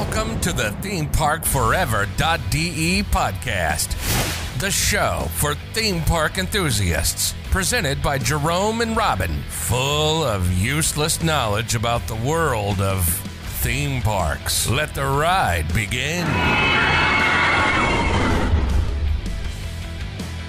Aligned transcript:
Welcome 0.00 0.40
to 0.40 0.52
the 0.54 0.70
ThemeParkForever.de 0.80 3.02
podcast, 3.02 4.58
the 4.58 4.70
show 4.70 5.28
for 5.34 5.54
theme 5.74 6.00
park 6.00 6.38
enthusiasts. 6.38 7.34
Presented 7.50 8.02
by 8.02 8.16
Jerome 8.16 8.80
and 8.80 8.96
Robin, 8.96 9.42
full 9.50 10.24
of 10.24 10.50
useless 10.54 11.22
knowledge 11.22 11.74
about 11.74 12.06
the 12.06 12.16
world 12.16 12.80
of 12.80 13.06
theme 13.60 14.00
parks. 14.00 14.70
Let 14.70 14.94
the 14.94 15.04
ride 15.04 15.66
begin. 15.74 16.26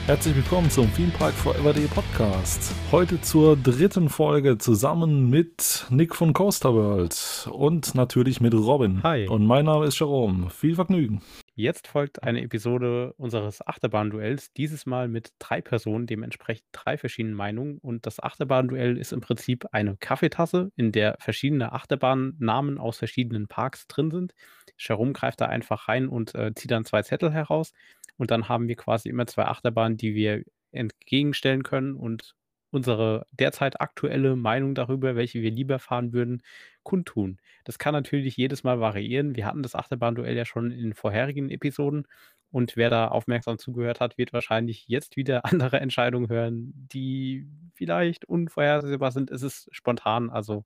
Herzlich 0.08 0.36
willkommen 0.36 0.70
zum 0.72 0.92
Theme 0.96 1.12
Park 1.12 1.34
Forever.de 1.36 1.86
Podcast. 1.86 2.74
Heute 2.92 3.22
zur 3.22 3.56
dritten 3.56 4.10
Folge 4.10 4.58
zusammen 4.58 5.30
mit 5.30 5.86
Nick 5.92 6.16
von 6.16 6.34
Coaster 6.34 6.74
World 6.74 7.48
und 7.52 7.94
natürlich 7.94 8.42
mit 8.42 8.56
Robin. 8.56 9.04
Hi. 9.04 9.28
Und 9.28 9.46
mein 9.46 9.66
Name 9.66 9.86
ist 9.86 10.00
Jerome. 10.00 10.50
Viel 10.50 10.74
Vergnügen. 10.74 11.22
Jetzt 11.54 11.88
folgt 11.88 12.24
eine 12.24 12.42
Episode 12.42 13.14
unseres 13.18 13.66
Achterbahnduells, 13.66 14.52
dieses 14.54 14.88
Mal 14.88 15.08
mit 15.08 15.34
drei 15.38 15.62
Personen, 15.62 16.08
dementsprechend 16.08 16.66
drei 16.72 16.98
verschiedenen 16.98 17.36
Meinungen. 17.36 17.78
Und 17.78 18.08
das 18.08 18.20
Achterbahnduell 18.20 18.98
ist 18.98 19.14
im 19.14 19.22
Prinzip 19.22 19.68
eine 19.72 19.96
Kaffeetasse, 19.98 20.72
in 20.76 20.92
der 20.92 21.18
verschiedene 21.20 21.74
Achterbahnnamen 21.74 22.80
aus 22.80 22.98
verschiedenen 22.98 23.48
Parks 23.48 23.86
drin 23.88 24.10
sind. 24.10 24.34
Jerome 24.80 25.14
greift 25.14 25.42
da 25.42 25.46
einfach 25.46 25.88
rein 25.88 26.08
und 26.08 26.34
äh, 26.34 26.54
zieht 26.56 26.72
dann 26.72 26.86
zwei 26.86 27.04
Zettel 27.04 27.32
heraus. 27.32 27.74
Und 28.22 28.30
dann 28.30 28.48
haben 28.48 28.68
wir 28.68 28.76
quasi 28.76 29.10
immer 29.10 29.26
zwei 29.26 29.46
Achterbahnen, 29.46 29.98
die 29.98 30.14
wir 30.14 30.44
entgegenstellen 30.72 31.64
können 31.64 31.96
und 31.96 32.36
unsere 32.70 33.26
derzeit 33.32 33.82
aktuelle 33.82 34.36
Meinung 34.36 34.76
darüber, 34.76 35.16
welche 35.16 35.42
wir 35.42 35.50
lieber 35.50 35.80
fahren 35.80 36.14
würden, 36.14 36.44
kundtun. 36.84 37.40
Das 37.64 37.80
kann 37.80 37.94
natürlich 37.96 38.38
jedes 38.38 38.64
Mal 38.64 38.80
variieren. 38.80 39.36
Wir 39.36 39.48
hatten 39.48 39.64
das 39.64 39.74
Achterbahnduell 39.74 40.38
ja 40.38 40.46
schon 40.46 40.70
in 40.70 40.94
vorherigen 40.94 41.50
Episoden 41.50 42.08
und 42.52 42.78
wer 42.78 42.92
da 42.92 43.08
aufmerksam 43.08 43.58
zugehört 43.58 44.00
hat, 44.00 44.20
wird 44.20 44.34
wahrscheinlich 44.34 44.88
jetzt 44.88 45.18
wieder 45.18 45.44
andere 45.46 45.80
Entscheidungen 45.80 46.30
hören, 46.30 46.74
die 46.94 47.48
vielleicht 47.74 48.26
unvorhersehbar 48.26 49.12
sind. 49.12 49.32
Es 49.32 49.42
ist 49.42 49.68
spontan, 49.72 50.30
also 50.30 50.64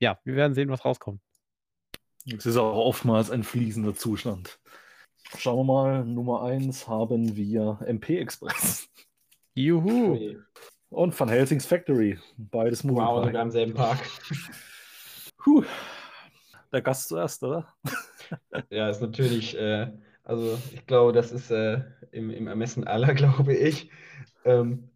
ja, 0.00 0.18
wir 0.24 0.36
werden 0.36 0.52
sehen, 0.52 0.68
was 0.68 0.84
rauskommt. 0.84 1.22
Es 2.26 2.44
ist 2.44 2.58
auch 2.58 2.76
oftmals 2.76 3.30
ein 3.30 3.42
fließender 3.42 3.94
Zustand. 3.94 4.60
Schauen 5.38 5.58
wir 5.58 5.64
mal, 5.72 6.04
Nummer 6.04 6.42
1 6.42 6.88
haben 6.88 7.36
wir 7.36 7.78
MP 7.86 8.18
Express. 8.18 8.88
Juhu! 9.54 10.18
Und 10.90 11.18
Van 11.18 11.28
Helsings 11.28 11.66
Factory. 11.66 12.18
Beides 12.36 12.82
Wow, 12.84 12.90
Moviepark. 12.90 13.24
sogar 13.26 13.42
im 13.42 13.50
selben 13.50 13.74
Park. 13.74 13.98
Puh. 15.38 15.64
Der 16.72 16.82
Gast 16.82 17.08
zuerst, 17.08 17.42
oder? 17.42 17.72
Ja, 18.70 18.88
ist 18.88 19.00
natürlich, 19.02 19.56
äh, 19.58 19.90
also 20.22 20.56
ich 20.72 20.86
glaube, 20.86 21.12
das 21.12 21.32
ist 21.32 21.50
äh, 21.50 21.82
im, 22.12 22.30
im 22.30 22.46
Ermessen 22.46 22.86
aller, 22.86 23.12
glaube 23.14 23.54
ich, 23.54 23.90
ähm, 24.44 24.90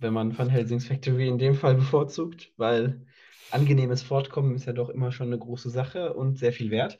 wenn 0.00 0.12
man 0.12 0.36
Van 0.36 0.48
Helsings 0.48 0.88
Factory 0.88 1.28
in 1.28 1.38
dem 1.38 1.54
Fall 1.54 1.76
bevorzugt, 1.76 2.52
weil 2.56 3.06
angenehmes 3.52 4.02
Fortkommen 4.02 4.56
ist 4.56 4.64
ja 4.64 4.72
doch 4.72 4.88
immer 4.88 5.12
schon 5.12 5.28
eine 5.28 5.38
große 5.38 5.70
Sache 5.70 6.14
und 6.14 6.38
sehr 6.38 6.52
viel 6.52 6.72
wert. 6.72 6.98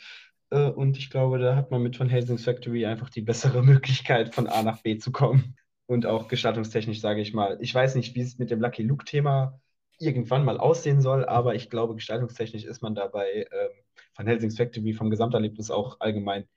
Äh, 0.52 0.70
und 0.70 0.98
ich 0.98 1.10
glaube, 1.10 1.38
da 1.38 1.56
hat 1.56 1.70
man 1.70 1.82
mit 1.82 1.98
Van 1.98 2.08
Helsings 2.08 2.44
Factory 2.44 2.86
einfach 2.86 3.10
die 3.10 3.22
bessere 3.22 3.62
Möglichkeit, 3.64 4.34
von 4.34 4.46
A 4.46 4.62
nach 4.62 4.82
B 4.82 4.98
zu 4.98 5.10
kommen. 5.10 5.56
Und 5.86 6.06
auch 6.06 6.28
gestaltungstechnisch, 6.28 7.00
sage 7.00 7.20
ich 7.20 7.34
mal. 7.34 7.58
Ich 7.60 7.74
weiß 7.74 7.96
nicht, 7.96 8.14
wie 8.14 8.20
es 8.20 8.38
mit 8.38 8.50
dem 8.50 8.60
Lucky 8.60 8.82
Luke-Thema 8.82 9.60
irgendwann 9.98 10.44
mal 10.44 10.58
aussehen 10.58 11.00
soll, 11.00 11.24
aber 11.24 11.54
ich 11.54 11.70
glaube, 11.70 11.94
gestaltungstechnisch 11.94 12.64
ist 12.64 12.82
man 12.82 12.94
dabei 12.94 13.46
ähm, 13.50 13.70
Van 14.16 14.26
Helsings 14.26 14.56
Factory 14.56 14.94
vom 14.94 15.10
Gesamterlebnis 15.10 15.70
auch 15.70 16.00
allgemein 16.00 16.48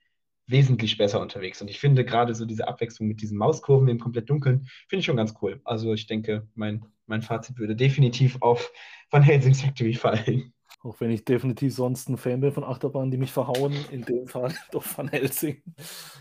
wesentlich 0.48 0.98
besser 0.98 1.22
unterwegs. 1.22 1.62
Und 1.62 1.70
ich 1.70 1.80
finde 1.80 2.06
gerade 2.06 2.36
so 2.36 2.46
diese 2.46 2.68
Abwechslung 2.68 3.08
mit 3.08 3.22
diesen 3.22 3.38
Mauskurven 3.38 3.88
im 3.88 4.00
komplett 4.00 4.30
Dunkeln, 4.30 4.68
finde 4.88 5.00
ich 5.00 5.06
schon 5.06 5.18
ganz 5.18 5.34
cool. 5.42 5.62
Also 5.64 5.94
ich 5.94 6.08
denke, 6.08 6.48
mein, 6.56 6.86
mein 7.08 7.22
Fazit 7.22 7.58
würde 7.58 7.76
definitiv 7.76 8.38
auf 8.42 8.72
Van 9.12 9.24
Helsings 9.24 9.62
Factory 9.62 9.94
fallen. 9.94 10.55
Auch 10.86 11.00
wenn 11.00 11.10
ich 11.10 11.26
definitiv 11.26 11.74
sonst 11.74 12.10
ein 12.10 12.18
Fan 12.18 12.42
bin 12.42 12.52
von 12.52 12.64
Achterbahnen, 12.64 13.10
die 13.10 13.18
mich 13.18 13.32
verhauen, 13.32 13.74
in 13.90 14.04
dem 14.04 14.28
Fall 14.28 14.54
doch 14.72 14.86
Van 14.96 15.08
Helsing. 15.08 15.64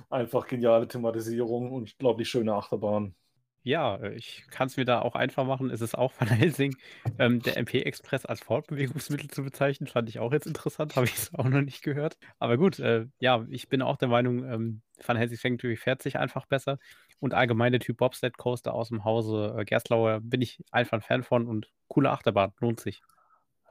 Einfach 0.09 0.47
geniale 0.47 0.89
Thematisierung 0.89 1.71
und 1.71 1.93
unglaublich 1.93 2.31
schöne 2.31 2.55
Achterbahn. 2.55 3.15
Ja, 3.63 4.03
ich 4.05 4.47
kann 4.51 4.69
es 4.69 4.79
mir 4.79 4.87
da 4.87 5.03
auch 5.03 5.17
einfach 5.17 5.45
machen. 5.45 5.69
Es 5.69 5.83
ist 5.83 5.95
auch 5.95 6.15
Van 6.19 6.29
Helsing. 6.29 6.75
Ähm, 7.19 7.41
der 7.41 7.59
MP 7.59 7.83
Express 7.83 8.25
als 8.25 8.41
Fortbewegungsmittel 8.41 9.29
zu 9.29 9.43
bezeichnen, 9.43 9.87
fand 9.87 10.09
ich 10.09 10.19
auch 10.19 10.33
jetzt 10.33 10.47
interessant. 10.47 10.97
Habe 10.97 11.05
ich 11.05 11.15
es 11.15 11.35
auch 11.35 11.45
noch 11.45 11.61
nicht 11.61 11.83
gehört. 11.83 12.17
Aber 12.39 12.57
gut, 12.57 12.79
äh, 12.79 13.05
ja, 13.19 13.45
ich 13.51 13.69
bin 13.69 13.83
auch 13.83 13.99
der 13.99 14.09
Meinung, 14.09 14.51
ähm, 14.51 14.81
Van 15.05 15.19
Helsing 15.19 15.37
Factory 15.37 15.77
fährt 15.77 16.01
sich 16.01 16.17
einfach 16.19 16.47
besser. 16.47 16.79
Und 17.21 17.35
allgemein 17.35 17.73
der 17.73 17.81
Typ 17.83 17.99
Bobsled 17.99 18.39
Coaster 18.39 18.73
aus 18.73 18.89
dem 18.89 19.05
Hause 19.05 19.57
äh, 19.59 19.65
Gerstlauer 19.67 20.21
bin 20.23 20.41
ich 20.41 20.63
einfach 20.71 20.97
ein 20.97 21.03
Fan 21.03 21.23
von 21.23 21.47
und 21.47 21.71
coole 21.89 22.11
Achterbahn, 22.11 22.55
lohnt 22.61 22.81
sich. 22.81 23.03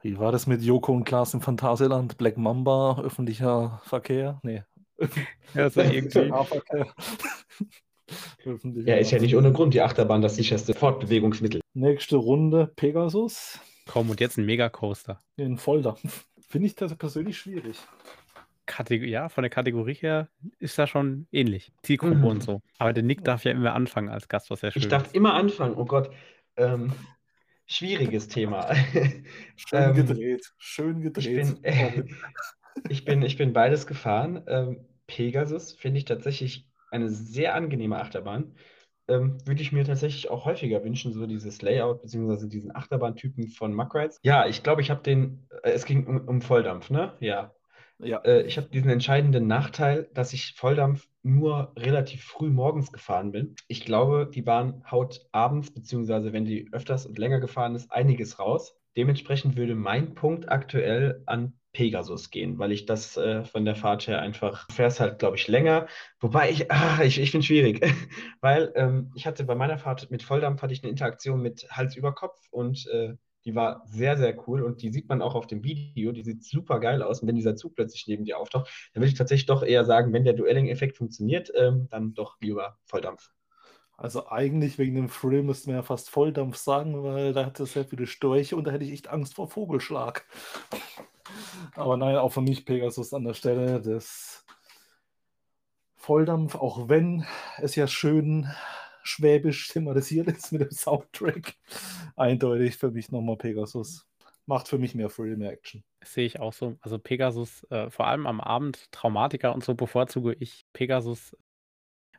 Wie 0.04 0.18
war 0.18 0.32
das 0.32 0.46
mit 0.46 0.60
Joko 0.60 0.92
und 0.92 1.04
Klaas 1.04 1.32
im 1.32 1.40
Phantasialand? 1.40 2.18
Black 2.18 2.36
Mamba, 2.36 3.00
öffentlicher 3.02 3.80
Verkehr? 3.84 4.38
Nee. 4.42 4.62
Ja, 5.54 5.70
so 5.70 5.80
irgendwie. 5.80 6.18
Nahverkehr. 6.28 6.88
Öffentlicher 8.44 8.86
Ja, 8.90 8.96
ist 8.96 9.10
ja 9.12 9.18
nicht 9.18 9.34
ohne 9.34 9.50
Grund 9.50 9.72
die 9.72 9.80
Achterbahn 9.80 10.20
das 10.20 10.36
sicherste 10.36 10.74
Fortbewegungsmittel. 10.74 11.62
Nächste 11.72 12.16
Runde 12.16 12.70
Pegasus 12.76 13.58
Komm, 13.86 14.10
und 14.10 14.20
jetzt 14.20 14.36
ein 14.36 14.44
Megacoaster. 14.44 15.20
in 15.36 15.56
Volldampf. 15.56 16.26
Finde 16.48 16.66
ich 16.66 16.74
das 16.74 16.94
persönlich 16.96 17.38
schwierig. 17.38 17.78
Kategor 18.66 19.06
ja, 19.08 19.30
von 19.30 19.40
der 19.42 19.50
Kategorie 19.50 19.94
her 19.94 20.28
ist 20.58 20.78
das 20.78 20.90
schon 20.90 21.26
ähnlich. 21.32 21.72
Zielgruppe 21.82 22.16
Mhm. 22.16 22.24
und 22.24 22.42
so. 22.42 22.60
Aber 22.78 22.92
der 22.92 23.02
Nick 23.04 23.24
darf 23.24 23.44
ja 23.44 23.52
immer 23.52 23.72
anfangen 23.74 24.10
als 24.10 24.28
Gast, 24.28 24.50
was 24.50 24.60
ja 24.60 24.70
schön 24.70 24.82
Ich 24.82 24.88
darf 24.88 25.06
ist. 25.06 25.14
immer 25.14 25.32
anfangen. 25.32 25.74
Oh 25.76 25.86
Gott. 25.86 26.10
Ähm, 26.58 26.92
schwieriges 27.66 28.28
Thema. 28.28 28.70
Schön 29.56 29.92
Ähm, 29.92 29.94
gedreht. 29.94 30.52
Schön 30.58 31.00
Ich 31.16 31.32
gedreht. 31.32 31.32
bin, 31.32 31.60
ich 32.88 33.04
bin, 33.04 33.22
ich 33.22 33.36
bin 33.36 33.52
beides 33.52 33.86
gefahren. 33.86 34.42
Ähm, 34.46 34.86
Pegasus 35.06 35.72
finde 35.72 35.98
ich 35.98 36.04
tatsächlich 36.04 36.68
eine 36.90 37.08
sehr 37.10 37.54
angenehme 37.54 37.98
Achterbahn. 38.00 38.54
Ähm, 39.08 39.38
würde 39.46 39.62
ich 39.62 39.72
mir 39.72 39.84
tatsächlich 39.84 40.30
auch 40.30 40.44
häufiger 40.46 40.82
wünschen, 40.84 41.12
so 41.12 41.26
dieses 41.26 41.60
Layout 41.62 42.02
beziehungsweise 42.02 42.48
diesen 42.48 42.74
Achterbahntypen 42.74 43.48
von 43.48 43.74
Muck 43.74 43.94
Rides. 43.94 44.18
Ja, 44.22 44.46
ich 44.46 44.62
glaube, 44.62 44.80
ich 44.80 44.90
habe 44.90 45.02
den, 45.02 45.46
äh, 45.62 45.70
es 45.70 45.84
ging 45.84 46.06
um, 46.06 46.26
um 46.28 46.40
Volldampf, 46.42 46.90
ne? 46.90 47.16
Ja. 47.20 47.54
Ja. 47.98 48.18
Äh, 48.18 48.42
ich 48.42 48.56
habe 48.56 48.68
diesen 48.68 48.90
entscheidenden 48.90 49.46
Nachteil, 49.46 50.08
dass 50.14 50.32
ich 50.32 50.54
Volldampf 50.54 51.08
nur 51.22 51.72
relativ 51.76 52.22
früh 52.24 52.50
morgens 52.50 52.92
gefahren 52.92 53.32
bin. 53.32 53.54
Ich 53.68 53.84
glaube, 53.84 54.30
die 54.32 54.42
Bahn 54.42 54.82
haut 54.90 55.26
abends, 55.32 55.72
beziehungsweise 55.72 56.32
wenn 56.32 56.44
die 56.44 56.68
öfters 56.72 57.06
und 57.06 57.18
länger 57.18 57.40
gefahren 57.40 57.74
ist, 57.74 57.90
einiges 57.90 58.38
raus. 58.38 58.76
Dementsprechend 58.96 59.56
würde 59.56 59.74
mein 59.74 60.14
Punkt 60.14 60.48
aktuell 60.48 61.22
an 61.26 61.54
Pegasus 61.72 62.30
gehen, 62.30 62.58
weil 62.58 62.72
ich 62.72 62.86
das 62.86 63.16
äh, 63.16 63.44
von 63.44 63.64
der 63.64 63.74
Fahrt 63.74 64.06
her 64.06 64.20
einfach, 64.20 64.70
fährst 64.70 65.00
halt, 65.00 65.18
glaube 65.18 65.36
ich, 65.36 65.48
länger. 65.48 65.88
Wobei 66.20 66.50
ich, 66.50 66.70
ah, 66.70 67.02
ich, 67.02 67.20
ich 67.20 67.32
finde 67.32 67.46
schwierig, 67.46 67.80
weil 68.40 68.72
ähm, 68.76 69.10
ich 69.14 69.26
hatte 69.26 69.44
bei 69.44 69.56
meiner 69.56 69.78
Fahrt 69.78 70.10
mit 70.10 70.22
Volldampf 70.22 70.62
hatte 70.62 70.72
ich 70.72 70.82
eine 70.82 70.90
Interaktion 70.90 71.42
mit 71.42 71.66
Hals 71.70 71.96
über 71.96 72.14
Kopf 72.14 72.38
und 72.50 72.86
äh, 72.92 73.14
die 73.44 73.54
war 73.54 73.82
sehr, 73.86 74.16
sehr 74.16 74.36
cool 74.48 74.62
und 74.62 74.82
die 74.82 74.90
sieht 74.90 75.08
man 75.08 75.20
auch 75.20 75.34
auf 75.34 75.46
dem 75.46 75.62
Video. 75.62 76.12
Die 76.12 76.22
sieht 76.22 76.44
super 76.44 76.80
geil 76.80 77.02
aus. 77.02 77.20
Und 77.20 77.28
wenn 77.28 77.36
dieser 77.36 77.56
Zug 77.56 77.74
plötzlich 77.74 78.06
neben 78.06 78.24
dir 78.24 78.38
auftaucht, 78.38 78.70
dann 78.92 79.02
würde 79.02 79.10
ich 79.10 79.18
tatsächlich 79.18 79.46
doch 79.46 79.62
eher 79.62 79.84
sagen, 79.84 80.12
wenn 80.12 80.24
der 80.24 80.32
Duelling-Effekt 80.32 80.96
funktioniert, 80.96 81.52
ähm, 81.54 81.88
dann 81.90 82.14
doch 82.14 82.40
lieber 82.40 82.78
Volldampf. 82.86 83.30
Also 83.96 84.28
eigentlich 84.28 84.78
wegen 84.78 84.96
dem 84.96 85.08
Thrill 85.08 85.42
müsste 85.42 85.68
man 85.68 85.76
ja 85.76 85.82
fast 85.82 86.10
Volldampf 86.10 86.56
sagen, 86.56 87.04
weil 87.04 87.32
da 87.32 87.46
hat 87.46 87.60
es 87.60 87.74
sehr 87.74 87.84
viele 87.84 88.06
Störche 88.06 88.56
und 88.56 88.64
da 88.66 88.72
hätte 88.72 88.84
ich 88.84 88.92
echt 88.92 89.08
Angst 89.08 89.34
vor 89.34 89.48
Vogelschlag. 89.48 90.26
Aber 91.74 91.96
nein, 91.96 92.16
auch 92.16 92.32
für 92.32 92.40
mich 92.40 92.64
Pegasus 92.64 93.14
an 93.14 93.24
der 93.24 93.34
Stelle 93.34 93.80
des 93.80 94.44
Volldampf, 95.94 96.54
auch 96.56 96.88
wenn 96.88 97.24
es 97.58 97.76
ja 97.76 97.86
schön 97.86 98.48
schwäbisch 99.04 99.68
thematisiert 99.68 100.28
ist 100.28 100.52
mit 100.52 100.62
dem 100.62 100.70
Soundtrack. 100.70 101.54
Eindeutig 102.16 102.76
für 102.76 102.90
mich 102.90 103.10
nochmal 103.12 103.36
Pegasus. 103.36 104.06
Macht 104.46 104.68
für 104.68 104.78
mich 104.78 104.94
mehr 104.94 105.08
Thrill, 105.08 105.36
mehr 105.36 105.52
Action. 105.52 105.84
Sehe 106.04 106.26
ich 106.26 106.40
auch 106.40 106.52
so. 106.52 106.76
Also 106.80 106.98
Pegasus, 106.98 107.64
äh, 107.70 107.90
vor 107.90 108.06
allem 108.08 108.26
am 108.26 108.40
Abend, 108.40 108.90
Traumatiker 108.92 109.54
und 109.54 109.64
so 109.64 109.74
bevorzuge 109.74 110.34
ich 110.38 110.66
Pegasus. 110.72 111.36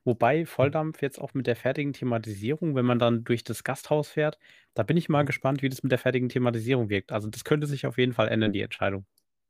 Wobei 0.06 0.46
Volldampf 0.46 1.02
jetzt 1.02 1.20
auch 1.20 1.34
mit 1.34 1.48
der 1.48 1.56
fertigen 1.56 1.94
Thematisierung, 1.94 2.76
wenn 2.76 2.86
man 2.86 3.00
dann 3.00 3.24
durch 3.24 3.44
das 3.44 3.64
Gasthaus 3.64 4.10
fährt, 4.10 4.38
da 4.76 4.84
bin 4.84 4.98
ich 4.98 5.10
mal 5.10 5.26
gespannt, 5.26 5.62
wie 5.64 5.70
das 5.70 5.84
mit 5.84 5.92
der 5.92 6.00
fertigen 6.00 6.30
Thematisierung 6.30 6.90
wirkt. 6.90 7.12
Also 7.12 7.28
das 7.30 7.44
könnte 7.44 7.68
sich 7.68 7.86
auf 7.88 7.98
jeden 7.98 8.14
Fall 8.14 8.28
ändern, 8.30 8.54
die 8.54 8.62
Entscheidung. 8.62 9.06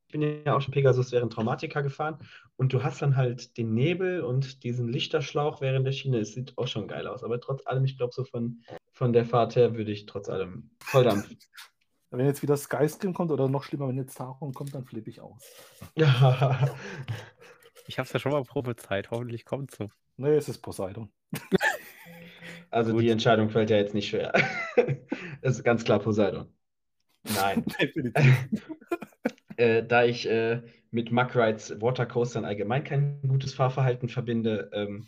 Ich 0.08 0.12
bin 0.12 0.22
ja 0.46 0.56
auch 0.56 0.62
schon 0.62 0.74
Pegasus 0.74 1.12
während 1.12 1.34
Traumatica 1.34 1.82
gefahren 1.82 2.20
und 2.58 2.72
du 2.74 2.84
hast 2.84 3.02
dann 3.02 3.16
halt 3.16 3.58
den 3.58 3.74
Nebel 3.74 4.22
und 4.22 4.64
diesen 4.64 4.88
Lichterschlauch 4.88 5.62
während 5.62 5.86
der 5.86 5.92
Schiene. 5.92 6.20
Es 6.20 6.34
sieht 6.34 6.58
auch 6.58 6.68
schon 6.68 6.88
geil 6.88 7.08
aus, 7.08 7.24
aber 7.24 7.40
trotz 7.42 7.66
allem, 7.66 7.86
ich 7.86 7.98
glaube, 7.98 8.14
so 8.14 8.24
von, 8.24 8.62
von 8.92 9.14
der 9.14 9.26
Fahrt 9.26 9.56
her 9.56 9.76
würde 9.76 9.92
ich 9.92 10.06
trotz 10.06 10.30
allem 10.30 10.70
Volldampf. 10.80 11.28
Wenn 12.12 12.28
jetzt 12.28 12.42
wieder 12.44 12.56
Skyscreen 12.56 13.14
kommt 13.14 13.32
oder 13.32 13.50
noch 13.50 13.64
schlimmer, 13.64 13.90
wenn 13.90 13.98
jetzt 13.98 14.16
Taron 14.16 14.54
kommt, 14.54 14.74
dann 14.74 14.86
flippe 14.86 15.10
ich 15.10 15.20
aus. 15.22 15.44
Ja. 15.96 16.74
Ich 17.88 18.00
habe 18.00 18.08
es 18.08 18.14
ja 18.14 18.20
schon 18.20 18.32
mal 18.32 18.42
prophezeit. 18.42 19.12
Hoffentlich 19.12 19.46
kommt 19.46 19.70
so. 19.70 19.88
Nee, 20.18 20.36
es 20.36 20.50
ist 20.50 20.60
Poseidon. 20.60 21.12
Also 22.72 22.92
Gut. 22.92 23.04
die 23.04 23.10
Entscheidung 23.10 23.50
fällt 23.50 23.70
ja 23.70 23.78
jetzt 23.78 23.94
nicht 23.94 24.10
schwer. 24.10 24.34
Das 25.42 25.56
ist 25.56 25.64
ganz 25.64 25.86
klar 25.86 26.00
Poseidon. 26.00 26.52
Nein. 27.24 27.64
Äh, 29.58 29.84
da 29.84 30.04
ich 30.06 30.28
äh, 30.30 30.62
mit 30.92 31.12
Muck 31.12 31.36
Rides 31.36 31.82
Watercoastern 31.82 32.46
allgemein 32.46 32.84
kein 32.84 33.22
gutes 33.28 33.54
Fahrverhalten 33.54 34.10
verbinde 34.10 34.70
ähm, 34.74 35.08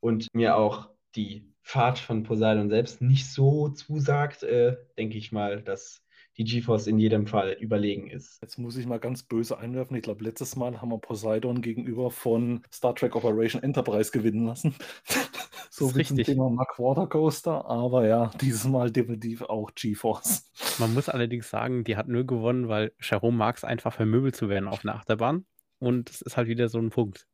und 0.00 0.28
mir 0.32 0.56
auch 0.56 0.90
die 1.14 1.52
Fahrt 1.62 1.98
von 1.98 2.22
Poseidon 2.22 2.70
selbst 2.70 3.02
nicht 3.02 3.30
so 3.30 3.68
zusagt, 3.68 4.42
äh, 4.42 4.76
denke 4.96 5.18
ich 5.18 5.32
mal, 5.32 5.62
dass 5.62 6.02
die 6.38 6.44
GeForce 6.44 6.86
in 6.86 6.98
jedem 6.98 7.26
Fall 7.26 7.56
überlegen 7.60 8.08
ist. 8.08 8.38
Jetzt 8.40 8.58
muss 8.58 8.76
ich 8.76 8.86
mal 8.86 9.00
ganz 9.00 9.24
böse 9.24 9.58
einwerfen. 9.58 9.96
Ich 9.96 10.02
glaube, 10.02 10.24
letztes 10.24 10.54
Mal 10.54 10.80
haben 10.80 10.90
wir 10.90 10.98
Poseidon 10.98 11.60
gegenüber 11.60 12.10
von 12.10 12.62
Star 12.72 12.94
Trek 12.94 13.16
Operation 13.16 13.62
Enterprise 13.62 14.12
gewinnen 14.12 14.46
lassen. 14.46 14.74
so 15.78 15.94
wie 15.94 16.04
zum 16.04 16.16
richtig. 16.16 16.26
Thema 16.26 16.50
Mack 16.50 16.78
Water 16.78 17.06
Coaster. 17.06 17.64
Aber 17.66 18.06
ja, 18.06 18.30
dieses 18.40 18.64
Mal 18.64 18.90
definitiv 18.90 19.42
auch 19.42 19.70
GeForce. 19.74 20.50
Man 20.78 20.94
muss 20.94 21.08
allerdings 21.08 21.48
sagen, 21.48 21.84
die 21.84 21.96
hat 21.96 22.08
nur 22.08 22.24
gewonnen, 22.24 22.68
weil 22.68 22.92
Jerome 23.00 23.36
mag 23.36 23.56
es 23.56 23.64
einfach 23.64 23.92
vermöbelt 23.92 24.36
zu 24.36 24.48
werden 24.48 24.68
auf 24.68 24.84
einer 24.84 24.94
Achterbahn. 24.94 25.46
Und 25.78 26.10
es 26.10 26.22
ist 26.22 26.36
halt 26.36 26.48
wieder 26.48 26.68
so 26.68 26.78
ein 26.78 26.90
Punkt. 26.90 27.26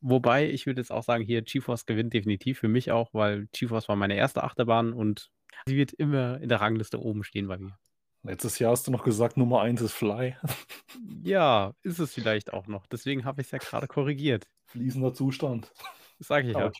Wobei, 0.00 0.50
ich 0.50 0.66
würde 0.66 0.80
jetzt 0.80 0.90
auch 0.90 1.04
sagen, 1.04 1.22
hier 1.22 1.42
GeForce 1.42 1.86
gewinnt 1.86 2.12
definitiv 2.12 2.58
für 2.58 2.68
mich 2.68 2.90
auch, 2.90 3.10
weil 3.12 3.46
GeForce 3.52 3.88
war 3.88 3.96
meine 3.96 4.16
erste 4.16 4.42
Achterbahn 4.42 4.92
und 4.92 5.30
sie 5.66 5.76
wird 5.76 5.92
immer 5.92 6.40
in 6.40 6.48
der 6.48 6.60
Rangliste 6.60 7.00
oben 7.00 7.22
stehen 7.22 7.46
bei 7.46 7.58
mir. 7.58 7.78
Letztes 8.24 8.58
Jahr 8.60 8.72
hast 8.72 8.86
du 8.86 8.92
noch 8.92 9.02
gesagt, 9.02 9.36
Nummer 9.36 9.62
1 9.62 9.80
ist 9.80 9.92
Fly. 9.92 10.36
Ja, 11.24 11.72
ist 11.82 12.00
es 12.00 12.12
vielleicht 12.12 12.52
auch 12.52 12.66
noch. 12.66 12.86
Deswegen 12.86 13.24
habe 13.24 13.40
ich 13.40 13.46
es 13.46 13.50
ja 13.52 13.58
gerade 13.58 13.86
korrigiert. 13.86 14.48
Fließender 14.66 15.14
Zustand. 15.14 15.72
Sage 16.18 16.50
ich 16.50 16.56
ja. 16.56 16.70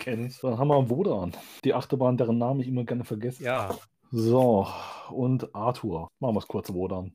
Kenne 0.00 0.26
ich. 0.26 0.38
Dann 0.40 0.58
haben 0.58 0.68
wir 0.68 0.90
Wodan. 0.90 1.32
Die 1.64 1.74
Achterbahn, 1.74 2.16
deren 2.16 2.38
Namen 2.38 2.60
ich 2.60 2.68
immer 2.68 2.84
gerne 2.84 3.04
vergesse. 3.04 3.44
Ja, 3.44 3.76
So, 4.10 4.66
und 5.10 5.54
Arthur. 5.54 6.08
Machen 6.18 6.34
wir 6.34 6.40
es 6.40 6.48
kurz, 6.48 6.72
Wodan. 6.72 7.12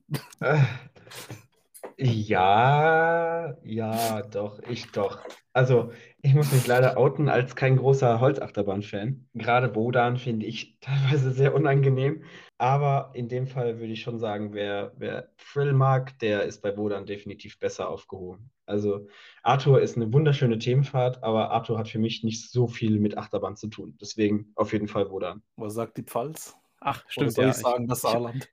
Ja, 1.98 3.56
ja, 3.64 4.20
doch, 4.22 4.58
ich 4.68 4.90
doch. 4.92 5.22
Also, 5.54 5.92
ich 6.20 6.34
muss 6.34 6.52
mich 6.52 6.66
leider 6.66 6.98
outen 6.98 7.30
als 7.30 7.56
kein 7.56 7.78
großer 7.78 8.20
Holzachterbahn-Fan. 8.20 9.28
Gerade 9.32 9.74
Wodan 9.74 10.18
finde 10.18 10.44
ich 10.44 10.78
teilweise 10.80 11.32
sehr 11.32 11.54
unangenehm. 11.54 12.24
Aber 12.58 13.12
in 13.14 13.28
dem 13.28 13.46
Fall 13.46 13.78
würde 13.78 13.92
ich 13.94 14.02
schon 14.02 14.18
sagen, 14.18 14.52
wer, 14.52 14.92
wer 14.98 15.30
Thrill 15.38 15.72
mag, 15.72 16.18
der 16.18 16.42
ist 16.42 16.60
bei 16.60 16.76
Wodan 16.76 17.06
definitiv 17.06 17.58
besser 17.58 17.88
aufgehoben. 17.88 18.50
Also, 18.66 19.08
Arthur 19.42 19.80
ist 19.80 19.96
eine 19.96 20.12
wunderschöne 20.12 20.58
Themenfahrt, 20.58 21.22
aber 21.22 21.50
Arthur 21.50 21.78
hat 21.78 21.88
für 21.88 21.98
mich 21.98 22.22
nicht 22.24 22.50
so 22.50 22.66
viel 22.66 22.98
mit 23.00 23.16
Achterbahn 23.16 23.56
zu 23.56 23.68
tun. 23.68 23.96
Deswegen 24.00 24.52
auf 24.54 24.72
jeden 24.74 24.88
Fall 24.88 25.10
Wodan. 25.10 25.42
Was 25.56 25.72
sagt 25.72 25.96
die 25.96 26.02
Pfalz? 26.02 26.54
ach, 26.80 27.04
Oder 27.16 27.30
stimmt, 27.30 27.32
soll 27.32 27.44
ja. 27.44 27.50
ich 27.50 27.56
sagen, 27.56 27.88
das 27.88 28.00
Saarland? 28.02 28.48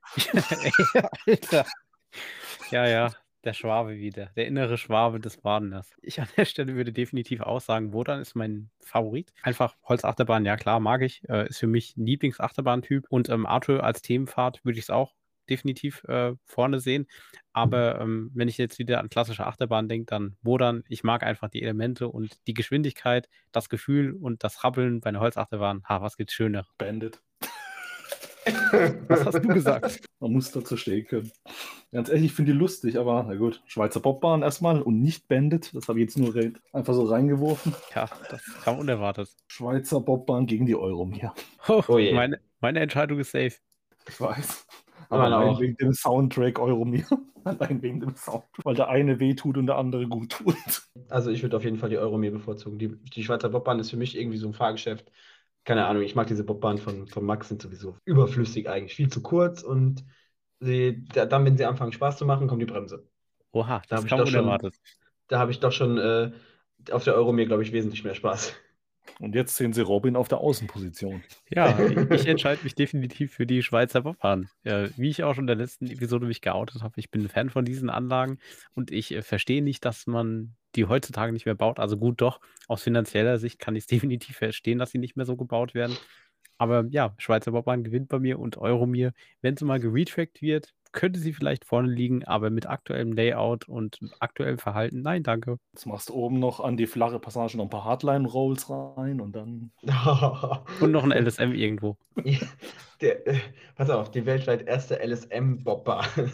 Alter. 1.26 1.66
Ja, 2.70 2.86
ja, 2.86 3.10
der 3.44 3.52
Schwabe 3.52 3.96
wieder. 3.96 4.26
Der 4.36 4.46
innere 4.46 4.78
Schwabe 4.78 5.20
des 5.20 5.38
Badeners. 5.38 5.90
Ich 6.02 6.20
an 6.20 6.28
der 6.36 6.44
Stelle 6.44 6.74
würde 6.74 6.92
definitiv 6.92 7.40
auch 7.40 7.60
sagen, 7.60 7.92
Wodan 7.92 8.20
ist 8.20 8.34
mein 8.34 8.70
Favorit. 8.80 9.32
Einfach 9.42 9.76
Holzachterbahn, 9.84 10.44
ja 10.44 10.56
klar, 10.56 10.80
mag 10.80 11.02
ich. 11.02 11.22
Äh, 11.28 11.48
ist 11.48 11.58
für 11.58 11.66
mich 11.66 11.96
ein 11.96 12.06
Lieblingsachterbahntyp. 12.06 13.06
Und 13.08 13.28
ähm, 13.28 13.46
Arthur 13.46 13.84
als 13.84 14.02
Themenfahrt 14.02 14.64
würde 14.64 14.78
ich 14.78 14.84
es 14.84 14.90
auch 14.90 15.14
definitiv 15.48 16.04
äh, 16.04 16.34
vorne 16.44 16.80
sehen. 16.80 17.06
Aber 17.52 18.00
ähm, 18.00 18.30
wenn 18.34 18.48
ich 18.48 18.58
jetzt 18.58 18.78
wieder 18.78 19.00
an 19.00 19.10
klassische 19.10 19.46
Achterbahn 19.46 19.88
denke, 19.88 20.06
dann 20.06 20.36
Wodan. 20.42 20.84
Ich 20.88 21.04
mag 21.04 21.22
einfach 21.22 21.48
die 21.48 21.62
Elemente 21.62 22.08
und 22.08 22.46
die 22.46 22.54
Geschwindigkeit, 22.54 23.28
das 23.52 23.68
Gefühl 23.68 24.12
und 24.14 24.42
das 24.42 24.64
Rabbeln 24.64 25.00
bei 25.00 25.10
einer 25.10 25.20
Holzachterbahn. 25.20 25.82
Ha, 25.88 26.02
was 26.02 26.16
gibt's 26.16 26.34
Schöner? 26.34 26.66
Bandit. 26.78 27.20
Was 29.08 29.24
hast 29.24 29.34
du 29.44 29.48
gesagt? 29.48 30.00
Man 30.20 30.32
muss 30.32 30.50
dazu 30.50 30.76
stehen 30.76 31.06
können. 31.06 31.30
Ganz 31.92 32.08
ehrlich, 32.08 32.26
ich 32.26 32.32
finde 32.32 32.52
die 32.52 32.58
lustig, 32.58 32.98
aber 32.98 33.24
na 33.26 33.34
gut. 33.36 33.62
Schweizer 33.66 34.00
Bobbahn 34.00 34.42
erstmal 34.42 34.82
und 34.82 35.00
nicht 35.00 35.28
Bandit. 35.28 35.74
Das 35.74 35.88
habe 35.88 35.98
ich 36.00 36.04
jetzt 36.04 36.18
nur 36.18 36.34
einfach 36.72 36.94
so 36.94 37.04
reingeworfen. 37.04 37.74
Ja, 37.94 38.08
das 38.30 38.42
kam 38.62 38.78
unerwartet. 38.78 39.30
Schweizer 39.46 40.00
Bobbahn 40.00 40.46
gegen 40.46 40.66
die 40.66 40.76
Euromir. 40.76 41.32
Oh, 41.68 41.82
Oh 41.88 41.98
je. 41.98 42.12
meine, 42.14 42.40
meine 42.60 42.80
Entscheidung 42.80 43.18
ist 43.18 43.30
safe. 43.32 43.54
Ich 44.08 44.20
weiß. 44.20 44.66
Aber 45.10 45.24
allein 45.24 45.48
auch. 45.48 45.60
wegen 45.60 45.76
dem 45.76 45.92
Soundtrack 45.92 46.58
Euromir. 46.58 47.04
Allein 47.44 47.82
wegen 47.82 48.00
dem 48.00 48.16
Soundtrack. 48.16 48.64
Weil 48.64 48.74
der 48.74 48.88
eine 48.88 49.20
weh 49.20 49.34
tut 49.34 49.58
und 49.58 49.66
der 49.66 49.76
andere 49.76 50.06
gut 50.08 50.30
tut. 50.32 50.56
Also 51.10 51.30
ich 51.30 51.42
würde 51.42 51.58
auf 51.58 51.62
jeden 51.64 51.76
Fall 51.76 51.90
die 51.90 51.98
Euromir 51.98 52.30
bevorzugen. 52.30 52.78
Die, 52.78 52.88
die 52.88 53.22
Schweizer 53.22 53.50
Bobbahn 53.50 53.78
ist 53.78 53.90
für 53.90 53.98
mich 53.98 54.16
irgendwie 54.18 54.38
so 54.38 54.48
ein 54.48 54.54
Fahrgeschäft. 54.54 55.12
Keine 55.64 55.86
Ahnung, 55.86 56.02
ich 56.02 56.14
mag 56.14 56.26
diese 56.26 56.44
Bobbahn 56.44 56.78
von, 56.78 57.08
von 57.08 57.24
Max, 57.24 57.48
sind 57.48 57.62
sowieso 57.62 57.96
überflüssig 58.04 58.68
eigentlich, 58.68 58.94
viel 58.94 59.08
zu 59.08 59.22
kurz 59.22 59.62
und 59.62 60.04
sie, 60.60 61.04
da, 61.12 61.26
dann, 61.26 61.44
wenn 61.44 61.56
sie 61.56 61.64
anfangen 61.64 61.92
Spaß 61.92 62.18
zu 62.18 62.26
machen, 62.26 62.48
kommt 62.48 62.62
die 62.62 62.66
Bremse. 62.66 63.08
Oha, 63.52 63.82
Da 63.88 63.96
das 63.96 64.00
hab 64.00 64.04
ich 64.04 64.10
kam 64.10 64.18
doch 64.18 64.26
schon-. 64.26 64.70
Da 65.28 65.38
habe 65.38 65.50
ich 65.50 65.60
doch 65.60 65.72
schon 65.72 65.98
äh, 65.98 66.32
auf 66.90 67.04
der 67.04 67.14
Euromir, 67.14 67.46
glaube 67.46 67.62
ich, 67.62 67.72
wesentlich 67.72 68.04
mehr 68.04 68.14
Spaß. 68.14 68.54
Und 69.20 69.34
jetzt 69.34 69.56
sehen 69.56 69.72
sie 69.72 69.82
Robin 69.82 70.16
auf 70.16 70.28
der 70.28 70.38
Außenposition. 70.38 71.22
Ja, 71.50 71.78
ich, 71.88 71.96
ich 72.10 72.26
entscheide 72.26 72.62
mich 72.64 72.74
definitiv 72.74 73.32
für 73.32 73.46
die 73.46 73.62
Schweizer 73.62 74.02
Bobbahn. 74.02 74.48
Ja, 74.64 74.88
wie 74.96 75.08
ich 75.08 75.22
auch 75.22 75.34
schon 75.34 75.44
in 75.44 75.48
der 75.48 75.56
letzten 75.56 75.86
Episode 75.86 76.26
mich 76.26 76.40
geoutet 76.40 76.82
habe, 76.82 76.94
ich 76.98 77.10
bin 77.10 77.22
ein 77.22 77.28
Fan 77.28 77.50
von 77.50 77.64
diesen 77.64 77.90
Anlagen 77.90 78.38
und 78.74 78.90
ich 78.90 79.12
äh, 79.12 79.22
verstehe 79.22 79.62
nicht, 79.62 79.84
dass 79.84 80.06
man 80.06 80.56
die 80.76 80.86
heutzutage 80.86 81.32
nicht 81.32 81.46
mehr 81.46 81.54
baut. 81.54 81.78
Also 81.78 81.96
gut, 81.96 82.20
doch, 82.20 82.40
aus 82.68 82.82
finanzieller 82.82 83.38
Sicht 83.38 83.58
kann 83.58 83.76
ich 83.76 83.84
es 83.84 83.86
definitiv 83.88 84.36
verstehen, 84.36 84.78
dass 84.78 84.90
sie 84.90 84.98
nicht 84.98 85.16
mehr 85.16 85.26
so 85.26 85.36
gebaut 85.36 85.74
werden. 85.74 85.96
Aber 86.58 86.84
ja, 86.90 87.14
Schweizer 87.18 87.50
Bobbahn 87.52 87.82
gewinnt 87.82 88.08
bei 88.08 88.18
mir 88.18 88.38
und 88.38 88.56
Euromir, 88.56 89.12
wenn 89.42 89.56
sie 89.56 89.64
mal 89.64 89.80
geretrackt 89.80 90.40
wird, 90.40 90.72
könnte 90.92 91.18
sie 91.18 91.32
vielleicht 91.32 91.64
vorne 91.64 91.88
liegen, 91.90 92.24
aber 92.24 92.50
mit 92.50 92.66
aktuellem 92.66 93.12
Layout 93.12 93.68
und 93.68 93.98
aktuellem 94.20 94.58
Verhalten, 94.58 95.02
nein, 95.02 95.24
danke. 95.24 95.58
Jetzt 95.72 95.86
machst 95.86 96.08
du 96.08 96.14
oben 96.14 96.38
noch 96.38 96.60
an 96.60 96.76
die 96.76 96.86
flache 96.86 97.18
Passage 97.18 97.56
noch 97.56 97.64
ein 97.64 97.70
paar 97.70 97.84
Hardline-Rolls 97.84 98.70
rein 98.70 99.20
und 99.20 99.34
dann. 99.34 99.72
Und 100.80 100.92
noch 100.92 101.02
ein 101.02 101.10
LSM 101.12 101.52
irgendwo. 101.52 101.96
Der, 103.00 103.26
äh, 103.26 103.40
pass 103.74 103.90
auf, 103.90 104.12
die 104.12 104.24
weltweit 104.24 104.68
erste 104.68 105.04
LSM-Bobbahn. 105.04 106.30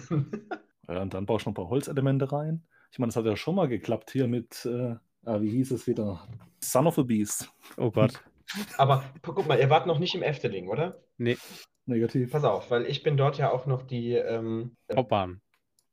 Ja, 0.87 1.03
und 1.03 1.15
dann 1.15 1.25
baust 1.25 1.47
du 1.47 1.49
noch 1.49 1.53
ein 1.53 1.55
paar 1.55 1.71
Holzelemente 1.71 2.31
rein. 2.31 2.63
Ich 2.91 2.99
meine, 2.99 3.09
das 3.09 3.17
hat 3.17 3.27
ja 3.27 3.37
schon 3.37 3.55
mal 3.55 3.69
geklappt 3.69 4.11
hier 4.11 4.27
mit, 4.27 4.67
äh, 4.67 4.97
ah, 5.25 5.41
wie 5.41 5.51
hieß 5.51 5.71
es 5.73 5.87
wieder? 5.87 6.27
Son 6.61 6.87
of 6.87 6.99
a 6.99 7.03
Beast. 7.03 7.53
Oh 7.77 7.91
Gott. 7.91 8.23
Aber 8.79 9.05
guck 9.23 9.47
mal, 9.47 9.59
ihr 9.59 9.71
wart 9.71 9.87
noch 9.87 9.99
nicht 9.99 10.15
im 10.15 10.23
Efteling, 10.23 10.69
oder? 10.69 11.01
Nee, 11.19 11.37
Negativ. 11.91 12.31
Pass 12.31 12.45
auf, 12.45 12.71
weil 12.71 12.87
ich 12.87 13.03
bin 13.03 13.17
dort 13.17 13.37
ja 13.37 13.51
auch 13.51 13.67
noch 13.67 13.83
die, 13.83 14.15
ähm, 14.15 14.77
Bobbahn. 14.89 15.41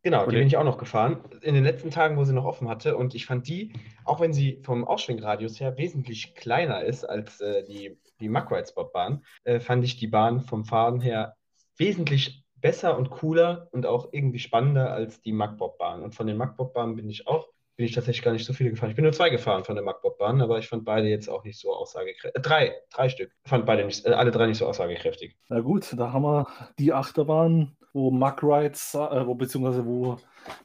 Genau, 0.03 0.25
die 0.25 0.37
bin 0.37 0.47
ich 0.47 0.55
auch 0.55 0.63
noch 0.63 0.77
gefahren. 0.77 1.21
In 1.41 1.53
den 1.53 1.63
letzten 1.63 1.91
Tagen, 1.91 2.15
wo 2.15 2.23
sie 2.23 2.33
noch 2.33 2.45
offen 2.45 2.69
hatte. 2.69 2.95
Und 2.95 3.13
ich 3.13 3.25
fand 3.25 3.47
die, 3.47 3.73
auch 4.05 4.21
wenn 4.21 4.31
sie 4.31 4.61
vom 4.63 4.85
Ausschwingradius 4.85 5.59
her 5.59 5.77
wesentlich 5.77 6.33
kleiner 6.35 6.83
ist 6.83 7.03
als 7.03 7.41
äh, 7.41 7.63
die, 7.65 7.99
die 8.21 8.29
Muckrides-Bobbahn, 8.29 9.25
äh, 9.43 9.59
fand 9.59 9.83
ich 9.83 9.97
die 9.97 10.07
Bahn 10.07 10.39
vom 10.39 10.63
Fahren 10.63 11.01
her 11.01 11.35
wesentlich 11.75 12.45
besser 12.61 12.97
und 12.97 13.09
cooler 13.09 13.67
und 13.71 13.85
auch 13.85 14.09
irgendwie 14.11 14.39
spannender 14.39 14.91
als 14.91 15.21
die 15.21 15.33
Muckbobbahn. 15.33 16.01
Und 16.01 16.15
von 16.15 16.27
den 16.27 16.37
Muckbobbahnen 16.37 16.95
bin 16.95 17.09
ich 17.09 17.27
auch, 17.27 17.47
bin 17.75 17.85
ich 17.85 17.93
tatsächlich 17.93 18.23
gar 18.23 18.31
nicht 18.31 18.45
so 18.45 18.53
viele 18.53 18.71
gefahren. 18.71 18.89
Ich 18.89 18.95
bin 18.95 19.03
nur 19.03 19.13
zwei 19.13 19.29
gefahren 19.29 19.63
von 19.63 19.75
der 19.75 19.83
Muckbobbahn, 19.83 20.41
aber 20.41 20.57
ich 20.57 20.67
fand 20.67 20.83
beide 20.83 21.07
jetzt 21.07 21.29
auch 21.29 21.43
nicht 21.43 21.59
so 21.59 21.73
aussagekräftig. 21.73 22.35
Äh, 22.35 22.41
drei, 22.41 22.75
drei 22.91 23.09
Stück. 23.09 23.31
Fand 23.45 23.65
beide 23.65 23.85
nicht, 23.85 24.05
äh, 24.05 24.09
alle 24.09 24.31
drei 24.31 24.47
nicht 24.47 24.57
so 24.57 24.65
aussagekräftig. 24.65 25.37
Na 25.49 25.59
gut, 25.59 25.93
da 25.95 26.11
haben 26.11 26.23
wir 26.23 26.47
die 26.79 26.91
Achterbahn, 26.91 27.75
wo 27.93 28.09
Mack 28.09 28.41
Rides, 28.41 28.95
äh, 28.95 29.27
wo 29.27 29.35
beziehungsweise 29.35 29.85
wo 29.85 30.17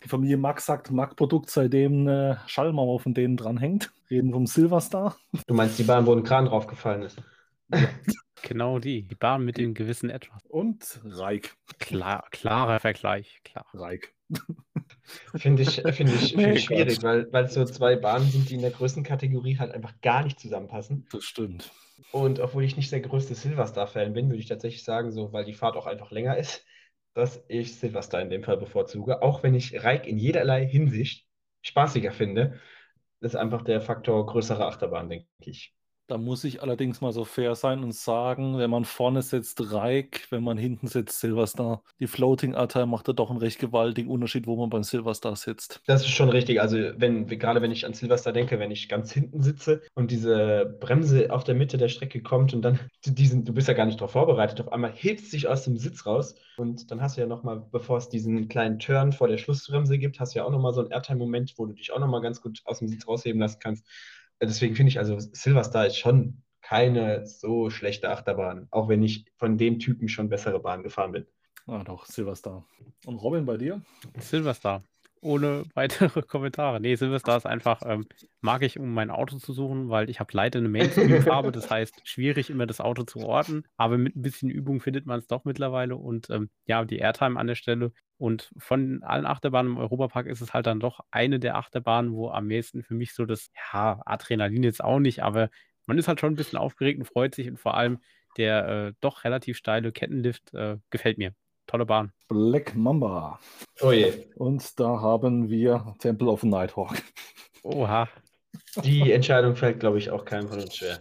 die 0.02 0.08
Familie 0.08 0.36
Mack 0.36 0.60
sagt, 0.60 0.90
Mack-Produkt, 0.90 1.50
seitdem 1.50 2.06
eine 2.06 2.40
Schallmauer 2.46 3.00
von 3.00 3.14
denen 3.14 3.36
dran 3.36 3.58
hängt. 3.58 3.92
Reden 4.10 4.32
vom 4.32 4.46
Silverstar. 4.46 5.16
Du 5.46 5.54
meinst 5.54 5.78
die 5.78 5.84
Bahn, 5.84 6.06
wo 6.06 6.12
ein 6.12 6.22
Kran 6.22 6.46
draufgefallen 6.46 7.02
ist? 7.02 7.18
Genau 8.42 8.80
die. 8.80 9.02
Die 9.04 9.14
Bahn 9.14 9.44
mit 9.44 9.56
dem 9.56 9.72
gewissen 9.72 10.10
Etwas. 10.10 10.42
Und 10.48 11.00
Reik. 11.04 11.54
Klar, 11.78 12.26
klarer 12.32 12.80
Vergleich, 12.80 13.40
klar. 13.44 13.66
Reik. 13.72 14.14
Finde 15.36 15.62
ich, 15.62 15.80
finde 15.92 16.12
ich, 16.12 16.34
Nee, 16.34 16.42
finde 16.42 16.58
ich 16.58 16.64
schwierig, 16.64 17.02
weil, 17.02 17.32
weil 17.32 17.44
es 17.44 17.54
so 17.54 17.64
zwei 17.64 17.96
Bahnen 17.96 18.28
sind, 18.28 18.50
die 18.50 18.54
in 18.54 18.62
der 18.62 18.70
Größenkategorie 18.70 19.58
halt 19.58 19.72
einfach 19.72 20.00
gar 20.00 20.24
nicht 20.24 20.40
zusammenpassen. 20.40 21.06
Das 21.12 21.24
stimmt. 21.24 21.70
Und 22.10 22.40
obwohl 22.40 22.64
ich 22.64 22.76
nicht 22.76 22.90
der 22.92 23.00
größte 23.00 23.34
Silverstar-Fan 23.34 24.12
bin, 24.12 24.28
würde 24.28 24.40
ich 24.40 24.48
tatsächlich 24.48 24.84
sagen, 24.84 25.12
so, 25.12 25.32
weil 25.32 25.44
die 25.44 25.54
Fahrt 25.54 25.76
auch 25.76 25.86
einfach 25.86 26.10
länger 26.10 26.36
ist, 26.36 26.64
dass 27.14 27.44
ich 27.48 27.76
Silverstar 27.76 28.22
in 28.22 28.30
dem 28.30 28.42
Fall 28.42 28.56
bevorzuge. 28.56 29.22
Auch 29.22 29.42
wenn 29.42 29.54
ich 29.54 29.82
Reik 29.84 30.06
in 30.06 30.18
jederlei 30.18 30.66
Hinsicht 30.66 31.26
spaßiger 31.62 32.12
finde, 32.12 32.58
ist 33.20 33.36
einfach 33.36 33.62
der 33.62 33.80
Faktor 33.80 34.26
größere 34.26 34.66
Achterbahn, 34.66 35.08
denke 35.08 35.26
ich. 35.40 35.74
Da 36.08 36.18
muss 36.18 36.44
ich 36.44 36.62
allerdings 36.62 37.00
mal 37.00 37.12
so 37.12 37.24
fair 37.24 37.54
sein 37.54 37.82
und 37.84 37.94
sagen, 37.94 38.58
wenn 38.58 38.70
man 38.70 38.84
vorne 38.84 39.22
setzt 39.22 39.72
Reik, 39.72 40.26
wenn 40.30 40.42
man 40.42 40.58
hinten 40.58 40.86
setzt 40.86 41.20
Silverstar. 41.20 41.82
Die 42.00 42.06
Floating-Anteil 42.06 42.86
macht 42.86 43.08
da 43.08 43.12
doch 43.12 43.30
einen 43.30 43.38
recht 43.38 43.58
gewaltigen 43.58 44.10
Unterschied, 44.10 44.46
wo 44.46 44.56
man 44.56 44.68
beim 44.68 44.82
Silverstar 44.82 45.36
sitzt. 45.36 45.80
Das 45.86 46.02
ist 46.02 46.10
schon 46.10 46.28
richtig. 46.28 46.60
Also, 46.60 46.76
wenn, 46.96 47.26
gerade 47.26 47.62
wenn 47.62 47.70
ich 47.70 47.86
an 47.86 47.94
Silvester 47.94 48.32
denke, 48.32 48.58
wenn 48.58 48.70
ich 48.70 48.88
ganz 48.88 49.12
hinten 49.12 49.42
sitze 49.42 49.82
und 49.94 50.10
diese 50.10 50.76
Bremse 50.80 51.32
auf 51.32 51.44
der 51.44 51.54
Mitte 51.54 51.78
der 51.78 51.88
Strecke 51.88 52.20
kommt 52.20 52.52
und 52.52 52.62
dann 52.62 52.78
diesen, 53.06 53.44
du 53.44 53.54
bist 53.54 53.68
ja 53.68 53.74
gar 53.74 53.86
nicht 53.86 54.00
darauf 54.00 54.12
vorbereitet, 54.12 54.60
auf 54.60 54.72
einmal 54.72 54.92
hebst 54.92 55.32
dich 55.32 55.46
aus 55.48 55.64
dem 55.64 55.76
Sitz 55.76 56.04
raus 56.04 56.34
und 56.56 56.90
dann 56.90 57.00
hast 57.00 57.16
du 57.16 57.20
ja 57.20 57.26
nochmal, 57.26 57.64
bevor 57.70 57.98
es 57.98 58.08
diesen 58.08 58.48
kleinen 58.48 58.78
Turn 58.78 59.12
vor 59.12 59.28
der 59.28 59.38
Schlussbremse 59.38 59.98
gibt, 59.98 60.20
hast 60.20 60.34
du 60.34 60.40
ja 60.40 60.44
auch 60.44 60.50
nochmal 60.50 60.74
so 60.74 60.80
einen 60.80 60.90
Airtime-Moment, 60.90 61.54
wo 61.56 61.66
du 61.66 61.72
dich 61.72 61.92
auch 61.92 62.00
nochmal 62.00 62.20
ganz 62.20 62.40
gut 62.40 62.60
aus 62.64 62.80
dem 62.80 62.88
Sitz 62.88 63.06
rausheben 63.06 63.40
lassen 63.40 63.60
kannst 63.60 63.86
deswegen 64.46 64.74
finde 64.74 64.90
ich, 64.90 64.98
also 64.98 65.18
Silverstar 65.18 65.86
ist 65.86 65.98
schon 65.98 66.42
keine 66.60 67.26
so 67.26 67.70
schlechte 67.70 68.10
Achterbahn, 68.10 68.68
auch 68.70 68.88
wenn 68.88 69.02
ich 69.02 69.26
von 69.36 69.58
dem 69.58 69.78
Typen 69.78 70.08
schon 70.08 70.28
bessere 70.28 70.60
Bahnen 70.60 70.82
gefahren 70.82 71.12
bin. 71.12 71.26
Ah, 71.66 71.84
doch, 71.84 72.06
Silverstar. 72.06 72.64
Und 73.06 73.16
Robin, 73.16 73.44
bei 73.44 73.56
dir? 73.56 73.82
Silverstar. 74.18 74.82
Ohne 75.22 75.64
weitere 75.74 76.22
Kommentare. 76.22 76.80
Nee, 76.80 76.96
Silverstar 76.96 77.36
ist 77.36 77.46
einfach, 77.46 77.80
ähm, 77.86 78.06
mag 78.40 78.62
ich, 78.62 78.78
um 78.78 78.92
mein 78.92 79.10
Auto 79.10 79.38
zu 79.38 79.52
suchen, 79.52 79.88
weil 79.88 80.10
ich 80.10 80.20
habe 80.20 80.30
leider 80.34 80.58
eine 80.58 80.68
Mainstream-Farbe, 80.68 81.52
das 81.52 81.70
heißt, 81.70 82.02
schwierig 82.04 82.50
immer 82.50 82.66
das 82.66 82.80
Auto 82.80 83.04
zu 83.04 83.20
orten. 83.20 83.64
Aber 83.76 83.98
mit 83.98 84.16
ein 84.16 84.22
bisschen 84.22 84.50
Übung 84.50 84.80
findet 84.80 85.06
man 85.06 85.20
es 85.20 85.28
doch 85.28 85.44
mittlerweile. 85.44 85.96
Und 85.96 86.28
ähm, 86.30 86.50
ja, 86.66 86.84
die 86.84 86.98
Airtime 86.98 87.38
an 87.38 87.46
der 87.46 87.54
Stelle 87.54 87.92
und 88.18 88.52
von 88.58 89.02
allen 89.04 89.26
Achterbahnen 89.26 89.72
im 89.72 89.78
Europapark 89.78 90.26
ist 90.26 90.40
es 90.40 90.52
halt 90.52 90.66
dann 90.66 90.80
doch 90.80 91.00
eine 91.10 91.38
der 91.38 91.56
Achterbahnen, 91.56 92.12
wo 92.12 92.28
am 92.30 92.48
meisten 92.48 92.82
für 92.82 92.94
mich 92.94 93.14
so 93.14 93.24
das, 93.24 93.50
ja, 93.72 94.00
Adrenalin 94.04 94.64
jetzt 94.64 94.82
auch 94.82 94.98
nicht, 94.98 95.22
aber 95.22 95.50
man 95.86 95.98
ist 95.98 96.08
halt 96.08 96.20
schon 96.20 96.32
ein 96.32 96.36
bisschen 96.36 96.58
aufgeregt 96.58 96.98
und 96.98 97.06
freut 97.06 97.34
sich 97.34 97.48
und 97.48 97.58
vor 97.58 97.76
allem 97.76 97.98
der 98.36 98.68
äh, 98.68 98.92
doch 99.00 99.24
relativ 99.24 99.56
steile 99.56 99.92
Kettenlift 99.92 100.54
äh, 100.54 100.78
gefällt 100.90 101.18
mir. 101.18 101.34
Tolle 101.66 101.86
Bahn. 101.86 102.12
Black 102.28 102.74
Mamba. 102.74 103.38
Oh 103.80 103.92
je. 103.92 104.26
Und 104.36 104.78
da 104.78 105.00
haben 105.00 105.48
wir 105.48 105.94
Temple 105.98 106.28
of 106.28 106.42
Nighthawk. 106.42 107.02
Oha. 107.62 108.08
Die 108.84 109.12
Entscheidung 109.12 109.56
fällt, 109.56 109.80
glaube 109.80 109.98
ich, 109.98 110.10
auch 110.10 110.24
keinem 110.24 110.48
von 110.48 110.60
uns 110.60 110.76
schwer. 110.76 111.00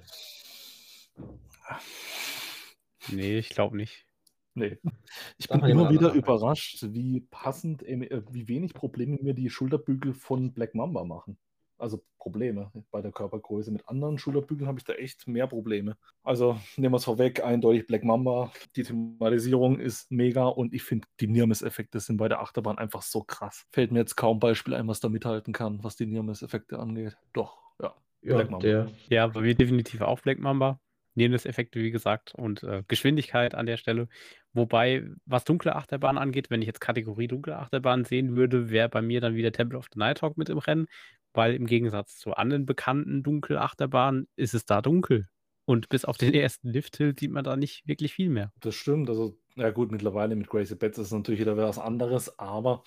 Nee, 3.10 3.40
ich 3.40 3.50
glaube 3.50 3.78
nicht. 3.78 4.06
Nee. 4.54 4.78
Ich 5.38 5.48
bin 5.48 5.64
immer 5.66 5.90
wieder 5.90 6.12
überrascht, 6.12 6.84
wie 6.90 7.22
passend, 7.32 7.84
äh, 7.84 8.22
wie 8.30 8.48
wenig 8.48 8.74
Probleme 8.74 9.18
mir 9.22 9.34
die 9.34 9.50
Schulterbügel 9.50 10.14
von 10.14 10.54
Black 10.54 10.76
Mamba 10.76 11.04
machen. 11.06 11.38
Also 11.82 12.04
Probleme 12.20 12.72
bei 12.92 13.02
der 13.02 13.12
Körpergröße. 13.12 13.72
Mit 13.72 13.88
anderen 13.90 14.20
Schulterbügeln 14.20 14.68
habe 14.68 14.78
ich 14.78 14.86
da 14.86 14.94
echt 14.94 15.28
mehr 15.28 15.48
Probleme. 15.48 15.98
Also 16.22 16.60
nehmen 16.78 16.94
wir 16.94 16.98
es 16.98 17.06
vorweg, 17.06 17.44
eindeutig 17.44 17.88
Black 17.88 18.04
Mamba. 18.04 18.52
Die 18.76 18.84
Thematisierung 18.84 19.80
ist 19.80 20.12
mega 20.12 20.46
und 20.46 20.74
ich 20.76 20.84
finde, 20.84 21.08
die 21.20 21.28
Nirmes-Effekte 21.28 22.00
sind 22.00 22.18
bei 22.18 22.28
der 22.28 22.40
Achterbahn 22.40 22.78
einfach 22.78 23.02
so 23.02 23.24
krass. 23.24 23.66
Fällt 23.72 23.92
mir 23.92 24.00
jetzt 24.00 24.16
kaum 24.16 24.40
Beispiel 24.40 24.76
ein, 24.76 24.88
was 24.88 25.00
da 25.00 25.10
mithalten 25.10 25.54
kann, 25.54 25.84
was 25.84 25.96
die 25.96 26.06
Nirmes-Effekte 26.06 26.78
angeht. 26.78 27.18
Doch, 27.34 27.58
ja. 27.82 27.96
Ja, 28.22 28.36
Black 28.36 28.52
Mamba. 28.52 28.68
Der, 28.68 28.92
ja, 29.10 29.26
bei 29.26 29.42
mir 29.42 29.56
definitiv 29.56 30.02
auch 30.02 30.22
Black 30.22 30.38
Mamba. 30.38 30.80
Nirmes-Effekte, 31.16 31.80
wie 31.80 31.92
gesagt, 31.92 32.34
und 32.36 32.64
äh, 32.64 32.84
Geschwindigkeit 32.88 33.54
an 33.54 33.66
der 33.66 33.78
Stelle. 33.78 34.08
Wobei, 34.54 35.08
was 35.26 35.44
dunkle 35.44 35.76
Achterbahn 35.76 36.18
angeht, 36.18 36.50
wenn 36.50 36.62
ich 36.62 36.68
jetzt 36.68 36.80
Kategorie 36.80 37.28
dunkle 37.28 37.58
Achterbahn 37.58 38.06
sehen 38.06 38.36
würde, 38.36 38.70
wäre 38.70 38.88
bei 38.88 39.02
mir 39.02 39.20
dann 39.20 39.36
wieder 39.36 39.52
Temple 39.52 39.78
of 39.78 39.88
the 39.92 40.00
Nighthawk 40.00 40.38
mit 40.38 40.50
im 40.50 40.58
Rennen, 40.58 40.88
weil 41.34 41.56
im 41.56 41.66
Gegensatz 41.66 42.18
zu 42.18 42.34
anderen 42.34 42.66
bekannten 42.66 43.24
Dunkelachterbahnen 43.24 44.28
ist 44.36 44.54
es 44.54 44.66
da 44.66 44.82
dunkel. 44.82 45.28
Und 45.66 45.90
bis 45.90 46.06
auf 46.06 46.18
den 46.18 46.34
ersten 46.34 46.70
Lift-Hill 46.70 47.16
sieht 47.18 47.32
man 47.32 47.44
da 47.44 47.56
nicht 47.56 47.88
wirklich 47.88 48.14
viel 48.14 48.30
mehr. 48.30 48.52
Das 48.60 48.76
stimmt. 48.76 49.10
Also 49.10 49.38
ja 49.56 49.70
gut, 49.72 49.92
mittlerweile 49.92 50.36
mit 50.36 50.50
Gracie 50.50 50.76
Betts 50.76 50.98
ist 50.98 51.08
es 51.08 51.14
natürlich 51.14 51.42
wieder 51.42 51.58
was 51.58 51.78
anderes, 51.78 52.38
aber 52.40 52.84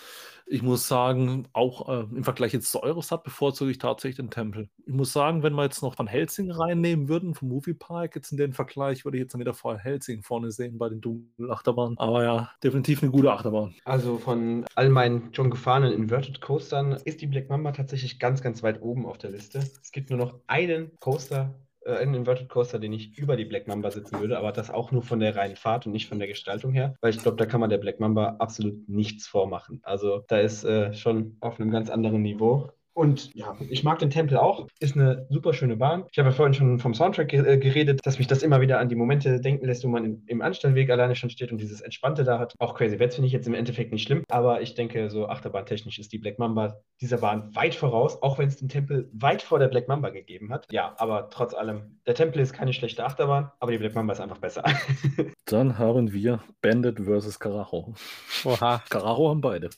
ich 0.46 0.62
muss 0.62 0.88
sagen, 0.88 1.46
auch 1.52 1.88
äh, 1.88 2.06
im 2.14 2.24
Vergleich 2.24 2.52
jetzt 2.52 2.70
zu 2.70 2.82
Eurosat 2.82 3.24
bevorzuge 3.24 3.70
ich 3.70 3.78
tatsächlich 3.78 4.16
den 4.16 4.30
Tempel. 4.30 4.68
Ich 4.86 4.92
muss 4.92 5.12
sagen, 5.12 5.42
wenn 5.42 5.54
wir 5.54 5.64
jetzt 5.64 5.82
noch 5.82 5.98
Van 5.98 6.06
Helsing 6.06 6.50
reinnehmen 6.50 7.08
würden 7.08 7.34
vom 7.34 7.48
Moviepark, 7.48 8.14
jetzt 8.14 8.30
in 8.30 8.38
den 8.38 8.52
Vergleich, 8.52 9.04
würde 9.04 9.16
ich 9.16 9.22
jetzt 9.22 9.32
dann 9.32 9.40
wieder 9.40 9.54
Van 9.54 9.78
Helsing 9.78 10.22
vorne 10.22 10.50
sehen 10.50 10.76
bei 10.78 10.88
den 10.88 11.00
Dunkelachterbahnen. 11.00 11.98
Aber 11.98 12.24
ja, 12.24 12.50
definitiv 12.62 13.02
eine 13.02 13.10
gute 13.10 13.32
Achterbahn. 13.32 13.74
Also 13.84 14.18
von 14.18 14.64
all 14.74 14.90
meinen 14.90 15.32
schon 15.32 15.50
gefahrenen 15.50 15.92
Inverted 15.92 16.40
Coastern 16.40 16.92
ist 17.04 17.22
die 17.22 17.26
Black 17.26 17.48
Mamba 17.48 17.72
tatsächlich 17.72 18.18
ganz, 18.18 18.42
ganz 18.42 18.62
weit 18.62 18.82
oben 18.82 19.06
auf 19.06 19.18
der 19.18 19.30
Liste. 19.30 19.58
Es 19.58 19.92
gibt 19.92 20.10
nur 20.10 20.18
noch 20.18 20.40
einen 20.46 20.90
Coaster, 21.00 21.54
einen 21.86 22.14
Inverted 22.14 22.48
Coaster, 22.48 22.78
den 22.78 22.92
ich 22.92 23.18
über 23.18 23.36
die 23.36 23.44
Black 23.44 23.66
Mamba 23.66 23.90
sitzen 23.90 24.18
würde, 24.20 24.38
aber 24.38 24.52
das 24.52 24.70
auch 24.70 24.92
nur 24.92 25.02
von 25.02 25.20
der 25.20 25.36
reinen 25.36 25.56
Fahrt 25.56 25.86
und 25.86 25.92
nicht 25.92 26.08
von 26.08 26.18
der 26.18 26.28
Gestaltung 26.28 26.72
her, 26.72 26.94
weil 27.00 27.10
ich 27.10 27.18
glaube, 27.20 27.36
da 27.36 27.46
kann 27.46 27.60
man 27.60 27.70
der 27.70 27.78
Black 27.78 28.00
Mamba 28.00 28.36
absolut 28.38 28.88
nichts 28.88 29.26
vormachen. 29.26 29.80
Also 29.82 30.24
da 30.28 30.38
ist 30.38 30.64
äh, 30.64 30.92
schon 30.94 31.36
auf 31.40 31.60
einem 31.60 31.70
ganz 31.70 31.90
anderen 31.90 32.22
Niveau. 32.22 32.70
Und 32.94 33.34
ja, 33.34 33.56
ich 33.68 33.82
mag 33.82 33.98
den 33.98 34.10
Tempel 34.10 34.38
auch. 34.38 34.68
Ist 34.78 34.96
eine 34.96 35.26
super 35.28 35.52
schöne 35.52 35.76
Bahn. 35.76 36.04
Ich 36.12 36.18
habe 36.18 36.30
ja 36.30 36.34
vorhin 36.34 36.54
schon 36.54 36.78
vom 36.78 36.94
Soundtrack 36.94 37.32
äh, 37.32 37.58
geredet, 37.58 38.00
dass 38.04 38.18
mich 38.18 38.28
das 38.28 38.42
immer 38.42 38.60
wieder 38.60 38.78
an 38.78 38.88
die 38.88 38.94
Momente 38.94 39.40
denken 39.40 39.66
lässt, 39.66 39.84
wo 39.84 39.88
man 39.88 40.04
im, 40.04 40.22
im 40.26 40.42
Anstellweg 40.42 40.88
alleine 40.90 41.16
schon 41.16 41.30
steht 41.30 41.50
und 41.50 41.60
dieses 41.60 41.80
Entspannte 41.80 42.22
da 42.24 42.38
hat. 42.38 42.54
Auch 42.60 42.74
Crazy 42.74 42.98
Wets 43.00 43.16
finde 43.16 43.26
ich 43.26 43.32
jetzt 43.32 43.48
im 43.48 43.54
Endeffekt 43.54 43.92
nicht 43.92 44.04
schlimm, 44.04 44.22
aber 44.30 44.62
ich 44.62 44.74
denke, 44.74 45.10
so 45.10 45.26
achterbahntechnisch 45.26 45.98
ist 45.98 46.12
die 46.12 46.18
Black 46.18 46.38
Mamba 46.38 46.80
dieser 47.00 47.18
Bahn 47.18 47.54
weit 47.54 47.74
voraus, 47.74 48.22
auch 48.22 48.38
wenn 48.38 48.48
es 48.48 48.56
den 48.56 48.68
Tempel 48.68 49.10
weit 49.12 49.42
vor 49.42 49.58
der 49.58 49.68
Black 49.68 49.88
Mamba 49.88 50.10
gegeben 50.10 50.52
hat. 50.52 50.66
Ja, 50.70 50.94
aber 50.98 51.28
trotz 51.30 51.52
allem, 51.52 51.98
der 52.06 52.14
Tempel 52.14 52.40
ist 52.40 52.52
keine 52.52 52.72
schlechte 52.72 53.04
Achterbahn, 53.04 53.50
aber 53.58 53.72
die 53.72 53.78
Black 53.78 53.94
Mamba 53.94 54.12
ist 54.12 54.20
einfach 54.20 54.38
besser. 54.38 54.62
Dann 55.46 55.78
haben 55.78 56.12
wir 56.12 56.40
Bandit 56.62 57.00
versus 57.00 57.40
Carajo. 57.40 57.94
Oha. 58.44 58.82
Carajo 58.88 59.30
haben 59.30 59.40
beide. 59.40 59.70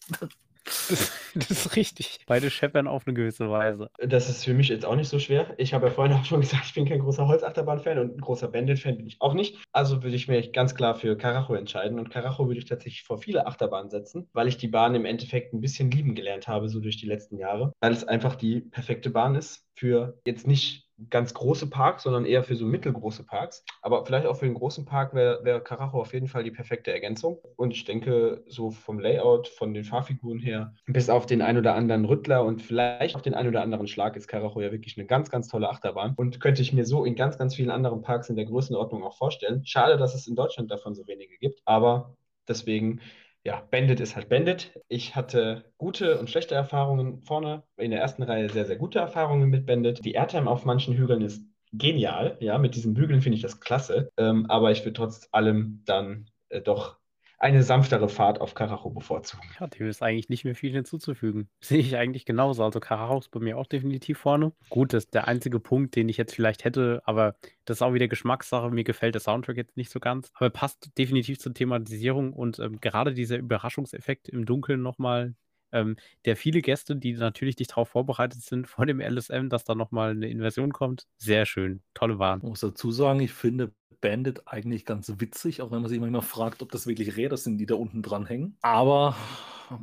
Das, 0.67 1.13
das, 1.35 1.51
ist 1.51 1.77
richtig. 1.77 2.19
Beide 2.27 2.51
scheppern 2.51 2.89
auf 2.89 3.07
eine 3.07 3.15
gewisse 3.15 3.49
Weise. 3.51 3.89
Das 3.99 4.29
ist 4.29 4.45
für 4.45 4.53
mich 4.53 4.69
jetzt 4.69 4.85
auch 4.85 4.97
nicht 4.97 5.09
so 5.09 5.19
schwer. 5.19 5.55
Ich 5.59 5.73
habe 5.73 5.87
ja 5.87 5.93
vorhin 5.93 6.15
auch 6.17 6.25
schon 6.25 6.41
gesagt, 6.43 6.65
ich 6.67 6.75
bin 6.75 6.87
kein 6.87 6.99
großer 6.99 7.27
Holzachterbahn-Fan 7.27 7.99
und 7.99 8.17
ein 8.17 8.21
großer 8.21 8.49
Bandit-Fan 8.49 8.97
bin 8.97 9.07
ich 9.07 9.17
auch 9.21 9.35
nicht. 9.35 9.59
Also 9.73 10.03
würde 10.03 10.17
ich 10.17 10.29
mich 10.29 10.53
ganz 10.53 10.75
klar 10.75 10.95
für 10.95 11.17
Carajo 11.17 11.55
entscheiden. 11.55 11.99
Und 11.99 12.11
Carajo 12.11 12.47
würde 12.47 12.59
ich 12.59 12.67
tatsächlich 12.67 13.05
vor 13.05 13.19
viele 13.19 13.47
Achterbahnen 13.47 13.91
setzen, 13.91 14.29
weil 14.33 14.49
ich 14.49 14.57
die 14.57 14.69
Bahn 14.69 14.95
im 14.95 15.05
Endeffekt 15.05 15.55
ein 15.55 15.61
bisschen 15.61 15.91
lieben 15.91 16.15
gelernt 16.15 16.49
habe, 16.49 16.69
so 16.69 16.81
durch 16.81 16.97
die 16.97 17.07
letzten 17.07 17.39
Jahre. 17.39 17.73
Weil 17.81 17.93
es 17.93 18.05
einfach 18.05 18.35
die 18.35 18.61
perfekte 18.61 19.11
Bahn 19.11 19.37
ist 19.37 19.65
für 19.75 20.19
jetzt 20.27 20.47
nicht 20.47 20.86
ganz 21.11 21.35
große 21.35 21.69
Parks, 21.69 22.05
sondern 22.05 22.25
eher 22.25 22.43
für 22.43 22.57
so 22.57 22.67
mittelgroße 22.67 23.25
Parks. 23.25 23.65
Aber 23.83 24.05
vielleicht 24.05 24.27
auch 24.27 24.37
für 24.37 24.47
den 24.47 24.55
großen 24.55 24.85
Park 24.85 25.15
wäre 25.15 25.45
wär 25.45 25.61
Carajo 25.61 26.01
auf 26.01 26.13
jeden 26.13 26.29
Fall 26.29 26.45
die 26.45 26.51
perfekte 26.51 26.93
Ergänzung. 26.93 27.39
Und 27.57 27.73
ich 27.73 27.85
denke, 27.85 28.43
so 28.47 28.71
vom 28.71 28.99
Layout, 28.99 29.49
von 29.49 29.75
den 29.75 29.85
Fahrfiguren 29.85 30.39
her, 30.39 30.75
bis 30.87 31.11
auf 31.11 31.27
den 31.27 31.43
ein 31.43 31.59
oder 31.59 31.75
anderen 31.75 32.05
Rüttler 32.05 32.45
und 32.45 32.63
vielleicht 32.63 33.17
auch 33.17 33.21
den 33.21 33.35
ein 33.35 33.49
oder 33.49 33.63
anderen 33.63 33.87
Schlag 33.87 34.17
ist 34.17 34.29
Carajo 34.29 34.61
ja 34.61 34.73
wirklich 34.73 34.97
eine 34.97 35.07
ganz, 35.07 35.31
ganz 35.31 35.49
tolle 35.49 35.69
Achterbahn. 35.69 36.15
Und 36.17 36.41
könnte 36.41 36.63
ich 36.63 36.73
mir 36.73 36.85
so 36.85 37.05
in 37.05 37.15
ganz, 37.15 37.39
ganz 37.39 37.55
vielen 37.55 37.71
anderen 37.71 38.03
Parks 38.03 38.31
in 38.31 38.37
der 38.37 38.47
Größenordnung 38.47 39.05
auch 39.05 39.17
vorstellen. 39.17 39.65
Schade, 39.67 39.97
dass 39.99 40.15
es 40.15 40.27
in 40.27 40.37
Deutschland 40.37 40.71
davon 40.71 40.95
so 40.95 41.07
wenige 41.07 41.37
gibt. 41.39 41.61
Aber 41.65 42.17
deswegen 42.49 43.01
ja, 43.47 43.63
Bandit 43.71 44.01
ist 44.01 44.17
halt 44.17 44.29
Bandit. 44.29 44.73
Ich 44.89 45.15
hatte 45.15 45.73
gute 45.79 46.19
und 46.19 46.29
schlechte 46.29 46.57
Erfahrungen 46.57 47.23
vorne. 47.23 47.63
In 47.77 47.93
der 47.93 48.01
ersten 48.01 48.25
Reihe 48.25 48.49
sehr, 48.49 48.67
sehr 48.67 48.75
gute 48.75 48.99
Erfahrungen 48.99 49.49
mit 49.49 49.67
Bandit. 49.67 50.05
Die 50.05 50.15
Airtime 50.15 50.51
auf 50.51 50.65
manchen 50.65 50.97
Hügeln 50.97 51.23
ist 51.23 51.47
genial. 51.73 52.37
Ja, 52.41 52.59
mit 52.59 52.75
diesen 52.75 52.95
Bügeln 52.95 53.23
finde 53.23 53.37
ich 53.37 53.43
das 53.43 53.61
klasse. 53.61 54.11
Ähm, 54.17 54.47
aber 54.51 54.73
ich 54.73 54.81
würde 54.81 54.95
trotz 54.95 55.29
allem 55.31 55.83
dann 55.85 56.29
äh, 56.49 56.61
doch 56.61 56.99
eine 57.39 57.63
sanftere 57.63 58.09
Fahrt 58.09 58.41
auf 58.41 58.55
Karacho 58.55 58.91
bevorzugen. 58.91 59.43
Ja, 59.61 59.67
dem 59.67 59.89
ist 59.89 60.03
eigentlich 60.03 60.29
nicht 60.29 60.45
mehr 60.45 60.55
viel 60.55 60.73
hinzuzufügen. 60.73 61.49
Sehe 61.61 61.79
ich 61.79 61.97
eigentlich 61.97 62.25
genauso. 62.25 62.65
Also 62.65 62.81
Karacho 62.81 63.19
ist 63.19 63.31
bei 63.31 63.41
mir 63.41 63.59
auch 63.59 63.67
definitiv 63.67 64.19
vorne. 64.19 64.53
Gut, 64.71 64.93
das 64.93 65.05
ist 65.05 65.15
der 65.15 65.29
einzige 65.29 65.61
Punkt, 65.61 65.97
den 65.97 66.09
ich 66.09 66.17
jetzt 66.17 66.35
vielleicht 66.35 66.65
hätte, 66.65 67.03
aber 67.05 67.37
das 67.65 67.79
ist 67.79 67.83
auch 67.83 67.93
wieder 67.93 68.09
Geschmackssache. 68.09 68.71
Mir 68.71 68.85
gefällt 68.85 69.15
der 69.15 69.21
Soundtrack 69.21 69.57
jetzt 69.57 69.77
nicht 69.77 69.91
so 69.91 70.01
ganz, 70.01 70.31
aber 70.35 70.51
passt 70.51 70.97
definitiv 70.97 71.39
zur 71.39 71.53
Thematisierung 71.53 72.33
und 72.33 72.59
ähm, 72.59 72.81
gerade 72.81 73.13
dieser 73.13 73.37
Überraschungseffekt 73.37 74.29
im 74.29 74.47
Dunkeln 74.47 74.83
nochmal, 74.83 75.35
ähm, 75.73 75.97
der 76.25 76.37
viele 76.37 76.63
Gäste, 76.63 76.97
die 76.97 77.15
natürlich 77.15 77.59
nicht 77.59 77.73
darauf 77.73 77.89
vorbereitet 77.89 78.43
sind 78.43 78.67
vor 78.69 78.87
dem 78.87 79.01
LSM, 79.01 79.49
dass 79.49 79.65
da 79.65 79.75
nochmal 79.75 80.11
eine 80.11 80.29
Inversion 80.29 80.73
kommt, 80.73 81.07
sehr 81.17 81.47
schön. 81.47 81.83
Tolle 81.95 82.19
Waren. 82.19 82.41
Ich 82.41 82.49
muss 82.49 82.61
dazu 82.61 82.91
sagen, 82.91 83.21
ich 83.21 83.33
finde 83.33 83.73
Bandit 84.01 84.47
eigentlich 84.47 84.85
ganz 84.85 85.13
witzig, 85.19 85.63
auch 85.63 85.71
wenn 85.71 85.81
man 85.81 85.89
sich 85.89 86.01
manchmal 86.01 86.23
fragt, 86.23 86.63
ob 86.63 86.71
das 86.71 86.87
wirklich 86.87 87.17
Räder 87.17 87.37
sind, 87.37 87.59
die 87.59 87.67
da 87.67 87.75
unten 87.75 88.03
dran 88.03 88.27
hängen. 88.27 88.57
Aber 88.63 89.17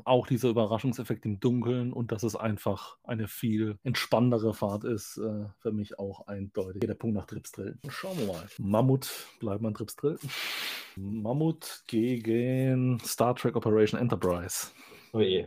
auch 0.05 0.27
dieser 0.27 0.49
Überraschungseffekt 0.49 1.25
im 1.25 1.39
Dunkeln 1.39 1.91
und 1.93 2.11
dass 2.11 2.23
es 2.23 2.35
einfach 2.35 2.97
eine 3.03 3.27
viel 3.27 3.77
entspanntere 3.83 4.53
Fahrt 4.53 4.83
ist, 4.83 5.17
äh, 5.17 5.45
für 5.59 5.71
mich 5.71 5.99
auch 5.99 6.27
eindeutig. 6.27 6.81
Der 6.81 6.93
Punkt 6.93 7.15
nach 7.15 7.25
Tripsdrill. 7.25 7.77
Schauen 7.89 8.17
wir 8.17 8.27
mal. 8.27 8.47
Mammut, 8.59 9.09
bleiben 9.39 9.63
wir 9.63 9.69
an 9.69 9.73
Tripsdrill. 9.73 10.19
Mammut 10.95 11.83
gegen 11.87 12.99
Star 13.01 13.35
Trek 13.35 13.55
Operation 13.55 13.99
Enterprise. 13.99 14.67
Oh 15.13 15.21
je. 15.21 15.45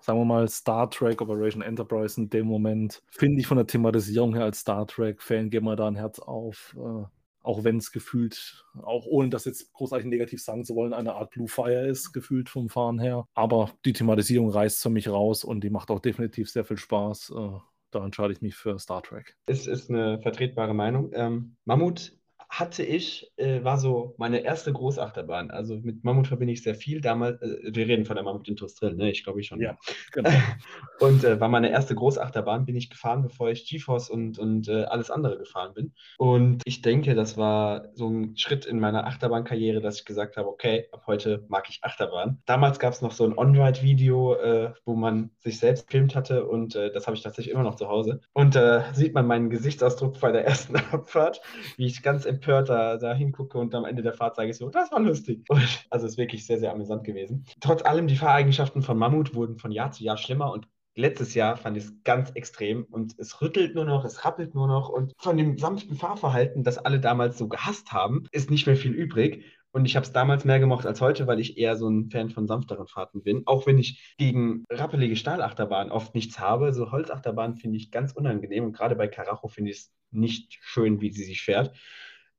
sagen 0.00 0.18
wir 0.18 0.24
mal, 0.26 0.48
Star 0.48 0.90
Trek 0.90 1.22
Operation 1.22 1.62
Enterprise 1.62 2.20
in 2.20 2.28
dem 2.28 2.46
Moment, 2.46 3.02
finde 3.08 3.40
ich 3.40 3.46
von 3.46 3.56
der 3.56 3.66
Thematisierung 3.66 4.34
her 4.34 4.44
als 4.44 4.60
Star 4.60 4.86
Trek-Fan, 4.86 5.48
geht 5.48 5.62
mir 5.62 5.76
da 5.76 5.88
ein 5.88 5.96
Herz 5.96 6.18
auf. 6.18 6.76
Äh, 6.78 7.04
auch 7.42 7.64
wenn 7.64 7.76
es 7.78 7.92
gefühlt, 7.92 8.64
auch 8.82 9.06
ohne 9.06 9.28
das 9.28 9.44
jetzt 9.44 9.72
großartig 9.72 10.06
negativ 10.06 10.42
sagen 10.42 10.64
zu 10.64 10.74
wollen, 10.74 10.94
eine 10.94 11.14
Art 11.14 11.30
Blue 11.30 11.48
Fire 11.48 11.86
ist, 11.86 12.12
gefühlt 12.12 12.48
vom 12.48 12.68
Fahren 12.68 12.98
her. 12.98 13.26
Aber 13.34 13.70
die 13.84 13.92
Thematisierung 13.92 14.50
reißt 14.50 14.82
für 14.82 14.90
mich 14.90 15.08
raus 15.08 15.44
und 15.44 15.62
die 15.62 15.70
macht 15.70 15.90
auch 15.90 16.00
definitiv 16.00 16.50
sehr 16.50 16.64
viel 16.64 16.78
Spaß. 16.78 17.32
Äh, 17.36 17.58
da 17.90 18.04
entscheide 18.04 18.32
ich 18.32 18.42
mich 18.42 18.56
für 18.56 18.78
Star 18.78 19.02
Trek. 19.02 19.36
Es 19.46 19.66
ist 19.66 19.88
eine 19.88 20.20
vertretbare 20.20 20.74
Meinung. 20.74 21.10
Ähm, 21.14 21.56
Mammut 21.64 22.12
hatte 22.58 22.84
ich, 22.84 23.32
äh, 23.36 23.64
war 23.64 23.78
so 23.78 24.14
meine 24.16 24.44
erste 24.44 24.72
Großachterbahn. 24.72 25.50
Also 25.50 25.76
mit 25.82 26.04
Mammut 26.04 26.28
verbinde 26.28 26.52
ich 26.52 26.62
sehr 26.62 26.76
viel. 26.76 27.00
Damals, 27.00 27.42
äh, 27.42 27.74
wir 27.74 27.88
reden 27.88 28.04
von 28.04 28.14
der 28.14 28.24
Mammut 28.24 28.48
Industriell, 28.48 28.94
ne? 28.94 29.10
Ich 29.10 29.24
glaube 29.24 29.40
ich 29.40 29.48
schon. 29.48 29.60
Ja, 29.60 29.76
genau. 30.12 30.30
und 31.00 31.24
äh, 31.24 31.40
war 31.40 31.48
meine 31.48 31.70
erste 31.70 31.96
Großachterbahn, 31.96 32.64
bin 32.64 32.76
ich 32.76 32.90
gefahren, 32.90 33.22
bevor 33.22 33.50
ich 33.50 33.68
GeForce 33.68 34.08
und, 34.08 34.38
und 34.38 34.68
äh, 34.68 34.84
alles 34.84 35.10
andere 35.10 35.36
gefahren 35.36 35.74
bin. 35.74 35.94
Und 36.16 36.62
ich 36.64 36.80
denke, 36.80 37.16
das 37.16 37.36
war 37.36 37.88
so 37.94 38.08
ein 38.08 38.36
Schritt 38.36 38.66
in 38.66 38.78
meiner 38.78 39.06
Achterbahnkarriere, 39.08 39.80
dass 39.80 39.98
ich 39.98 40.04
gesagt 40.04 40.36
habe, 40.36 40.48
okay, 40.48 40.86
ab 40.92 41.02
heute 41.08 41.44
mag 41.48 41.68
ich 41.68 41.80
Achterbahn. 41.82 42.40
Damals 42.46 42.78
gab 42.78 42.92
es 42.92 43.02
noch 43.02 43.12
so 43.12 43.24
ein 43.24 43.36
On-Ride-Video, 43.36 44.34
äh, 44.34 44.72
wo 44.84 44.94
man 44.94 45.30
sich 45.40 45.58
selbst 45.58 45.88
gefilmt 45.88 46.14
hatte 46.14 46.46
und 46.46 46.76
äh, 46.76 46.92
das 46.92 47.08
habe 47.08 47.16
ich 47.16 47.22
tatsächlich 47.24 47.52
immer 47.52 47.64
noch 47.64 47.74
zu 47.74 47.88
Hause. 47.88 48.20
Und 48.32 48.54
da 48.54 48.94
sieht 48.94 49.12
man 49.12 49.26
meinen 49.26 49.50
Gesichtsausdruck 49.50 50.20
bei 50.20 50.30
der 50.30 50.44
ersten 50.46 50.76
Abfahrt, 50.76 51.40
wie 51.76 51.86
ich 51.86 52.00
ganz 52.02 52.24
empört 52.24 52.43
empört 52.44 52.68
da, 52.68 52.96
da 52.96 53.14
hingucke 53.14 53.58
und 53.58 53.74
am 53.74 53.84
Ende 53.84 54.02
der 54.02 54.12
Fahrt 54.12 54.36
sage 54.36 54.50
ich 54.50 54.56
so, 54.56 54.68
das 54.68 54.92
war 54.92 55.00
lustig. 55.00 55.44
Und, 55.48 55.86
also 55.90 56.06
es 56.06 56.12
ist 56.12 56.18
wirklich 56.18 56.46
sehr, 56.46 56.58
sehr 56.58 56.72
amüsant 56.72 57.04
gewesen. 57.04 57.44
Trotz 57.60 57.82
allem, 57.82 58.06
die 58.06 58.16
Fahreigenschaften 58.16 58.82
von 58.82 58.98
Mammut 58.98 59.34
wurden 59.34 59.58
von 59.58 59.72
Jahr 59.72 59.90
zu 59.90 60.04
Jahr 60.04 60.16
schlimmer 60.16 60.52
und 60.52 60.68
letztes 60.96 61.34
Jahr 61.34 61.56
fand 61.56 61.76
ich 61.76 61.84
es 61.84 62.02
ganz 62.04 62.30
extrem 62.32 62.84
und 62.84 63.14
es 63.18 63.40
rüttelt 63.40 63.74
nur 63.74 63.84
noch, 63.84 64.04
es 64.04 64.24
rappelt 64.24 64.54
nur 64.54 64.68
noch 64.68 64.88
und 64.88 65.12
von 65.18 65.36
dem 65.36 65.58
sanften 65.58 65.96
Fahrverhalten, 65.96 66.62
das 66.62 66.78
alle 66.78 67.00
damals 67.00 67.36
so 67.38 67.48
gehasst 67.48 67.92
haben, 67.92 68.26
ist 68.30 68.50
nicht 68.50 68.66
mehr 68.66 68.76
viel 68.76 68.92
übrig. 68.92 69.44
Und 69.72 69.86
ich 69.86 69.96
habe 69.96 70.06
es 70.06 70.12
damals 70.12 70.44
mehr 70.44 70.60
gemocht 70.60 70.86
als 70.86 71.00
heute, 71.00 71.26
weil 71.26 71.40
ich 71.40 71.58
eher 71.58 71.74
so 71.76 71.88
ein 71.88 72.08
Fan 72.08 72.30
von 72.30 72.46
sanfteren 72.46 72.86
Fahrten 72.86 73.24
bin. 73.24 73.42
Auch 73.46 73.66
wenn 73.66 73.76
ich 73.76 74.14
gegen 74.18 74.64
rappelige 74.70 75.16
Stahlachterbahnen 75.16 75.90
oft 75.90 76.14
nichts 76.14 76.38
habe. 76.38 76.72
So 76.72 76.92
Holzachterbahnen 76.92 77.56
finde 77.56 77.78
ich 77.78 77.90
ganz 77.90 78.12
unangenehm. 78.12 78.66
Und 78.66 78.72
gerade 78.72 78.94
bei 78.94 79.08
Karacho 79.08 79.48
finde 79.48 79.72
ich 79.72 79.78
es 79.78 79.92
nicht 80.12 80.58
schön, 80.60 81.00
wie 81.00 81.10
sie 81.10 81.24
sich 81.24 81.42
fährt. 81.42 81.72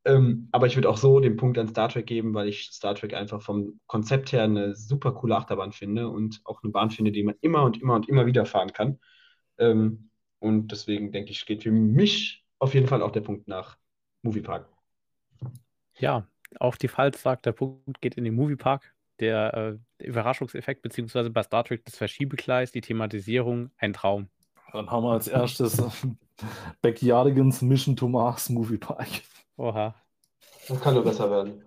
Ähm, 0.05 0.49
aber 0.51 0.67
ich 0.67 0.75
würde 0.75 0.87
auch 0.89 0.97
so 0.97 1.19
den 1.19 1.35
Punkt 1.35 1.57
an 1.57 1.67
Star 1.67 1.89
Trek 1.89 2.05
geben, 2.05 2.35
weil 2.35 2.47
ich 2.47 2.69
Star 2.71 2.93
Trek 2.93 3.15
einfach 3.15 3.41
vom 3.41 3.79
Konzept 3.87 4.31
her 4.31 4.43
eine 4.43 4.75
super 4.75 5.11
coole 5.11 5.35
Achterbahn 5.35 5.71
finde 5.71 6.09
und 6.09 6.41
auch 6.43 6.61
eine 6.61 6.71
Bahn 6.71 6.91
finde, 6.91 7.11
die 7.11 7.23
man 7.23 7.35
immer 7.41 7.63
und 7.63 7.81
immer 7.81 7.95
und 7.95 8.07
immer 8.07 8.27
wieder 8.27 8.45
fahren 8.45 8.71
kann. 8.71 8.99
Ähm, 9.57 10.11
und 10.39 10.71
deswegen 10.71 11.11
denke 11.11 11.31
ich, 11.31 11.45
geht 11.47 11.63
für 11.63 11.71
mich 11.71 12.45
auf 12.59 12.75
jeden 12.75 12.87
Fall 12.87 13.01
auch 13.01 13.11
der 13.11 13.21
Punkt 13.21 13.47
nach 13.47 13.77
Moviepark. 14.21 14.69
Ja, 15.97 16.27
auch 16.59 16.75
die 16.75 16.87
Falls 16.87 17.21
sagt, 17.23 17.47
der 17.47 17.53
Punkt 17.53 17.99
geht 17.99 18.15
in 18.15 18.25
den 18.25 18.35
Moviepark. 18.35 18.93
Der 19.19 19.79
äh, 19.99 20.05
Überraschungseffekt, 20.05 20.81
beziehungsweise 20.81 21.31
bei 21.31 21.41
Star 21.41 21.63
Trek 21.63 21.83
das 21.85 21.95
Verschiebegleis, 21.95 22.71
die 22.71 22.81
Thematisierung, 22.81 23.71
ein 23.77 23.93
Traum. 23.93 24.27
Dann 24.71 24.91
haben 24.91 25.03
wir 25.03 25.13
als 25.13 25.29
erstes 25.29 25.81
Backyardigans 26.81 27.61
Mission 27.61 27.95
to 27.95 28.07
Mars 28.09 28.49
Moviepark. 28.49 29.07
Oha. 29.57 29.95
Das 30.67 30.81
kann 30.81 30.93
nur 30.93 31.03
besser 31.03 31.29
werden. 31.29 31.63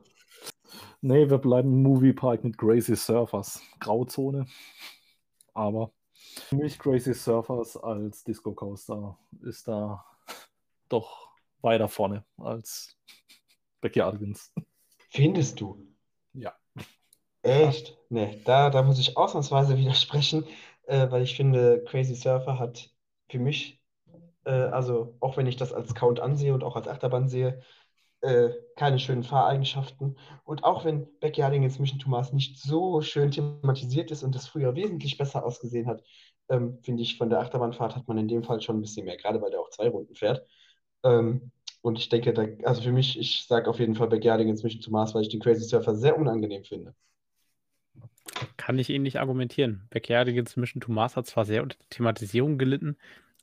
Nee, 1.00 1.30
wir 1.30 1.38
bleiben 1.38 1.73
im 1.73 1.83
Moviepark 1.83 2.45
mit 2.45 2.59
Crazy 2.59 2.97
Surfers. 2.97 3.62
Grauzone. 3.78 4.47
Aber 5.54 5.92
für 6.12 6.57
mich 6.57 6.78
Crazy 6.78 7.14
Surfers 7.14 7.76
als 7.76 8.25
Disco 8.25 8.52
Coaster 8.52 9.18
ist 9.42 9.68
da 9.68 10.04
doch 10.88 11.30
weiter 11.61 11.88
vorne 11.88 12.25
als 12.37 12.97
Backyardigans. 13.80 14.52
Findest 15.11 15.61
du? 15.61 15.87
Ja. 16.33 16.54
Echt? 17.42 17.97
Nee, 18.09 18.42
da, 18.45 18.71
da 18.71 18.83
muss 18.83 18.99
ich 18.99 19.16
ausnahmsweise 19.16 19.78
widersprechen, 19.78 20.44
äh, 20.87 21.11
weil 21.11 21.22
ich 21.22 21.37
finde, 21.37 21.85
Crazy 21.85 22.14
Surfer 22.14 22.59
hat 22.59 22.90
für 23.31 23.38
mich, 23.38 23.78
also 24.51 25.17
auch 25.21 25.37
wenn 25.37 25.47
ich 25.47 25.57
das 25.57 25.73
als 25.73 25.95
Count 25.95 26.21
ansehe 26.21 26.55
und 26.55 26.65
auch 26.65 26.77
als 26.77 26.89
Achterbahn 26.89 27.29
sehe, 27.29 27.63
äh, 28.21 28.51
keine 28.77 28.99
schönen 28.99 29.23
Fahreigenschaften. 29.23 30.19
Und 30.45 30.65
auch 30.65 30.85
wenn 30.85 31.07
Backyarding 31.21 31.63
jetzt 31.63 31.79
Mission 31.81 32.01
Thomas 32.01 32.33
nicht 32.33 32.59
so 32.59 33.01
schön 33.01 33.31
thematisiert 33.31 34.11
ist 34.11 34.23
und 34.23 34.35
das 34.35 34.49
früher 34.49 34.75
wesentlich 34.75 35.19
besser 35.19 35.45
ausgesehen 35.45 35.87
hat, 35.87 36.03
ähm, 36.49 36.79
finde 36.83 37.03
ich, 37.03 37.17
von 37.17 37.31
der 37.31 37.41
Achterbahnfahrt 37.41 37.95
hat 37.97 38.09
man 38.09 38.19
in 38.19 38.29
dem 38.29 38.43
Fall 38.43 38.61
schon 38.61 38.79
ein 38.79 38.81
bisschen 38.81 39.05
mehr, 39.05 39.17
gerade 39.17 39.41
weil 39.41 39.51
der 39.51 39.61
auch 39.61 39.71
zwei 39.71 39.89
Runden 39.89 40.15
fährt. 40.15 40.47
Ähm, 41.05 41.53
und 41.81 41.99
ich 41.99 42.09
denke, 42.09 42.33
da, 42.33 42.45
also 42.65 42.83
für 42.83 42.93
mich, 42.93 43.19
ich 43.19 43.45
sage 43.47 43.71
auf 43.71 43.79
jeden 43.79 43.95
Fall 43.95 44.09
Backyarding 44.09 44.49
ins 44.49 44.63
Mission 44.63 44.83
Thomas, 44.83 45.15
weil 45.15 45.23
ich 45.23 45.29
den 45.29 45.41
Crazy 45.41 45.65
Surfer 45.65 45.95
sehr 45.95 46.19
unangenehm 46.19 46.65
finde. 46.65 46.95
Kann 48.57 48.79
ich 48.79 48.91
Ihnen 48.91 49.05
nicht 49.05 49.21
argumentieren. 49.21 49.87
Backyarding 49.91 50.37
ins 50.37 50.57
Mission 50.57 50.81
Thomas 50.81 51.17
hat 51.17 51.27
zwar 51.27 51.45
sehr 51.45 51.63
unter 51.63 51.77
Thematisierung 51.91 52.59
gelitten, 52.59 52.97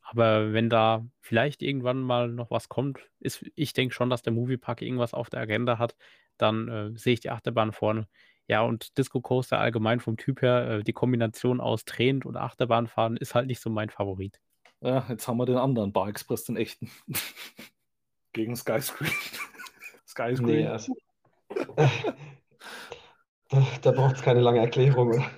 aber 0.08 0.54
wenn 0.54 0.70
da 0.70 1.04
vielleicht 1.20 1.64
irgendwann 1.64 2.02
mal 2.02 2.30
noch 2.30 2.52
was 2.52 2.70
kommt, 2.70 3.00
ist, 3.20 3.44
ich 3.56 3.74
denke 3.74 3.94
schon, 3.94 4.12
dass 4.12 4.22
der 4.22 4.34
Moviepark 4.34 4.84
irgendwas 4.84 5.16
auf 5.16 5.32
der 5.32 5.40
Agenda 5.40 5.80
hat, 5.80 5.96
dann 6.38 6.68
äh, 6.68 6.98
sehe 6.98 7.14
ich 7.14 7.22
die 7.22 7.32
Achterbahn 7.32 7.72
vorne. 7.72 8.08
Ja, 8.48 8.62
und 8.62 9.00
Disco 9.00 9.20
Coaster 9.20 9.58
allgemein 9.58 10.00
vom 10.00 10.18
Typ 10.18 10.44
her, 10.44 10.70
äh, 10.70 10.84
die 10.84 10.94
Kombination 10.94 11.60
aus 11.60 11.86
Drehend 11.86 12.28
und 12.28 12.38
Achterbahnfahren 12.38 13.18
ist 13.18 13.34
halt 13.34 13.48
nicht 13.48 13.60
so 13.60 13.72
mein 13.72 13.90
Favorit. 13.90 14.40
Ja, 14.82 15.08
jetzt 15.10 15.28
haben 15.28 15.38
wir 15.38 15.48
den 15.48 15.58
anderen 15.58 15.92
Bar 15.92 16.10
Express, 16.10 16.44
den 16.44 16.58
echten. 16.58 16.92
Gegen 18.34 18.56
Skyscreen. 18.56 19.12
Skyscreen. 20.08 20.46
Nee, 20.46 20.68
also, 20.68 20.96
da, 23.50 23.68
da 23.82 23.92
braucht 23.92 24.18
es 24.18 24.22
keine 24.22 24.42
lange 24.42 24.60
Erklärung. 24.60 25.08
Oder? 25.10 25.32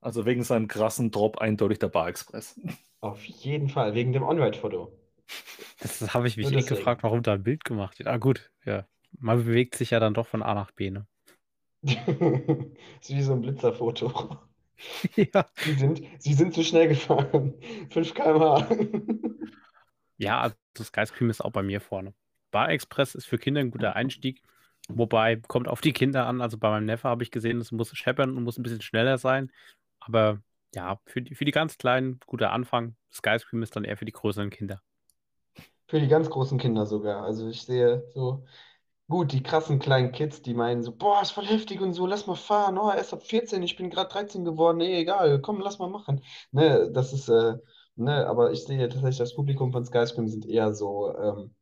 Also 0.00 0.26
wegen 0.26 0.42
seinem 0.42 0.66
krassen 0.66 1.12
Drop 1.12 1.38
eindeutig 1.38 1.78
der 1.78 1.88
Bar 1.88 2.08
Express. 2.08 2.58
Auf 3.00 3.24
jeden 3.24 3.68
Fall, 3.68 3.94
wegen 3.94 4.12
dem 4.12 4.22
On-Ride-Foto. 4.22 4.92
Das 5.80 6.12
habe 6.12 6.28
ich 6.28 6.36
mich 6.36 6.52
eh 6.52 6.60
gefragt, 6.60 7.02
warum 7.02 7.22
da 7.22 7.34
ein 7.34 7.42
Bild 7.42 7.64
gemacht 7.64 7.98
wird. 7.98 8.08
Ah, 8.08 8.18
gut, 8.18 8.50
ja. 8.64 8.86
Man 9.18 9.44
bewegt 9.44 9.74
sich 9.74 9.90
ja 9.90 10.00
dann 10.00 10.14
doch 10.14 10.26
von 10.26 10.42
A 10.42 10.54
nach 10.54 10.70
B, 10.70 10.90
ne? 10.90 11.06
ist 11.82 13.10
wie 13.10 13.22
so 13.22 13.32
ein 13.32 13.40
Blitzerfoto. 13.40 14.38
ja. 15.16 15.46
Sie 15.56 15.74
sind, 15.74 16.02
sie 16.18 16.34
sind 16.34 16.54
zu 16.54 16.62
schnell 16.62 16.88
gefahren. 16.88 17.54
5 17.90 18.14
km/h. 18.14 18.68
ja, 20.18 20.40
also 20.40 20.56
Skyscream 20.78 21.30
ist 21.30 21.40
auch 21.40 21.52
bei 21.52 21.62
mir 21.62 21.80
vorne. 21.80 22.14
Bar 22.50 22.70
Express 22.70 23.14
ist 23.14 23.26
für 23.26 23.38
Kinder 23.38 23.60
ein 23.60 23.70
guter 23.70 23.96
Einstieg. 23.96 24.42
Wobei, 24.88 25.36
kommt 25.36 25.68
auf 25.68 25.80
die 25.80 25.92
Kinder 25.92 26.26
an. 26.26 26.40
Also 26.40 26.58
bei 26.58 26.68
meinem 26.70 26.86
Neffe 26.86 27.08
habe 27.08 27.22
ich 27.22 27.30
gesehen, 27.30 27.60
es 27.60 27.72
muss 27.72 27.96
scheppern 27.96 28.36
und 28.36 28.44
muss 28.44 28.58
ein 28.58 28.62
bisschen 28.62 28.82
schneller 28.82 29.18
sein. 29.18 29.50
Aber 30.00 30.42
ja, 30.74 31.00
für 31.06 31.22
die, 31.22 31.34
für 31.34 31.44
die 31.44 31.50
ganz 31.50 31.78
Kleinen 31.78 32.20
guter 32.26 32.52
Anfang. 32.52 32.96
Skyscream 33.12 33.62
ist 33.62 33.74
dann 33.76 33.84
eher 33.84 33.96
für 33.96 34.04
die 34.04 34.12
größeren 34.12 34.50
Kinder. 34.50 34.80
Für 35.88 36.00
die 36.00 36.08
ganz 36.08 36.30
großen 36.30 36.58
Kinder 36.58 36.86
sogar. 36.86 37.22
Also 37.24 37.48
ich 37.48 37.62
sehe 37.62 38.04
so, 38.14 38.44
gut, 39.08 39.32
die 39.32 39.42
krassen 39.42 39.80
kleinen 39.80 40.12
Kids, 40.12 40.40
die 40.40 40.54
meinen 40.54 40.82
so, 40.82 40.92
boah, 40.94 41.20
ist 41.20 41.32
voll 41.32 41.46
heftig 41.46 41.80
und 41.80 41.92
so, 41.92 42.06
lass 42.06 42.26
mal 42.26 42.36
fahren, 42.36 42.78
oh, 42.78 42.88
er 42.90 43.00
ist 43.00 43.12
ab 43.12 43.22
14, 43.24 43.62
ich 43.62 43.76
bin 43.76 43.90
gerade 43.90 44.08
13 44.08 44.44
geworden, 44.44 44.78
nee, 44.78 45.00
egal, 45.00 45.40
komm, 45.40 45.60
lass 45.60 45.78
mal 45.80 45.90
machen. 45.90 46.22
Ne, 46.52 46.90
das 46.92 47.12
ist, 47.12 47.28
äh, 47.28 47.56
ne, 47.96 48.26
aber 48.26 48.52
ich 48.52 48.64
sehe 48.64 48.88
tatsächlich, 48.88 49.18
das 49.18 49.34
Publikum 49.34 49.72
von 49.72 49.84
Skyscream 49.84 50.28
sind 50.28 50.46
eher 50.46 50.72
so 50.72 51.12
ähm, 51.16 51.54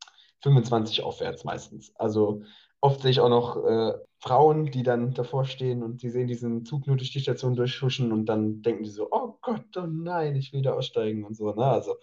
25 0.42 1.03
aufwärts 1.03 1.44
meistens. 1.44 1.92
Also 1.97 2.42
oft 2.81 3.03
sehe 3.03 3.11
ich 3.11 3.21
auch 3.21 3.29
noch 3.29 3.64
äh, 3.64 3.95
Frauen, 4.21 4.67
die 4.67 4.83
dann 4.83 5.14
davor 5.14 5.45
stehen 5.45 5.83
und 5.83 6.03
die 6.03 6.11
sehen 6.11 6.27
diesen 6.27 6.64
Zug 6.64 6.87
nur 6.87 6.97
durch 6.97 7.12
die 7.12 7.21
Station 7.21 7.55
durchhuschen 7.55 8.12
und 8.12 8.27
dann 8.27 8.62
denken 8.62 8.85
die 8.85 8.91
so, 8.91 9.09
oh 9.11 9.38
Gott, 9.41 9.77
oh 9.77 9.87
nein, 9.87 10.37
ich 10.37 10.53
will 10.53 10.62
da 10.62 10.73
aussteigen 10.73 11.25
und 11.25 11.37
so. 11.37 11.53
Ne? 11.53 11.64
Also 11.64 11.97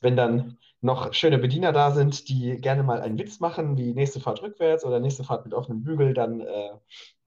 wenn 0.00 0.16
dann 0.16 0.58
noch 0.80 1.14
schöne 1.14 1.38
Bediener 1.38 1.72
da 1.72 1.92
sind, 1.92 2.28
die 2.28 2.58
gerne 2.58 2.82
mal 2.82 3.00
einen 3.00 3.18
Witz 3.18 3.40
machen, 3.40 3.78
wie 3.78 3.94
nächste 3.94 4.20
Fahrt 4.20 4.42
rückwärts 4.42 4.84
oder 4.84 5.00
nächste 5.00 5.24
Fahrt 5.24 5.44
mit 5.44 5.54
offenem 5.54 5.82
Bügel, 5.82 6.12
dann 6.12 6.40
äh, 6.40 6.70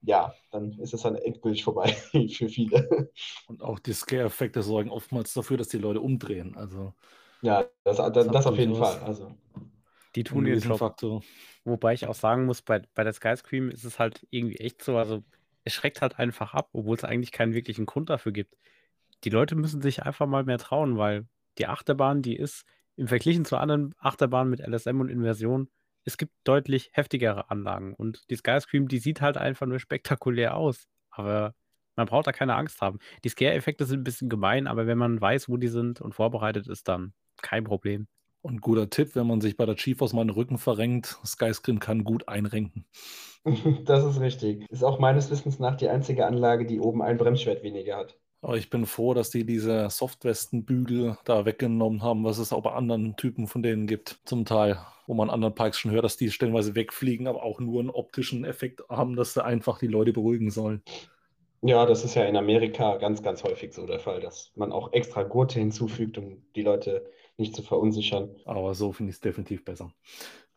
ja, 0.02 0.32
dann 0.52 0.72
ist 0.78 0.94
es 0.94 1.02
dann 1.02 1.16
endgültig 1.16 1.64
vorbei 1.64 1.88
für 2.32 2.48
viele. 2.48 3.10
Und 3.48 3.62
auch 3.62 3.78
die 3.78 3.92
Scare-Effekte 3.92 4.62
sorgen 4.62 4.90
oftmals 4.90 5.34
dafür, 5.34 5.56
dass 5.56 5.68
die 5.68 5.78
Leute 5.78 6.00
umdrehen. 6.00 6.56
Also 6.56 6.94
ja, 7.42 7.64
das, 7.84 7.96
das, 7.96 8.12
das, 8.12 8.28
das 8.28 8.46
auf 8.46 8.56
jeden 8.56 8.74
Fall. 8.74 8.98
Also 9.04 9.32
die 10.18 10.24
tun 10.24 10.46
ihren 10.46 10.60
Job. 10.60 10.78
Faktor. 10.78 11.22
Wobei 11.64 11.92
ich 11.94 12.06
auch 12.06 12.14
sagen 12.14 12.44
muss, 12.44 12.62
bei, 12.62 12.82
bei 12.94 13.04
der 13.04 13.12
Skyscream 13.12 13.70
ist 13.70 13.84
es 13.84 13.98
halt 13.98 14.26
irgendwie 14.30 14.56
echt 14.56 14.82
so, 14.82 14.96
also 14.96 15.22
es 15.64 15.72
schreckt 15.74 16.02
halt 16.02 16.18
einfach 16.18 16.54
ab, 16.54 16.70
obwohl 16.72 16.96
es 16.96 17.04
eigentlich 17.04 17.30
keinen 17.30 17.54
wirklichen 17.54 17.86
Grund 17.86 18.10
dafür 18.10 18.32
gibt. 18.32 18.56
Die 19.24 19.30
Leute 19.30 19.54
müssen 19.54 19.80
sich 19.80 20.02
einfach 20.02 20.26
mal 20.26 20.44
mehr 20.44 20.58
trauen, 20.58 20.96
weil 20.96 21.26
die 21.58 21.66
Achterbahn, 21.66 22.22
die 22.22 22.36
ist 22.36 22.64
im 22.96 23.06
Vergleich 23.08 23.42
zu 23.44 23.56
anderen 23.56 23.94
Achterbahnen 23.98 24.50
mit 24.50 24.60
LSM 24.60 25.00
und 25.00 25.08
Inversion, 25.08 25.70
es 26.04 26.16
gibt 26.16 26.32
deutlich 26.44 26.90
heftigere 26.94 27.50
Anlagen 27.50 27.94
und 27.94 28.28
die 28.30 28.36
Skyscream, 28.36 28.88
die 28.88 28.98
sieht 28.98 29.20
halt 29.20 29.36
einfach 29.36 29.66
nur 29.66 29.78
spektakulär 29.78 30.56
aus. 30.56 30.88
Aber 31.10 31.54
Man 31.98 32.06
braucht 32.06 32.28
da 32.28 32.32
keine 32.32 32.54
Angst 32.54 32.80
haben. 32.80 33.00
Die 33.24 33.28
Scare-Effekte 33.28 33.84
sind 33.84 34.00
ein 34.00 34.04
bisschen 34.04 34.28
gemein, 34.28 34.68
aber 34.68 34.86
wenn 34.86 34.98
man 34.98 35.20
weiß, 35.20 35.48
wo 35.48 35.56
die 35.56 35.66
sind 35.66 36.00
und 36.00 36.14
vorbereitet 36.14 36.68
ist, 36.68 36.86
dann 36.86 37.12
kein 37.42 37.64
Problem. 37.64 38.06
Und 38.42 38.60
guter 38.60 38.88
Tipp, 38.88 39.14
wenn 39.14 39.26
man 39.26 39.40
sich 39.40 39.56
bei 39.56 39.66
der 39.66 39.74
GeForce 39.74 40.12
mal 40.12 40.24
den 40.24 40.30
Rücken 40.30 40.58
verrenkt, 40.58 41.18
Skyscreen 41.24 41.80
kann 41.80 42.04
gut 42.04 42.28
einrenken. 42.28 42.84
Das 43.84 44.04
ist 44.04 44.20
richtig. 44.20 44.66
Ist 44.70 44.84
auch 44.84 44.98
meines 44.98 45.30
Wissens 45.30 45.58
nach 45.58 45.76
die 45.76 45.88
einzige 45.88 46.26
Anlage, 46.26 46.66
die 46.66 46.80
oben 46.80 47.00
ein 47.00 47.16
Bremsschwert 47.16 47.62
weniger 47.62 47.96
hat. 47.96 48.18
Aber 48.40 48.56
ich 48.56 48.70
bin 48.70 48.86
froh, 48.86 49.14
dass 49.14 49.30
die 49.30 49.44
diese 49.44 49.90
Softwestenbügel 49.90 51.18
da 51.24 51.44
weggenommen 51.44 52.02
haben, 52.02 52.24
was 52.24 52.38
es 52.38 52.52
auch 52.52 52.62
bei 52.62 52.72
anderen 52.72 53.16
Typen 53.16 53.48
von 53.48 53.62
denen 53.62 53.86
gibt, 53.86 54.20
zum 54.24 54.44
Teil, 54.44 54.78
wo 55.06 55.14
man 55.14 55.30
anderen 55.30 55.54
Pikes 55.54 55.78
schon 55.78 55.90
hört, 55.90 56.04
dass 56.04 56.16
die 56.16 56.30
stellenweise 56.30 56.74
wegfliegen, 56.76 57.26
aber 57.26 57.42
auch 57.42 57.58
nur 57.58 57.80
einen 57.80 57.90
optischen 57.90 58.44
Effekt 58.44 58.82
haben, 58.88 59.16
dass 59.16 59.34
sie 59.34 59.44
einfach 59.44 59.78
die 59.78 59.88
Leute 59.88 60.12
beruhigen 60.12 60.50
sollen. 60.50 60.82
Ja, 61.62 61.84
das 61.86 62.04
ist 62.04 62.14
ja 62.14 62.24
in 62.24 62.36
Amerika 62.36 62.98
ganz, 62.98 63.22
ganz 63.22 63.42
häufig 63.42 63.72
so 63.72 63.84
der 63.86 63.98
Fall, 63.98 64.20
dass 64.20 64.52
man 64.54 64.70
auch 64.70 64.92
extra 64.92 65.24
Gurte 65.24 65.58
hinzufügt, 65.58 66.16
um 66.16 66.44
die 66.54 66.62
Leute 66.62 67.10
nicht 67.38 67.54
zu 67.56 67.62
verunsichern. 67.62 68.34
Aber 68.44 68.74
so 68.74 68.92
finde 68.92 69.10
ich 69.10 69.16
es 69.16 69.20
definitiv 69.20 69.64
besser. 69.64 69.92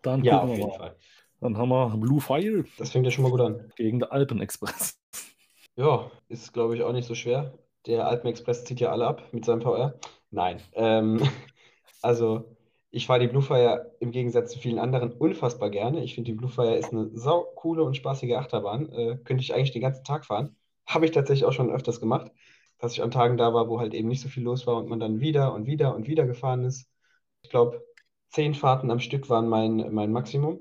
Dann 0.02 0.24
Ja, 0.24 0.42
auf 0.42 0.56
jeden 0.56 0.70
mal. 0.70 0.78
Fall. 0.78 0.96
Dann 1.40 1.58
haben 1.58 1.70
wir 1.70 1.98
Blue 1.98 2.22
Fire 2.22 2.66
Das 2.78 2.92
fängt 2.92 3.06
ja 3.06 3.12
schon 3.12 3.24
mal 3.24 3.32
gut 3.32 3.42
an. 3.42 3.72
gegen 3.76 4.00
den 4.00 4.10
Alpenexpress. 4.12 5.00
Ja, 5.76 6.12
ist, 6.28 6.54
glaube 6.54 6.76
ich, 6.76 6.84
auch 6.84 6.92
nicht 6.94 7.08
so 7.08 7.16
schwer. 7.16 7.58
Der 7.86 8.08
Alpenexpress 8.08 8.66
zieht 8.66 8.80
ja 8.80 8.92
alle 8.92 9.08
ab 9.08 9.30
mit 9.34 9.46
seinem 9.46 9.62
VR. 9.62 10.00
Nein. 10.32 10.62
Ähm, 10.74 11.22
also, 12.02 12.58
ich 12.92 13.08
fahre 13.08 13.20
die 13.22 13.28
Bluefire 13.28 13.96
im 14.00 14.12
Gegensatz 14.12 14.52
zu 14.52 14.60
vielen 14.60 14.80
anderen 14.80 15.12
unfassbar 15.14 15.70
gerne. 15.70 16.04
Ich 16.04 16.16
finde, 16.16 16.32
die 16.32 16.38
Bluefire 16.38 16.76
ist 16.78 16.92
eine 16.92 17.10
sau 17.14 17.44
coole 17.56 17.84
und 17.84 17.96
spaßige 17.98 18.34
Achterbahn. 18.36 18.92
Äh, 18.92 19.18
könnte 19.24 19.44
ich 19.44 19.54
eigentlich 19.54 19.72
den 19.72 19.82
ganzen 19.82 20.04
Tag 20.04 20.26
fahren. 20.26 20.56
Habe 20.88 21.06
ich 21.06 21.12
tatsächlich 21.12 21.46
auch 21.46 21.54
schon 21.54 21.72
öfters 21.72 22.00
gemacht, 22.02 22.32
dass 22.82 22.94
ich 22.94 23.04
an 23.04 23.12
Tagen 23.12 23.38
da 23.38 23.54
war, 23.54 23.70
wo 23.70 23.80
halt 23.80 23.94
eben 23.94 24.08
nicht 24.10 24.22
so 24.22 24.30
viel 24.30 24.44
los 24.44 24.68
war 24.68 24.78
und 24.78 24.90
man 24.90 25.00
dann 25.00 25.20
wieder 25.20 25.54
und 25.54 25.68
wieder 25.68 25.96
und 25.96 26.08
wieder 26.08 26.26
gefahren 26.26 26.66
ist. 26.66 26.90
Ich 27.44 27.50
glaube, 27.50 27.84
zehn 28.30 28.54
Fahrten 28.56 28.92
am 28.92 29.00
Stück 29.00 29.30
waren 29.30 29.48
mein, 29.48 29.94
mein 29.94 30.12
Maximum. 30.12 30.60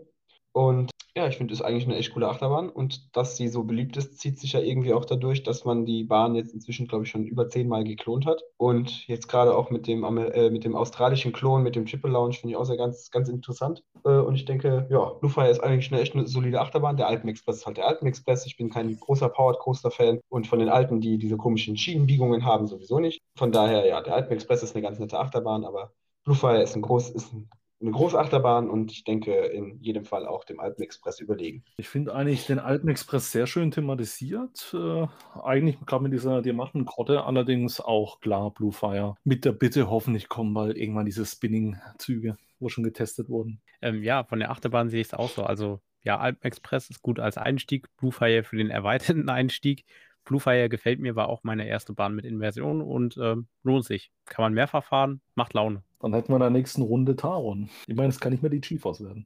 Und 0.52 0.90
ja, 1.14 1.26
ich 1.26 1.36
finde, 1.36 1.52
es 1.52 1.60
ist 1.60 1.66
eigentlich 1.66 1.86
eine 1.86 1.96
echt 1.96 2.12
coole 2.12 2.28
Achterbahn. 2.28 2.68
Und 2.68 3.16
dass 3.16 3.36
sie 3.36 3.48
so 3.48 3.64
beliebt 3.64 3.96
ist, 3.96 4.18
zieht 4.18 4.38
sich 4.38 4.52
ja 4.52 4.60
irgendwie 4.60 4.92
auch 4.92 5.04
dadurch, 5.04 5.42
dass 5.42 5.64
man 5.64 5.84
die 5.84 6.04
Bahn 6.04 6.34
jetzt 6.34 6.54
inzwischen, 6.54 6.86
glaube 6.86 7.04
ich, 7.04 7.10
schon 7.10 7.24
über 7.24 7.48
zehnmal 7.48 7.84
geklont 7.84 8.26
hat. 8.26 8.42
Und 8.56 9.06
jetzt 9.08 9.28
gerade 9.28 9.56
auch 9.56 9.70
mit 9.70 9.86
dem, 9.86 10.04
äh, 10.04 10.50
mit 10.50 10.64
dem 10.64 10.76
australischen 10.76 11.32
Klon, 11.32 11.62
mit 11.62 11.76
dem 11.76 11.86
Triple 11.86 12.10
Lounge, 12.10 12.34
finde 12.34 12.52
ich 12.52 12.56
auch 12.56 12.64
sehr 12.64 12.76
ganz, 12.76 13.10
ganz 13.10 13.28
interessant. 13.28 13.82
Äh, 14.04 14.10
und 14.10 14.36
ich 14.36 14.44
denke, 14.44 14.86
ja, 14.90 15.04
Bluefire 15.20 15.50
ist 15.50 15.60
eigentlich 15.60 15.90
eine 15.92 16.00
echt 16.00 16.14
eine 16.14 16.26
solide 16.26 16.60
Achterbahn. 16.60 16.96
Der 16.96 17.08
Alpenexpress 17.08 17.58
ist 17.58 17.66
halt 17.66 17.78
der 17.78 17.88
Alpenexpress. 17.88 18.46
Ich 18.46 18.56
bin 18.56 18.70
kein 18.70 18.96
großer 18.98 19.28
Powered 19.28 19.58
Coaster-Fan 19.58 20.20
und 20.28 20.46
von 20.46 20.58
den 20.58 20.68
alten, 20.68 21.00
die 21.00 21.18
diese 21.18 21.36
komischen 21.36 21.76
Schienenbiegungen 21.76 22.44
haben, 22.44 22.66
sowieso 22.66 23.00
nicht. 23.00 23.20
Von 23.36 23.52
daher, 23.52 23.86
ja, 23.86 24.00
der 24.00 24.14
Alpenexpress 24.14 24.62
ist 24.62 24.74
eine 24.74 24.82
ganz 24.82 24.98
nette 24.98 25.18
Achterbahn, 25.18 25.64
aber 25.64 25.92
Bluefire 26.24 26.62
ist 26.62 26.76
ein 26.76 26.82
groß, 26.82 27.10
ist 27.10 27.32
ein 27.32 27.48
eine 27.80 27.90
große 27.90 28.18
Achterbahn 28.18 28.68
und 28.68 28.92
ich 28.92 29.04
denke 29.04 29.32
in 29.32 29.78
jedem 29.80 30.04
Fall 30.04 30.26
auch 30.26 30.44
dem 30.44 30.60
Alpenexpress 30.60 31.20
überlegen. 31.20 31.64
Ich 31.78 31.88
finde 31.88 32.14
eigentlich 32.14 32.46
den 32.46 32.58
Alpenexpress 32.58 33.32
sehr 33.32 33.46
schön 33.46 33.70
thematisiert. 33.70 34.74
Äh, 34.74 35.06
eigentlich 35.42 35.78
gerade 35.86 36.02
mit 36.02 36.12
dieser 36.12 36.42
Diamantengrotte, 36.42 37.24
allerdings 37.24 37.80
auch 37.80 38.20
klar 38.20 38.52
Blue 38.52 38.72
Fire. 38.72 39.14
Mit 39.24 39.44
der 39.44 39.52
Bitte, 39.52 39.88
hoffentlich 39.88 40.28
kommen 40.28 40.52
bald 40.52 40.76
irgendwann 40.76 41.06
diese 41.06 41.24
Spinning-Züge, 41.24 42.36
wo 42.58 42.68
schon 42.68 42.84
getestet 42.84 43.28
wurden. 43.28 43.60
Ähm, 43.80 44.02
ja, 44.02 44.24
von 44.24 44.38
der 44.38 44.50
Achterbahn 44.50 44.90
sehe 44.90 45.00
ich 45.00 45.08
es 45.08 45.14
auch 45.14 45.30
so. 45.30 45.44
Also, 45.44 45.80
ja, 46.02 46.18
Alpenexpress 46.18 46.90
ist 46.90 47.02
gut 47.02 47.18
als 47.18 47.38
Einstieg, 47.38 47.88
Bluefire 47.96 48.42
für 48.44 48.56
den 48.56 48.70
erweiterten 48.70 49.28
Einstieg. 49.30 49.84
Bluefire 50.24 50.68
gefällt 50.68 51.00
mir, 51.00 51.16
war 51.16 51.28
auch 51.28 51.42
meine 51.42 51.66
erste 51.66 51.92
Bahn 51.92 52.14
mit 52.14 52.24
Inversion 52.24 52.82
und 52.82 53.16
ähm, 53.16 53.48
lohnt 53.62 53.84
sich. 53.84 54.12
Kann 54.26 54.42
man 54.42 54.54
mehrfach 54.54 54.84
fahren, 54.84 55.20
macht 55.34 55.54
Laune. 55.54 55.82
Dann 56.00 56.14
hätten 56.14 56.28
wir 56.28 56.36
in 56.36 56.40
der 56.40 56.50
nächsten 56.50 56.82
Runde 56.82 57.14
Taron. 57.16 57.68
Ich 57.86 57.94
meine, 57.94 58.08
es 58.08 58.20
kann 58.20 58.32
nicht 58.32 58.42
mehr 58.42 58.50
die 58.50 58.60
GeForce 58.60 59.02
werden. 59.04 59.24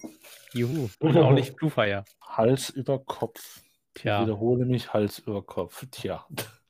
Juhu. 0.52 0.88
Und 0.98 1.16
auch 1.16 1.33
nicht 1.33 1.57
Bluefire. 1.57 2.04
Hals 2.22 2.70
über 2.70 2.98
Kopf. 2.98 3.62
Ich 3.94 4.02
Tja, 4.02 4.22
wiederhole 4.22 4.64
mich, 4.64 4.92
Hals 4.92 5.20
über 5.20 5.42
Kopf. 5.42 5.87
Tja. 5.92 6.26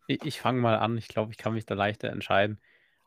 ich, 0.06 0.22
ich 0.24 0.40
fange 0.40 0.60
mal 0.60 0.76
an. 0.76 0.98
Ich 0.98 1.08
glaube, 1.08 1.32
ich 1.32 1.38
kann 1.38 1.54
mich 1.54 1.64
da 1.64 1.74
leichter 1.74 2.10
entscheiden. 2.10 2.60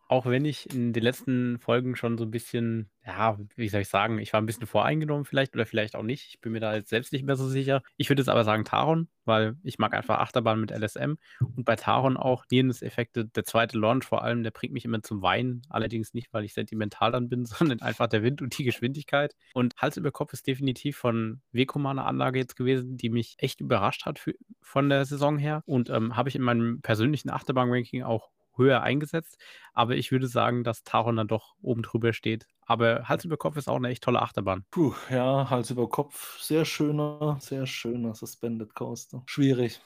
Auch 0.09 0.25
wenn 0.25 0.45
ich 0.45 0.73
in 0.73 0.93
den 0.93 1.03
letzten 1.03 1.59
Folgen 1.59 1.97
schon 1.97 2.17
so 2.17 2.23
ein 2.23 2.31
bisschen, 2.31 2.89
ja, 3.05 3.37
wie 3.55 3.67
soll 3.67 3.81
ich 3.81 3.89
sagen, 3.89 4.19
ich 4.19 4.31
war 4.31 4.41
ein 4.41 4.45
bisschen 4.45 4.65
voreingenommen 4.65 5.25
vielleicht 5.25 5.53
oder 5.53 5.65
vielleicht 5.65 5.95
auch 5.95 6.03
nicht. 6.03 6.27
Ich 6.29 6.39
bin 6.39 6.53
mir 6.53 6.61
da 6.61 6.75
jetzt 6.75 6.89
selbst 6.89 7.11
nicht 7.11 7.25
mehr 7.25 7.35
so 7.35 7.47
sicher. 7.47 7.81
Ich 7.97 8.09
würde 8.09 8.21
jetzt 8.21 8.29
aber 8.29 8.45
sagen 8.45 8.63
Taron, 8.63 9.09
weil 9.25 9.57
ich 9.63 9.79
mag 9.79 9.93
einfach 9.93 10.19
Achterbahn 10.19 10.61
mit 10.61 10.71
LSM 10.71 11.15
und 11.41 11.65
bei 11.65 11.75
Taron 11.75 12.15
auch 12.15 12.45
Niernes-Effekte. 12.49 13.25
Der 13.25 13.43
zweite 13.43 13.77
Launch 13.77 14.05
vor 14.05 14.23
allem, 14.23 14.43
der 14.43 14.51
bringt 14.51 14.71
mich 14.71 14.85
immer 14.85 15.01
zum 15.03 15.21
Weinen. 15.21 15.61
Allerdings 15.69 16.13
nicht, 16.13 16.31
weil 16.31 16.45
ich 16.45 16.53
sentimental 16.53 17.11
dann 17.11 17.27
bin, 17.27 17.45
sondern 17.45 17.81
einfach 17.81 18.07
der 18.07 18.23
Wind 18.23 18.41
und 18.41 18.57
die 18.57 18.63
Geschwindigkeit. 18.63 19.35
Und 19.53 19.75
Hals 19.75 19.97
über 19.97 20.11
Kopf 20.11 20.31
ist 20.31 20.47
definitiv 20.47 20.95
von 20.95 21.41
Wekoma 21.51 21.91
eine 21.91 22.05
Anlage 22.05 22.39
jetzt 22.39 22.55
gewesen, 22.55 22.95
die 22.95 23.09
mich 23.09 23.35
echt 23.39 23.59
überrascht 23.59 24.05
hat 24.05 24.19
für, 24.19 24.35
von 24.61 24.87
der 24.87 25.03
Saison 25.03 25.37
her. 25.37 25.63
Und 25.65 25.89
ähm, 25.89 26.15
habe 26.15 26.29
ich 26.29 26.35
in 26.35 26.43
meinem 26.43 26.81
persönlichen 26.81 27.29
Achterbahn-Ranking 27.29 28.03
auch 28.03 28.29
höher 28.57 28.81
eingesetzt. 28.81 29.37
Aber 29.73 29.95
ich 29.95 30.11
würde 30.11 30.27
sagen, 30.27 30.63
dass 30.63 30.83
Taron 30.83 31.15
dann 31.17 31.27
doch 31.27 31.55
oben 31.61 31.83
drüber 31.83 32.13
steht. 32.13 32.47
Aber 32.65 33.07
Hals 33.07 33.23
über 33.23 33.37
Kopf 33.37 33.55
ist 33.57 33.69
auch 33.69 33.77
eine 33.77 33.89
echt 33.89 34.03
tolle 34.03 34.21
Achterbahn. 34.21 34.65
Puh, 34.71 34.93
ja, 35.09 35.49
Hals 35.49 35.71
über 35.71 35.87
Kopf. 35.87 36.39
Sehr 36.41 36.65
schöner, 36.65 37.37
sehr 37.39 37.65
schöner 37.65 38.13
Suspended 38.13 38.73
Coaster. 38.73 39.23
Schwierig. 39.25 39.79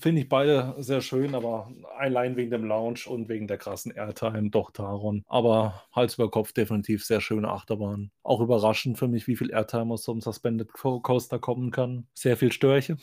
Finde 0.00 0.22
ich 0.22 0.28
beide 0.30 0.74
sehr 0.78 1.02
schön, 1.02 1.34
aber 1.34 1.70
allein 1.98 2.36
wegen 2.36 2.50
dem 2.50 2.64
Lounge 2.64 3.00
und 3.06 3.28
wegen 3.28 3.46
der 3.46 3.58
krassen 3.58 3.92
Airtime 3.92 4.48
doch 4.48 4.70
Taron. 4.70 5.22
Aber 5.26 5.82
Hals 5.92 6.14
über 6.14 6.30
Kopf 6.30 6.52
definitiv 6.52 7.04
sehr 7.04 7.20
schöne 7.20 7.48
Achterbahn. 7.50 8.10
Auch 8.22 8.40
überraschend 8.40 8.98
für 8.98 9.06
mich, 9.06 9.26
wie 9.26 9.36
viel 9.36 9.50
Airtime 9.50 9.92
aus 9.92 10.04
so 10.04 10.12
einem 10.12 10.22
Suspended 10.22 10.72
Co- 10.72 11.00
Coaster 11.00 11.38
kommen 11.38 11.70
kann. 11.70 12.06
Sehr 12.14 12.38
viel 12.38 12.52
Störche, 12.52 12.96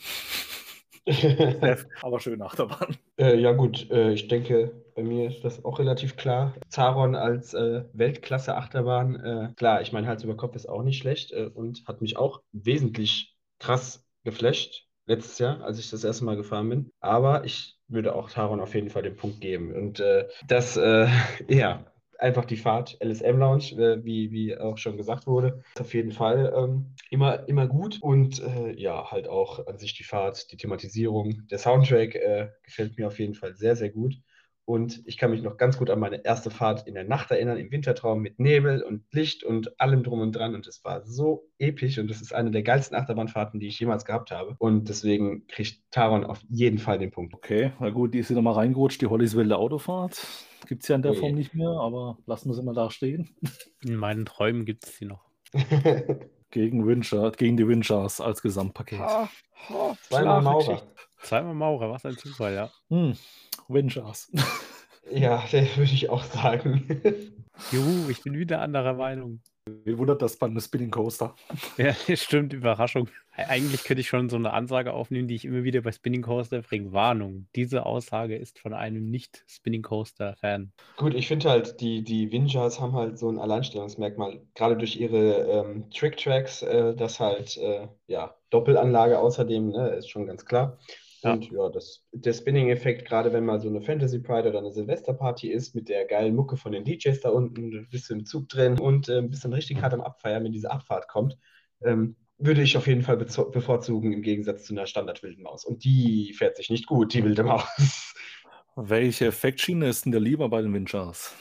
aber 2.01 2.19
schöne 2.19 2.45
Achterbahn. 2.45 2.97
Äh, 3.17 3.37
ja 3.39 3.51
gut, 3.51 3.89
äh, 3.91 4.13
ich 4.13 4.27
denke, 4.27 4.83
bei 4.95 5.03
mir 5.03 5.27
ist 5.27 5.43
das 5.43 5.63
auch 5.65 5.79
relativ 5.79 6.15
klar. 6.15 6.53
Taron 6.69 7.15
als 7.15 7.53
äh, 7.53 7.83
Weltklasse-Achterbahn, 7.93 9.15
äh, 9.15 9.53
klar, 9.55 9.81
ich 9.81 9.91
meine, 9.91 10.07
Hals 10.07 10.23
über 10.23 10.37
Kopf 10.37 10.55
ist 10.55 10.69
auch 10.69 10.83
nicht 10.83 10.99
schlecht 10.99 11.31
äh, 11.31 11.49
und 11.53 11.83
hat 11.87 12.01
mich 12.01 12.17
auch 12.17 12.41
wesentlich 12.51 13.35
krass 13.59 14.05
geflasht 14.23 14.87
letztes 15.05 15.39
Jahr, 15.39 15.61
als 15.61 15.79
ich 15.79 15.89
das 15.89 16.03
erste 16.03 16.23
Mal 16.23 16.37
gefahren 16.37 16.69
bin. 16.69 16.91
Aber 17.01 17.43
ich 17.43 17.77
würde 17.89 18.15
auch 18.15 18.29
Taron 18.29 18.61
auf 18.61 18.73
jeden 18.73 18.89
Fall 18.89 19.03
den 19.03 19.17
Punkt 19.17 19.41
geben. 19.41 19.73
Und 19.73 19.99
äh, 19.99 20.27
das, 20.47 20.75
ja, 21.49 21.92
einfach 22.19 22.45
die 22.45 22.57
Fahrt, 22.57 22.97
LSM 23.03 23.37
Lounge, 23.37 23.71
äh, 23.77 24.03
wie, 24.03 24.31
wie 24.31 24.57
auch 24.57 24.77
schon 24.77 24.97
gesagt 24.97 25.27
wurde, 25.27 25.63
ist 25.75 25.81
auf 25.81 25.93
jeden 25.93 26.11
Fall 26.11 26.53
ähm, 26.55 26.93
immer, 27.09 27.47
immer 27.47 27.67
gut. 27.67 27.99
Und 28.01 28.41
äh, 28.41 28.73
ja, 28.79 29.11
halt 29.11 29.27
auch 29.27 29.65
an 29.67 29.77
sich 29.77 29.93
die 29.93 30.03
Fahrt, 30.03 30.51
die 30.51 30.57
Thematisierung, 30.57 31.47
der 31.49 31.57
Soundtrack 31.57 32.15
äh, 32.15 32.49
gefällt 32.63 32.97
mir 32.97 33.07
auf 33.07 33.19
jeden 33.19 33.35
Fall 33.35 33.55
sehr, 33.55 33.75
sehr 33.75 33.89
gut. 33.89 34.15
Und 34.65 35.01
ich 35.05 35.17
kann 35.17 35.31
mich 35.31 35.41
noch 35.41 35.57
ganz 35.57 35.77
gut 35.77 35.89
an 35.89 35.99
meine 35.99 36.23
erste 36.23 36.49
Fahrt 36.49 36.87
in 36.87 36.93
der 36.93 37.03
Nacht 37.03 37.31
erinnern, 37.31 37.57
im 37.57 37.69
Wintertraum 37.69 38.21
mit 38.21 38.39
Nebel 38.39 38.81
und 38.81 39.03
Licht 39.11 39.43
und 39.43 39.79
allem 39.79 40.03
drum 40.03 40.21
und 40.21 40.31
dran. 40.31 40.55
Und 40.55 40.67
es 40.67 40.85
war 40.85 41.05
so 41.05 41.49
episch 41.57 41.99
und 41.99 42.09
es 42.09 42.21
ist 42.21 42.33
eine 42.33 42.49
der 42.49 42.63
geilsten 42.63 42.95
Achterbahnfahrten, 42.97 43.59
die 43.59 43.67
ich 43.67 43.79
jemals 43.79 44.05
gehabt 44.05 44.31
habe. 44.31 44.55
Und 44.59 44.87
deswegen 44.87 45.47
kriegt 45.47 45.81
Taron 45.91 46.23
auf 46.23 46.41
jeden 46.47 46.77
Fall 46.77 46.97
den 46.97 47.11
Punkt. 47.11 47.33
Okay, 47.33 47.73
na 47.79 47.89
gut, 47.89 48.13
die 48.13 48.19
ist 48.19 48.29
wieder 48.29 48.41
mal 48.41 48.53
reingerutscht, 48.53 49.01
die 49.01 49.07
Hollys 49.07 49.35
wilde 49.35 49.57
Autofahrt. 49.57 50.25
Gibt 50.67 50.83
es 50.83 50.89
ja 50.89 50.95
in 50.95 51.01
der. 51.01 51.13
Form 51.13 51.33
nicht 51.33 51.53
mehr, 51.53 51.69
aber 51.69 52.17
lassen 52.25 52.49
wir 52.49 52.55
sie 52.55 52.63
mal 52.63 52.73
da 52.73 52.89
stehen. 52.89 53.35
In 53.83 53.95
meinen 53.95 54.25
Träumen 54.25 54.65
gibt 54.65 54.85
es 54.85 54.97
sie 54.97 55.05
noch. 55.05 55.25
Gegen, 56.49 56.85
Wincher, 56.85 57.31
gegen 57.31 57.57
die 57.57 57.67
Winchers 57.67 58.21
als 58.21 58.43
Gesamtpaket. 58.43 59.01
Zweimal 60.07 60.41
Maurer. 60.43 60.83
Zweimal 61.19 61.55
Maurer, 61.55 61.89
was 61.89 62.05
ein 62.05 62.15
Zufall, 62.15 62.53
ja. 62.53 62.71
Hm, 62.89 63.17
Winchers. 63.67 64.31
Ja, 65.11 65.43
das 65.51 65.75
würde 65.77 65.91
ich 65.91 66.09
auch 66.09 66.23
sagen. 66.23 66.85
Juhu, 67.71 68.09
ich 68.09 68.21
bin 68.21 68.37
wieder 68.37 68.61
anderer 68.61 68.93
Meinung. 68.93 69.41
Wen 69.65 69.97
wundert 69.97 70.21
das 70.21 70.35
bei 70.35 70.47
einem 70.47 70.59
Spinning 70.59 70.91
Coaster? 70.91 71.35
Ja, 71.77 71.93
stimmt, 72.15 72.53
Überraschung. 72.53 73.09
Eigentlich 73.35 73.83
könnte 73.83 74.01
ich 74.01 74.09
schon 74.09 74.29
so 74.29 74.35
eine 74.35 74.51
Ansage 74.51 74.93
aufnehmen, 74.93 75.27
die 75.27 75.35
ich 75.35 75.45
immer 75.45 75.63
wieder 75.63 75.81
bei 75.81 75.91
Spinning 75.91 76.21
Coaster 76.21 76.61
bringe. 76.61 76.91
Warnung, 76.91 77.47
diese 77.55 77.85
Aussage 77.85 78.35
ist 78.35 78.59
von 78.59 78.73
einem 78.73 79.09
Nicht-Spinning 79.09 79.81
Coaster-Fan. 79.81 80.71
Gut, 80.97 81.13
ich 81.15 81.27
finde 81.27 81.49
halt, 81.49 81.79
die, 81.79 82.03
die 82.03 82.31
Winjas 82.31 82.79
haben 82.79 82.93
halt 82.93 83.17
so 83.17 83.29
ein 83.29 83.39
Alleinstellungsmerkmal, 83.39 84.41
gerade 84.53 84.77
durch 84.77 84.97
ihre 84.97 85.49
ähm, 85.49 85.89
Trick-Tracks, 85.91 86.61
äh, 86.63 86.93
das 86.95 87.19
halt, 87.19 87.57
äh, 87.57 87.87
ja, 88.07 88.35
Doppelanlage 88.49 89.17
außerdem, 89.17 89.69
ne, 89.69 89.89
ist 89.91 90.09
schon 90.09 90.27
ganz 90.27 90.45
klar. 90.45 90.77
Ja. 91.23 91.33
Und 91.33 91.51
ja, 91.51 91.69
das, 91.69 92.05
der 92.11 92.33
Spinning-Effekt, 92.33 93.07
gerade 93.07 93.31
wenn 93.31 93.45
mal 93.45 93.59
so 93.59 93.69
eine 93.69 93.81
Fantasy 93.81 94.19
Pride 94.19 94.49
oder 94.49 94.59
eine 94.59 94.71
Silvesterparty 94.71 95.49
ist, 95.51 95.73
mit 95.73 95.89
der 95.89 96.05
geilen 96.05 96.35
Mucke 96.35 96.57
von 96.57 96.73
den 96.73 96.83
DJs 96.83 97.19
da 97.21 97.29
unten, 97.29 97.71
du 97.71 97.83
bist 97.89 98.11
im 98.11 98.25
Zug 98.25 98.49
drin 98.49 98.79
und 98.79 99.07
äh, 99.09 99.21
bist 99.21 99.45
dann 99.45 99.53
richtig 99.53 99.81
hart 99.81 99.93
am 99.93 100.01
Abfeiern, 100.01 100.43
wenn 100.43 100.51
diese 100.51 100.71
Abfahrt 100.71 101.07
kommt. 101.07 101.37
Ähm, 101.81 102.15
würde 102.37 102.61
ich 102.61 102.75
auf 102.75 102.87
jeden 102.87 103.03
Fall 103.03 103.17
bevorzugen 103.17 104.11
im 104.11 104.21
Gegensatz 104.21 104.65
zu 104.65 104.73
einer 104.73 104.85
Standard-wilden 104.85 105.43
Maus. 105.43 105.63
Und 105.63 105.85
die 105.85 106.33
fährt 106.33 106.57
sich 106.57 106.69
nicht 106.69 106.87
gut, 106.87 107.13
die 107.13 107.23
wilde 107.23 107.43
Maus. 107.43 107.63
Welche 108.75 109.27
Effektschiene 109.27 109.87
ist 109.87 110.05
denn 110.05 110.11
der 110.11 110.19
lieber 110.19 110.49
bei 110.49 110.61
den 110.61 110.73
Windjars? 110.73 111.33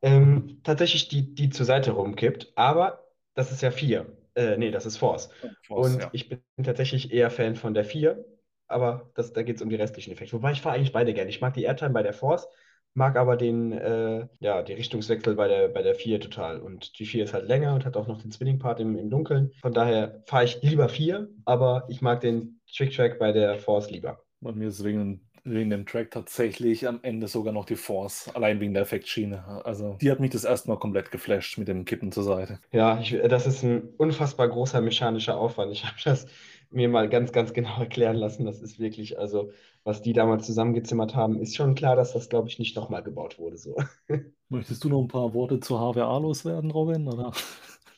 Ähm, 0.00 0.60
tatsächlich 0.62 1.08
die, 1.08 1.34
die 1.34 1.50
zur 1.50 1.66
Seite 1.66 1.92
rumkippt, 1.92 2.52
aber 2.56 3.10
das 3.34 3.52
ist 3.52 3.62
ja 3.62 3.70
4. 3.70 4.06
Äh, 4.34 4.56
nee, 4.56 4.70
das 4.70 4.86
ist 4.86 4.96
Force. 4.96 5.30
Force 5.66 5.94
und 5.94 6.02
ja. 6.02 6.10
ich 6.12 6.28
bin 6.28 6.40
tatsächlich 6.62 7.12
eher 7.12 7.30
Fan 7.30 7.56
von 7.56 7.74
der 7.74 7.84
4, 7.84 8.24
aber 8.72 9.10
das, 9.14 9.32
da 9.32 9.42
geht 9.42 9.56
es 9.56 9.62
um 9.62 9.70
die 9.70 9.76
restlichen 9.76 10.12
Effekte. 10.12 10.34
Wobei 10.34 10.52
ich 10.52 10.60
fahre 10.60 10.76
eigentlich 10.76 10.92
beide 10.92 11.14
gerne. 11.14 11.30
Ich 11.30 11.40
mag 11.40 11.54
die 11.54 11.64
Airtime 11.64 11.90
bei 11.90 12.02
der 12.02 12.12
Force, 12.12 12.48
mag 12.94 13.16
aber 13.16 13.36
den, 13.36 13.72
äh, 13.72 14.26
ja, 14.40 14.62
die 14.62 14.74
Richtungswechsel 14.74 15.34
bei 15.34 15.48
der, 15.48 15.68
bei 15.68 15.82
der 15.82 15.94
4 15.94 16.20
total. 16.20 16.60
Und 16.60 16.98
die 16.98 17.06
4 17.06 17.24
ist 17.24 17.34
halt 17.34 17.46
länger 17.46 17.74
und 17.74 17.84
hat 17.84 17.96
auch 17.96 18.06
noch 18.06 18.20
den 18.20 18.32
Spinning-Part 18.32 18.80
im, 18.80 18.96
im 18.96 19.10
Dunkeln. 19.10 19.52
Von 19.60 19.72
daher 19.72 20.22
fahre 20.26 20.44
ich 20.44 20.62
lieber 20.62 20.88
4, 20.88 21.28
aber 21.44 21.86
ich 21.88 22.02
mag 22.02 22.20
den 22.20 22.60
Trick-Track 22.74 23.18
bei 23.18 23.32
der 23.32 23.58
Force 23.58 23.90
lieber. 23.90 24.22
Bei 24.40 24.52
mir 24.52 24.68
ist 24.68 24.84
wegen, 24.84 25.28
wegen 25.44 25.70
dem 25.70 25.86
Track 25.86 26.10
tatsächlich 26.10 26.86
am 26.86 27.00
Ende 27.02 27.28
sogar 27.28 27.52
noch 27.52 27.64
die 27.64 27.76
Force, 27.76 28.28
allein 28.34 28.60
wegen 28.60 28.74
der 28.74 28.82
Effektschiene. 28.82 29.62
Also 29.64 29.96
die 30.00 30.10
hat 30.10 30.20
mich 30.20 30.30
das 30.30 30.44
erste 30.44 30.68
Mal 30.68 30.78
komplett 30.78 31.10
geflasht 31.10 31.58
mit 31.58 31.68
dem 31.68 31.84
Kippen 31.84 32.12
zur 32.12 32.24
Seite. 32.24 32.58
Ja, 32.72 33.00
ich, 33.00 33.16
das 33.28 33.46
ist 33.46 33.62
ein 33.62 33.88
unfassbar 33.96 34.48
großer 34.48 34.80
mechanischer 34.80 35.36
Aufwand. 35.36 35.72
Ich 35.72 35.84
habe 35.84 35.96
das 36.04 36.26
mir 36.72 36.88
mal 36.88 37.08
ganz, 37.08 37.32
ganz 37.32 37.52
genau 37.54 37.78
erklären 37.78 38.16
lassen. 38.16 38.44
Das 38.44 38.60
ist 38.60 38.78
wirklich, 38.78 39.18
also 39.18 39.52
was 39.84 40.02
die 40.02 40.12
damals 40.12 40.46
zusammengezimmert 40.46 41.14
haben, 41.14 41.38
ist 41.40 41.56
schon 41.56 41.74
klar, 41.74 41.96
dass 41.96 42.12
das, 42.12 42.28
glaube 42.28 42.48
ich, 42.48 42.58
nicht 42.58 42.76
nochmal 42.76 43.02
gebaut 43.02 43.38
wurde. 43.38 43.56
So. 43.56 43.76
Möchtest 44.48 44.84
du 44.84 44.88
noch 44.88 45.00
ein 45.00 45.08
paar 45.08 45.34
Worte 45.34 45.60
zur 45.60 45.78
HWA 45.78 46.18
loswerden, 46.18 46.70
Robin? 46.70 47.08
Oder? 47.08 47.32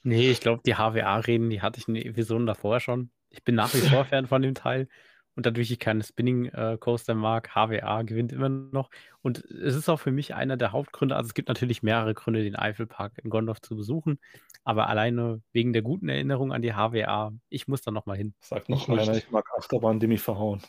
Nee, 0.02 0.30
ich 0.30 0.40
glaube, 0.40 0.62
die 0.64 0.74
HWA-Reden, 0.74 1.50
die 1.50 1.62
hatte 1.62 1.80
ich 1.80 1.88
in 1.88 1.94
den 1.94 2.06
Episoden 2.06 2.46
davor 2.46 2.80
schon. 2.80 3.10
Ich 3.30 3.42
bin 3.42 3.54
nach 3.54 3.74
wie 3.74 3.78
vor 3.80 4.04
Fan 4.04 4.26
von 4.26 4.42
dem 4.42 4.54
Teil. 4.54 4.88
Und 5.37 5.47
dadurch 5.47 5.70
ich 5.70 5.79
keine 5.79 6.03
Spinning 6.03 6.47
äh, 6.47 6.77
Coaster 6.79 7.14
mag, 7.14 7.55
HWA 7.55 8.03
gewinnt 8.03 8.33
immer 8.33 8.49
noch. 8.49 8.90
Und 9.20 9.44
es 9.44 9.75
ist 9.75 9.88
auch 9.88 9.99
für 9.99 10.12
mich 10.12 10.35
einer 10.35 10.57
der 10.57 10.73
Hauptgründe. 10.73 11.16
Also 11.16 11.29
es 11.29 11.35
gibt 11.35 11.49
natürlich 11.49 11.83
mehrere 11.83 12.14
Gründe, 12.14 12.44
den 12.44 12.57
Eifelpark 12.57 13.18
in 13.23 13.31
Gondorf 13.31 13.61
zu 13.61 13.77
besuchen. 13.77 14.20
Aber 14.62 14.88
alleine 14.88 15.42
wegen 15.53 15.73
der 15.73 15.83
guten 15.83 16.09
Erinnerung 16.09 16.53
an 16.53 16.62
die 16.62 16.75
HWA, 16.75 17.33
ich 17.49 17.68
muss 17.68 17.83
da 17.83 17.90
nochmal 17.90 18.16
hin. 18.16 18.35
Sagt 18.40 18.68
noch 18.68 18.88
ich 18.88 19.01
einer, 19.01 19.16
ich 19.16 19.31
mag 19.31 19.47
Achterbahn, 19.59 20.01
die 20.01 20.07
mich 20.07 20.23
verhauen. 20.23 20.62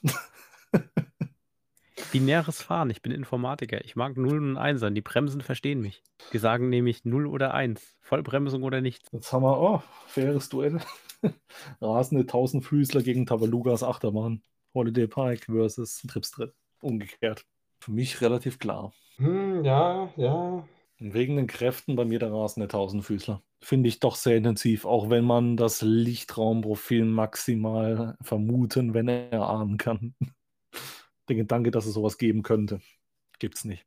Binäres 2.12 2.62
Fahren, 2.62 2.90
ich 2.90 3.02
bin 3.02 3.12
Informatiker. 3.12 3.84
Ich 3.86 3.96
mag 3.96 4.18
0 4.18 4.38
und 4.38 4.58
1 4.58 4.80
sein. 4.80 4.96
Die 4.96 5.02
Bremsen 5.02 5.42
verstehen 5.42 5.80
mich. 5.80 6.04
Die 6.34 6.38
sagen 6.40 6.70
nämlich 6.70 7.06
0 7.06 7.28
oder 7.28 7.54
1. 7.54 7.98
Vollbremsung 8.02 8.64
oder 8.64 8.82
nichts. 8.82 9.10
Jetzt 9.12 9.32
haben 9.32 9.44
wir, 9.44 9.60
oh, 9.60 9.82
faires 10.08 10.50
Duell. 10.50 10.80
Rasende 11.82 12.26
Tausendfüßler 12.26 13.02
gegen 13.02 13.26
Tabalugas 13.26 13.84
Achterbahn. 13.84 14.42
Holiday 14.76 15.08
Park 15.08 15.46
versus 15.46 16.04
Tripstrip. 16.08 16.54
Umgekehrt. 16.82 17.46
Für 17.80 17.92
mich 17.92 18.22
relativ 18.22 18.60
klar. 18.60 18.94
Hm, 19.18 19.64
ja, 19.64 20.14
ja. 20.18 20.68
Wegen 21.00 21.38
den 21.38 21.48
Kräften 21.48 21.96
bei 21.96 22.06
mir 22.06 22.20
der 22.20 22.32
rasende 22.32 22.68
Tausendfüßler. 22.68 23.42
Finde 23.62 23.90
ich 23.90 24.00
doch 24.00 24.16
sehr 24.16 24.38
intensiv, 24.38 24.86
auch 24.86 25.10
wenn 25.10 25.26
man 25.26 25.58
das 25.58 25.82
Lichtraumprofil 25.82 27.06
maximal 27.06 28.16
vermuten, 28.22 28.94
wenn 28.94 29.08
er 29.08 29.50
ahnen 29.50 29.78
kann. 29.78 30.14
Der 31.28 31.38
Gedanke, 31.38 31.72
dass 31.72 31.88
es 31.88 31.96
sowas 31.96 32.20
geben 32.20 32.44
könnte, 32.44 32.82
gibt 33.40 33.56
es 33.56 33.66
nicht. 33.66 33.84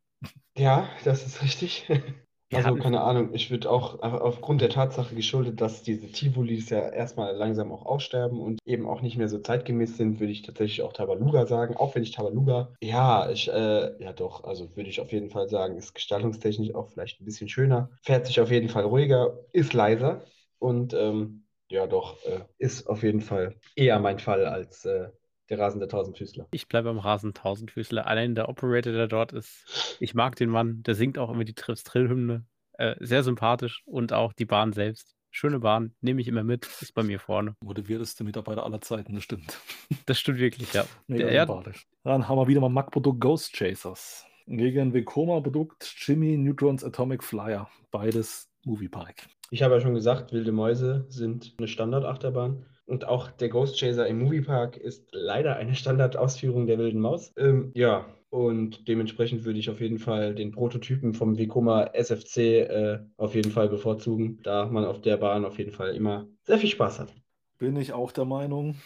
Ja, 0.57 0.88
das 1.05 1.24
ist 1.24 1.40
richtig. 1.42 1.87
Also, 2.50 2.76
keine 2.76 3.02
Ahnung, 3.02 3.34
ich 3.34 3.50
würde 3.50 3.70
auch 3.70 4.00
aufgrund 4.00 4.62
der 4.62 4.70
Tatsache 4.70 5.14
geschuldet, 5.14 5.61
dass 5.61 5.82
diese 5.82 6.06
Tivolis 6.06 6.70
ja 6.70 6.88
erstmal 6.88 7.37
langsam 7.37 7.70
auch 7.72 7.84
aussterben 7.84 8.40
und 8.40 8.58
eben 8.64 8.88
auch 8.88 9.02
nicht 9.02 9.18
mehr 9.18 9.28
so 9.28 9.38
zeitgemäß 9.38 9.98
sind, 9.98 10.18
würde 10.18 10.32
ich 10.32 10.42
tatsächlich 10.42 10.82
auch 10.82 10.94
Tabaluga 10.94 11.46
sagen. 11.46 11.76
Auch 11.76 11.94
wenn 11.94 12.02
ich 12.02 12.12
Tabaluga, 12.12 12.72
ja, 12.80 13.30
ich, 13.30 13.48
äh, 13.48 14.02
ja 14.02 14.12
doch, 14.14 14.44
also 14.44 14.74
würde 14.76 14.88
ich 14.88 15.00
auf 15.00 15.12
jeden 15.12 15.28
Fall 15.28 15.48
sagen, 15.48 15.76
ist 15.76 15.94
gestaltungstechnisch 15.94 16.74
auch 16.74 16.88
vielleicht 16.88 17.20
ein 17.20 17.26
bisschen 17.26 17.48
schöner, 17.50 17.90
fährt 18.02 18.26
sich 18.26 18.40
auf 18.40 18.50
jeden 18.50 18.70
Fall 18.70 18.84
ruhiger, 18.84 19.38
ist 19.52 19.74
leiser 19.74 20.22
und 20.58 20.94
ähm, 20.94 21.44
ja 21.70 21.87
doch, 21.87 22.16
äh, 22.24 22.40
ist 22.56 22.88
auf 22.88 23.02
jeden 23.02 23.20
Fall 23.20 23.56
eher 23.76 23.98
mein 24.00 24.18
Fall 24.18 24.46
als 24.46 24.87
äh, 24.87 25.11
der 25.50 25.58
rasende 25.58 25.88
Tausendfüßler. 25.88 26.48
Ich 26.50 26.68
bleibe 26.68 26.88
beim 26.88 26.98
rasenden 26.98 27.34
Tausendfüßler. 27.34 28.06
Allein 28.06 28.34
der 28.34 28.48
Operator, 28.48 28.92
der 28.92 29.08
dort 29.08 29.32
ist, 29.32 29.96
ich 30.00 30.14
mag 30.14 30.37
den 30.37 30.50
Mann, 30.50 30.82
der 30.82 30.94
singt 30.94 31.18
auch 31.18 31.30
immer 31.30 31.44
die 31.44 31.54
Trill-Hymne. 31.54 32.44
Äh, 32.74 32.94
sehr 33.00 33.24
sympathisch 33.24 33.82
und 33.87 34.12
auch 34.12 34.32
die 34.32 34.44
Bahn 34.44 34.72
selbst. 34.72 35.16
Schöne 35.30 35.58
Bahn, 35.58 35.94
nehme 36.00 36.20
ich 36.20 36.28
immer 36.28 36.44
mit, 36.44 36.66
ist 36.80 36.94
bei 36.94 37.02
mir 37.02 37.18
vorne. 37.18 37.54
Motivierteste 37.61 38.24
Mitarbeiter 38.24 38.64
aller 38.64 38.80
Zeiten, 38.80 39.14
das 39.14 39.24
stimmt. 39.24 39.58
Das 40.06 40.18
stimmt 40.18 40.38
wirklich, 40.38 40.72
ja. 40.72 40.84
Mega 41.06 41.28
der, 41.28 41.46
sympathisch. 41.46 41.87
Dann 42.04 42.28
haben 42.28 42.38
wir 42.38 42.46
wieder 42.46 42.61
mal 42.61 42.68
Mac-Produkt 42.68 43.20
Ghost 43.20 43.52
Chasers. 43.52 44.24
Gegen 44.46 44.94
Vekoma-Produkt 44.94 45.92
Jimmy 45.98 46.37
Neutrons 46.38 46.84
Atomic 46.84 47.22
Flyer. 47.22 47.68
Beides 47.90 48.48
Movie 48.64 48.88
Park. 48.88 49.26
Ich 49.50 49.62
habe 49.62 49.74
ja 49.74 49.80
schon 49.80 49.94
gesagt, 49.94 50.32
Wilde 50.32 50.52
Mäuse 50.52 51.04
sind 51.08 51.54
eine 51.58 51.68
Standardachterbahn. 51.68 52.64
Und 52.88 53.07
auch 53.07 53.31
der 53.31 53.51
Ghost 53.51 53.79
Chaser 53.79 54.07
im 54.07 54.18
Moviepark 54.18 54.79
ist 54.79 55.09
leider 55.12 55.57
eine 55.57 55.74
Standardausführung 55.74 56.66
der 56.66 56.79
Wilden 56.79 57.01
Maus. 57.01 57.35
Ähm, 57.37 57.70
ja, 57.74 58.07
und 58.31 58.88
dementsprechend 58.88 59.44
würde 59.44 59.59
ich 59.59 59.68
auf 59.68 59.83
jeden 59.83 59.98
Fall 59.98 60.35
den 60.35 60.53
Prototypen 60.53 61.12
vom 61.12 61.37
Vekoma 61.37 61.90
SFC 61.92 62.37
äh, 62.38 62.98
auf 63.18 63.35
jeden 63.35 63.51
Fall 63.51 63.68
bevorzugen, 63.68 64.40
da 64.42 64.64
man 64.66 64.87
auf 64.87 65.03
der 65.03 65.18
Bahn 65.18 65.44
auf 65.44 65.59
jeden 65.59 65.72
Fall 65.72 65.94
immer 65.94 66.29
sehr 66.44 66.57
viel 66.57 66.70
Spaß 66.70 67.01
hat. 67.01 67.14
Bin 67.59 67.77
ich 67.77 67.92
auch 67.92 68.11
der 68.11 68.24
Meinung. 68.24 68.77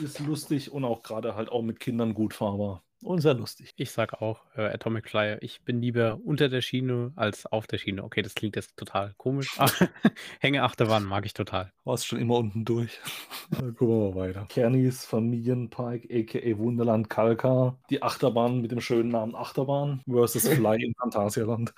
Ist 0.00 0.20
lustig 0.20 0.70
und 0.70 0.84
auch 0.84 1.02
gerade 1.02 1.34
halt 1.34 1.50
auch 1.50 1.62
mit 1.62 1.80
Kindern 1.80 2.14
gut 2.14 2.34
fahrbar. 2.34 2.84
Und 3.02 3.20
sehr 3.20 3.32
lustig. 3.32 3.72
Ich 3.76 3.92
sage 3.92 4.20
auch 4.20 4.44
äh, 4.56 4.62
Atomic 4.62 5.08
Flyer. 5.08 5.38
Ich 5.42 5.62
bin 5.62 5.80
lieber 5.80 6.18
unter 6.22 6.50
der 6.50 6.60
Schiene 6.60 7.12
als 7.16 7.46
auf 7.46 7.66
der 7.66 7.78
Schiene. 7.78 8.04
Okay, 8.04 8.20
das 8.20 8.34
klingt 8.34 8.56
jetzt 8.56 8.76
total 8.76 9.14
komisch. 9.16 9.58
Hängeachterbahn 10.40 11.04
mag 11.04 11.24
ich 11.24 11.32
total. 11.32 11.72
Warst 11.84 12.06
schon 12.06 12.20
immer 12.20 12.36
unten 12.36 12.66
durch. 12.66 13.00
Dann 13.50 13.74
gucken 13.74 13.88
wir 13.88 14.10
mal 14.10 14.14
weiter. 14.16 14.46
Kernys 14.50 15.06
Familienpark, 15.06 16.04
a.k.a. 16.10 16.58
Wunderland 16.58 17.08
Kalka. 17.08 17.78
Die 17.88 18.02
Achterbahn 18.02 18.60
mit 18.60 18.70
dem 18.70 18.82
schönen 18.82 19.08
Namen 19.08 19.34
Achterbahn 19.34 20.02
versus 20.06 20.46
Fly 20.48 20.84
in 20.84 20.94
Phantasialand. 20.94 21.72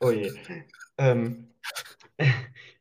oh 0.00 0.10
je. 0.10 0.32
Ähm, 0.96 1.48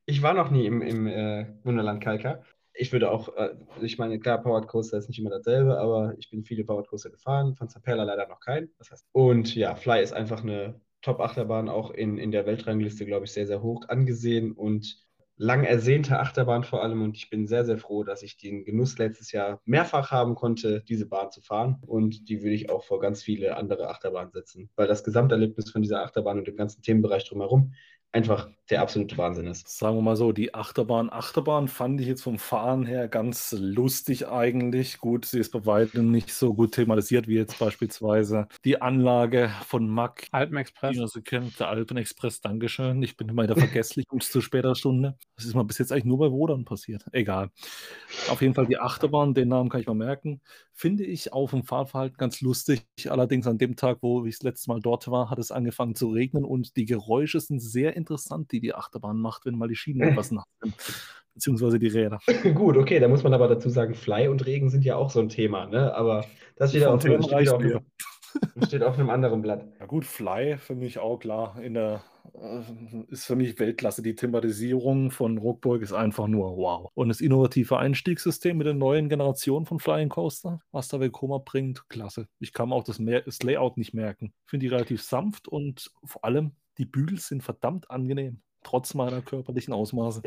ich 0.05 0.21
war 0.21 0.33
noch 0.33 0.51
nie 0.51 0.65
im, 0.65 0.81
im 0.81 1.05
äh, 1.07 1.47
Wunderland 1.63 2.01
Kalka 2.01 2.43
ich 2.75 2.91
würde 2.91 3.11
auch, 3.11 3.35
äh, 3.35 3.55
ich 3.81 3.97
meine, 3.97 4.19
klar, 4.19 4.41
Powered 4.41 4.67
Coaster 4.67 4.97
ist 4.97 5.07
nicht 5.07 5.19
immer 5.19 5.29
dasselbe, 5.29 5.77
aber 5.77 6.13
ich 6.17 6.29
bin 6.29 6.43
viele 6.43 6.63
Powered 6.63 6.87
Coaster 6.87 7.09
gefahren, 7.09 7.55
von 7.55 7.69
Zapella 7.69 8.03
leider 8.03 8.27
noch 8.27 8.39
keinen. 8.39 8.69
Das 8.77 8.91
heißt, 8.91 9.05
und 9.11 9.55
ja, 9.55 9.75
Fly 9.75 10.03
ist 10.03 10.13
einfach 10.13 10.43
eine 10.43 10.79
Top-Achterbahn, 11.01 11.69
auch 11.69 11.91
in, 11.91 12.17
in 12.17 12.31
der 12.31 12.45
Weltrangliste, 12.45 13.05
glaube 13.05 13.25
ich, 13.25 13.31
sehr, 13.31 13.47
sehr 13.47 13.61
hoch 13.61 13.87
angesehen 13.87 14.51
und 14.51 15.05
lang 15.37 15.63
ersehnte 15.63 16.19
Achterbahn 16.19 16.63
vor 16.63 16.81
allem. 16.81 17.01
Und 17.01 17.17
ich 17.17 17.29
bin 17.29 17.47
sehr, 17.47 17.65
sehr 17.65 17.77
froh, 17.77 18.03
dass 18.03 18.23
ich 18.23 18.37
den 18.37 18.65
Genuss 18.65 18.97
letztes 18.97 19.31
Jahr 19.31 19.61
mehrfach 19.65 20.11
haben 20.11 20.35
konnte, 20.35 20.81
diese 20.87 21.07
Bahn 21.07 21.31
zu 21.31 21.41
fahren. 21.41 21.77
Und 21.85 22.29
die 22.29 22.41
würde 22.41 22.55
ich 22.55 22.69
auch 22.69 22.83
vor 22.83 22.99
ganz 22.99 23.21
viele 23.21 23.57
andere 23.57 23.89
Achterbahnen 23.89 24.31
setzen, 24.31 24.69
weil 24.75 24.87
das 24.87 25.03
Gesamterlebnis 25.03 25.71
von 25.71 25.81
dieser 25.81 26.01
Achterbahn 26.01 26.39
und 26.39 26.47
dem 26.47 26.55
ganzen 26.55 26.81
Themenbereich 26.81 27.27
drumherum 27.27 27.73
einfach 28.15 28.49
der 28.69 28.81
absolute 28.81 29.17
Wahnsinn 29.17 29.45
ist. 29.45 29.67
Sagen 29.67 29.97
wir 29.97 30.01
mal 30.01 30.15
so, 30.15 30.31
die 30.31 30.55
Achterbahn, 30.55 31.11
Achterbahn 31.11 31.67
fand 31.67 31.99
ich 31.99 32.07
jetzt 32.07 32.23
vom 32.23 32.39
Fahren 32.39 32.85
her 32.85 33.07
ganz 33.09 33.53
lustig 33.57 34.27
eigentlich. 34.27 34.97
Gut, 34.97 35.25
sie 35.25 35.39
ist 35.39 35.51
bei 35.51 35.65
weitem 35.65 36.11
nicht 36.11 36.33
so 36.33 36.53
gut 36.53 36.71
thematisiert 36.71 37.27
wie 37.27 37.35
jetzt 37.35 37.59
beispielsweise 37.59 38.47
die 38.63 38.81
Anlage 38.81 39.51
von 39.67 39.87
Mack. 39.87 40.27
Alpenexpress. 40.31 40.97
Also 40.99 41.21
kennt 41.21 41.59
der 41.59 41.67
Alpenexpress, 41.67 42.41
Dankeschön. 42.41 43.03
Ich 43.03 43.17
bin 43.17 43.27
immer 43.27 43.43
wieder 43.43 43.55
vergesslich 43.57 44.05
und 44.09 44.23
zu 44.23 44.41
später 44.41 44.73
Stunde. 44.75 45.17
Das 45.35 45.45
ist 45.45 45.53
mal 45.53 45.63
bis 45.63 45.77
jetzt 45.77 45.91
eigentlich 45.91 46.05
nur 46.05 46.17
bei 46.17 46.31
Wodan 46.31 46.63
passiert. 46.63 47.05
Egal. 47.11 47.51
Auf 48.29 48.41
jeden 48.41 48.53
Fall 48.53 48.65
die 48.65 48.79
Achterbahn, 48.79 49.33
den 49.33 49.49
Namen 49.49 49.69
kann 49.69 49.81
ich 49.81 49.87
mal 49.87 49.93
merken. 49.93 50.41
Finde 50.77 51.05
ich 51.05 51.31
auf 51.31 51.51
dem 51.51 51.63
Fahrverhalten 51.63 52.17
ganz 52.17 52.41
lustig. 52.41 52.85
Allerdings 53.07 53.47
an 53.47 53.57
dem 53.57 53.77
Tag, 53.77 53.99
wo 54.01 54.25
ich 54.25 54.35
das 54.35 54.43
letzte 54.43 54.69
Mal 54.69 54.81
dort 54.81 55.09
war, 55.09 55.29
hat 55.29 55.39
es 55.39 55.49
angefangen 55.49 55.95
zu 55.95 56.09
regnen 56.09 56.43
und 56.43 56.75
die 56.75 56.83
Geräusche 56.83 57.39
sind 57.39 57.61
sehr 57.61 57.95
interessant 57.95 58.51
die 58.51 58.59
die 58.59 58.75
Achterbahn 58.75 59.17
macht, 59.17 59.45
wenn 59.45 59.57
mal 59.57 59.69
die 59.69 59.77
Schienen 59.77 60.01
etwas 60.01 60.31
nass 60.31 60.43
sind. 60.61 60.75
Beziehungsweise 61.33 61.79
die 61.79 61.87
Räder. 61.87 62.19
Gut, 62.53 62.75
okay, 62.75 62.99
da 62.99 63.07
muss 63.07 63.23
man 63.23 63.33
aber 63.33 63.47
dazu 63.47 63.69
sagen, 63.69 63.93
Fly 63.93 64.27
und 64.27 64.45
Regen 64.45 64.69
sind 64.69 64.83
ja 64.83 64.97
auch 64.97 65.09
so 65.09 65.21
ein 65.21 65.29
Thema, 65.29 65.65
ne? 65.65 65.93
Aber 65.93 66.25
das 66.57 66.71
steht, 66.71 66.85
auf, 66.85 67.01
steht, 67.01 67.19
auf, 67.19 67.81
steht 68.67 68.83
auf 68.83 68.97
einem 68.97 69.09
anderen 69.09 69.41
Blatt. 69.41 69.67
Ja 69.79 69.85
gut, 69.85 70.05
Fly 70.05 70.57
für 70.57 70.75
mich 70.75 70.99
auch 70.99 71.17
klar. 71.19 71.59
In 71.61 71.73
der 71.73 72.01
äh, 72.33 72.61
ist 73.09 73.25
für 73.25 73.35
mich 73.35 73.57
Weltklasse. 73.59 74.01
Die 74.01 74.15
Thematisierung 74.15 75.11
von 75.11 75.37
Ruckburg 75.37 75.81
ist 75.81 75.93
einfach 75.93 76.27
nur 76.27 76.57
wow. 76.57 76.89
Und 76.93 77.09
das 77.09 77.21
innovative 77.21 77.77
Einstiegssystem 77.77 78.57
mit 78.57 78.67
der 78.67 78.73
neuen 78.73 79.09
Generation 79.09 79.65
von 79.65 79.79
Flying 79.79 80.09
Coaster, 80.09 80.59
was 80.71 80.87
da 80.87 80.99
Vekoma 80.99 81.39
bringt, 81.39 81.87
klasse. 81.89 82.27
Ich 82.39 82.53
kann 82.53 82.71
auch 82.71 82.83
das, 82.83 82.99
das 83.25 83.43
Layout 83.43 83.77
nicht 83.77 83.93
merken. 83.93 84.33
Finde 84.45 84.65
die 84.65 84.69
relativ 84.69 85.01
sanft 85.01 85.47
und 85.47 85.91
vor 86.03 86.23
allem 86.25 86.51
die 86.77 86.85
Bügel 86.85 87.19
sind 87.19 87.43
verdammt 87.43 87.89
angenehm. 87.89 88.41
Trotz 88.65 88.93
meiner 88.93 89.21
körperlichen 89.21 89.73
Ausmaße. 89.73 90.21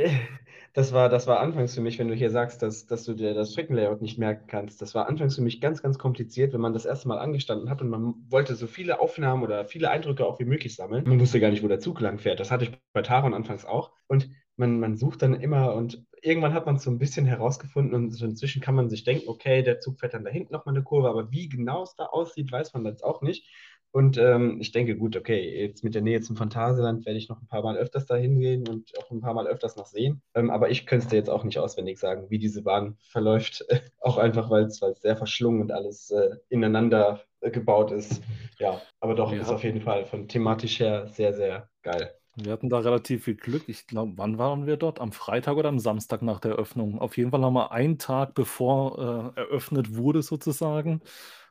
Das 0.74 0.92
war, 0.92 1.09
das 1.09 1.27
war 1.27 1.40
anfangs 1.40 1.74
für 1.74 1.81
mich, 1.81 1.98
wenn 1.98 2.09
du 2.09 2.14
hier 2.14 2.31
sagst, 2.31 2.62
dass, 2.62 2.87
dass 2.87 3.05
du 3.05 3.14
dir 3.14 3.35
das 3.35 3.53
Streckenlayout 3.53 4.01
nicht 4.01 4.18
merken 4.18 4.46
kannst. 4.46 4.81
Das 4.81 4.94
war 4.94 5.09
anfangs 5.09 5.35
für 5.35 5.40
mich 5.42 5.61
ganz, 5.61 5.83
ganz 5.83 5.98
kompliziert, 5.98 6.53
wenn 6.53 6.61
man 6.61 6.72
das 6.74 6.85
erste 6.85 7.09
Mal 7.09 7.18
angestanden 7.18 7.70
hat 7.70 7.81
und 7.81 7.88
man 7.88 8.14
wollte 8.29 8.55
so 8.55 8.66
viele 8.66 9.01
Aufnahmen 9.01 9.42
oder 9.42 9.64
viele 9.64 9.90
Eindrücke 9.90 10.24
auch 10.24 10.38
wie 10.38 10.44
möglich 10.44 10.77
sammeln. 10.77 11.05
Man 11.09 11.18
wusste 11.18 11.40
gar 11.40 11.51
nicht, 11.51 11.62
wo 11.62 11.68
der 11.68 11.81
Zug 11.81 12.01
lang 12.01 12.18
fährt. 12.18 12.38
Das 12.38 12.51
hatte 12.51 12.64
ich 12.64 12.72
bei 12.92 13.03
Taron 13.03 13.35
anfangs 13.35 13.64
auch. 13.64 13.92
Und 14.07 14.31
man, 14.57 14.79
man 14.79 14.96
sucht 14.96 15.22
dann 15.22 15.35
immer 15.35 15.74
und 15.74 16.05
irgendwann 16.22 16.53
hat 16.53 16.66
man 16.66 16.77
es 16.77 16.83
so 16.83 16.90
ein 16.90 16.98
bisschen 16.98 17.27
herausgefunden 17.27 17.94
und 17.94 18.11
so 18.11 18.24
inzwischen 18.24 18.61
kann 18.61 18.74
man 18.74 18.88
sich 18.88 19.05
denken, 19.05 19.29
okay, 19.29 19.62
der 19.62 19.81
Zug 19.81 20.01
fährt 20.01 20.14
dann 20.14 20.24
da 20.24 20.31
hinten 20.31 20.53
nochmal 20.53 20.74
eine 20.74 20.85
Kurve, 20.85 21.09
aber 21.09 21.31
wie 21.31 21.48
genau 21.48 21.83
es 21.83 21.94
da 21.94 22.07
aussieht, 22.07 22.53
weiß 22.53 22.74
man 22.74 22.85
jetzt 22.85 23.05
auch 23.05 23.22
nicht. 23.22 23.48
Und 23.90 24.18
ähm, 24.18 24.59
ich 24.61 24.72
denke, 24.72 24.96
gut, 24.96 25.16
okay, 25.16 25.62
jetzt 25.62 25.83
mit 25.83 25.94
der 25.94 26.03
Nähe 26.03 26.20
zum 26.20 26.37
Phantasialand 26.37 27.07
werde 27.07 27.18
ich 27.18 27.29
noch 27.29 27.40
ein 27.40 27.46
paar 27.48 27.62
Mal 27.62 27.77
öfters 27.77 28.07
da 28.07 28.16
hingehen 28.16 28.68
und 28.68 28.92
auch 28.98 29.11
ein 29.11 29.20
paar 29.20 29.35
Mal 29.35 29.46
öfters 29.46 29.77
noch 29.77 29.87
sehen. 29.87 30.20
Ähm, 30.35 30.51
aber 30.51 30.70
ich 30.70 30.87
könnte 30.87 31.05
es 31.05 31.11
dir 31.11 31.16
jetzt 31.16 31.31
auch 31.31 31.44
nicht 31.44 31.59
auswendig 31.59 31.98
sagen, 31.98 32.27
wie 32.29 32.38
diese 32.38 32.62
Bahn 32.62 32.96
verläuft. 33.01 33.64
auch 34.01 34.18
einfach, 34.18 34.51
weil 34.51 34.64
es 34.64 34.81
sehr 35.01 35.16
verschlungen 35.16 35.62
und 35.62 35.72
alles 35.72 36.11
äh, 36.11 36.37
ineinander 36.48 37.22
äh, 37.40 37.51
gebaut 37.51 37.90
ist. 37.90 38.22
Ja, 38.59 38.81
aber 39.01 39.14
doch, 39.14 39.33
ja. 39.33 39.40
ist 39.40 39.51
auf 39.51 39.64
jeden 39.64 39.81
Fall 39.81 40.05
von 40.05 40.29
thematisch 40.29 40.81
her 40.81 41.07
sehr, 41.09 41.33
sehr 41.33 41.68
geil. 41.83 42.12
Wir 42.40 42.53
hatten 42.53 42.68
da 42.68 42.79
relativ 42.79 43.24
viel 43.24 43.35
Glück. 43.35 43.68
Ich 43.68 43.87
glaube, 43.87 44.12
wann 44.16 44.38
waren 44.38 44.66
wir 44.66 44.77
dort? 44.77 45.01
Am 45.01 45.11
Freitag 45.11 45.57
oder 45.57 45.68
am 45.68 45.81
Samstag 45.81 46.22
nach 46.22 46.38
der 46.38 46.53
Eröffnung? 46.53 47.01
Auf 47.01 47.16
jeden 47.16 47.31
Fall 47.33 47.42
haben 47.42 47.55
wir 47.55 47.72
einen 47.72 47.98
Tag 47.98 48.35
bevor 48.35 49.35
äh, 49.37 49.40
eröffnet 49.40 49.96
wurde, 49.96 50.22
sozusagen, 50.22 51.01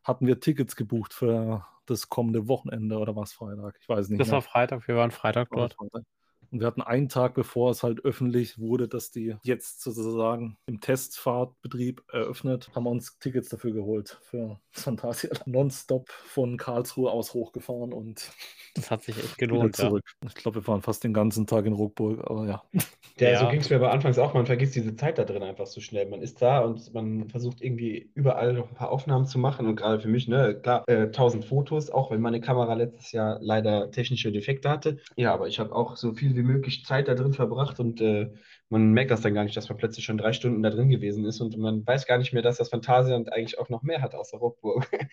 hatten 0.08 0.26
wir 0.26 0.40
Tickets 0.40 0.76
gebucht 0.76 1.14
für 1.14 1.66
das 1.86 2.10
kommende 2.10 2.48
Wochenende 2.48 2.98
oder 2.98 3.16
was 3.16 3.34
Freitag? 3.34 3.78
Ich 3.82 3.90
weiß 3.90 4.10
nicht. 4.10 4.20
Das 4.20 4.28
mehr. 4.28 4.36
war 4.36 4.42
Freitag, 4.42 4.88
wir 4.88 4.96
waren 4.96 5.12
Freitag 5.12 5.50
dort. 5.52 5.74
Freitag. 5.74 6.04
Und 6.52 6.60
wir 6.60 6.68
hatten 6.68 6.82
einen 6.82 7.10
Tag, 7.10 7.34
bevor 7.34 7.72
es 7.72 7.84
halt 7.84 8.04
öffentlich 8.06 8.60
wurde, 8.60 8.88
dass 8.88 9.12
die 9.12 9.36
jetzt 9.44 9.82
sozusagen 9.82 10.58
im 10.66 10.82
Testfahrtbetrieb 10.82 12.04
eröffnet, 12.12 12.70
haben 12.76 12.86
wir 12.86 12.92
uns 12.92 13.20
Tickets 13.20 13.50
dafür 13.50 13.74
geholt 13.74 14.20
für 14.22 14.60
Fantasia. 14.72 15.30
Nonstop 15.46 16.10
von 16.10 16.58
Karlsruhe 16.58 17.12
aus 17.12 17.34
hochgefahren 17.34 17.94
und 17.94 18.32
das 18.78 18.92
hat 18.92 19.04
sich 19.04 19.18
echt 19.18 19.38
gelohnt. 19.38 19.76
Zurück. 19.76 20.04
Ja. 20.24 20.30
Ich 20.30 20.36
glaube, 20.36 20.62
wir 20.62 20.68
waren 20.68 20.82
fast 20.82 21.04
den 21.04 21.14
ganzen 21.14 21.48
Tag 21.48 21.66
in 21.66 21.74
Ruckburg, 21.74 22.20
aber 22.30 22.48
ja. 22.48 22.64
Ja, 23.20 23.32
ja. 23.32 23.40
so 23.40 23.48
ging 23.48 23.60
es 23.60 23.70
mir 23.70 23.78
aber 23.78 23.92
anfangs 23.92 24.20
auch. 24.20 24.36
Man 24.36 24.46
vergisst 24.46 24.76
diese 24.76 24.96
Zeit 24.96 25.18
da 25.18 25.24
drin 25.24 25.42
einfach 25.42 25.66
so 25.66 25.82
schnell. 25.82 26.08
Man 26.08 26.22
ist 26.22 26.42
da 26.42 26.60
und 26.60 26.94
man 26.94 27.28
versucht 27.30 27.62
irgendwie 27.62 28.12
überall 28.14 28.54
noch 28.54 28.70
ein 28.70 28.76
paar 28.76 28.92
Aufnahmen 28.92 29.26
zu 29.26 29.40
machen. 29.40 29.66
Und 29.66 29.76
gerade 29.76 30.00
für 30.00 30.08
mich, 30.08 30.28
ne, 30.28 30.60
klar, 30.62 30.84
äh, 30.88 31.08
1000 31.08 31.44
Fotos, 31.46 31.90
auch 31.90 32.12
wenn 32.12 32.22
meine 32.22 32.40
Kamera 32.40 32.76
letztes 32.76 33.12
Jahr 33.12 33.40
leider 33.42 33.90
technische 33.90 34.32
Defekte 34.32 34.70
hatte. 34.70 34.98
Ja, 35.16 35.34
aber 35.34 35.48
ich 35.48 35.60
habe 35.60 35.74
auch 35.76 35.96
so 35.96 36.14
viel 36.14 36.36
wie 36.38 36.44
möglich 36.44 36.86
Zeit 36.86 37.08
da 37.08 37.16
drin 37.16 37.34
verbracht 37.34 37.80
und 37.80 38.00
äh, 38.00 38.32
man 38.70 38.92
merkt 38.92 39.12
das 39.12 39.22
dann 39.22 39.34
gar 39.34 39.44
nicht, 39.44 39.58
dass 39.58 39.70
man 39.70 39.78
plötzlich 39.78 40.06
schon 40.06 40.18
drei 40.18 40.34
Stunden 40.34 40.64
da 40.64 40.70
drin 40.70 40.90
gewesen 40.90 41.26
ist 41.26 41.42
und 41.42 41.58
man 41.58 41.86
weiß 41.86 42.06
gar 42.06 42.18
nicht 42.18 42.34
mehr, 42.34 42.42
dass 42.42 42.58
das 42.58 42.70
Phantasialand 42.70 43.32
eigentlich 43.32 43.60
auch 43.60 43.70
noch 43.70 43.84
mehr 43.84 44.02
hat 44.02 44.16
außer 44.16 44.38
Rockburg. 44.38 44.90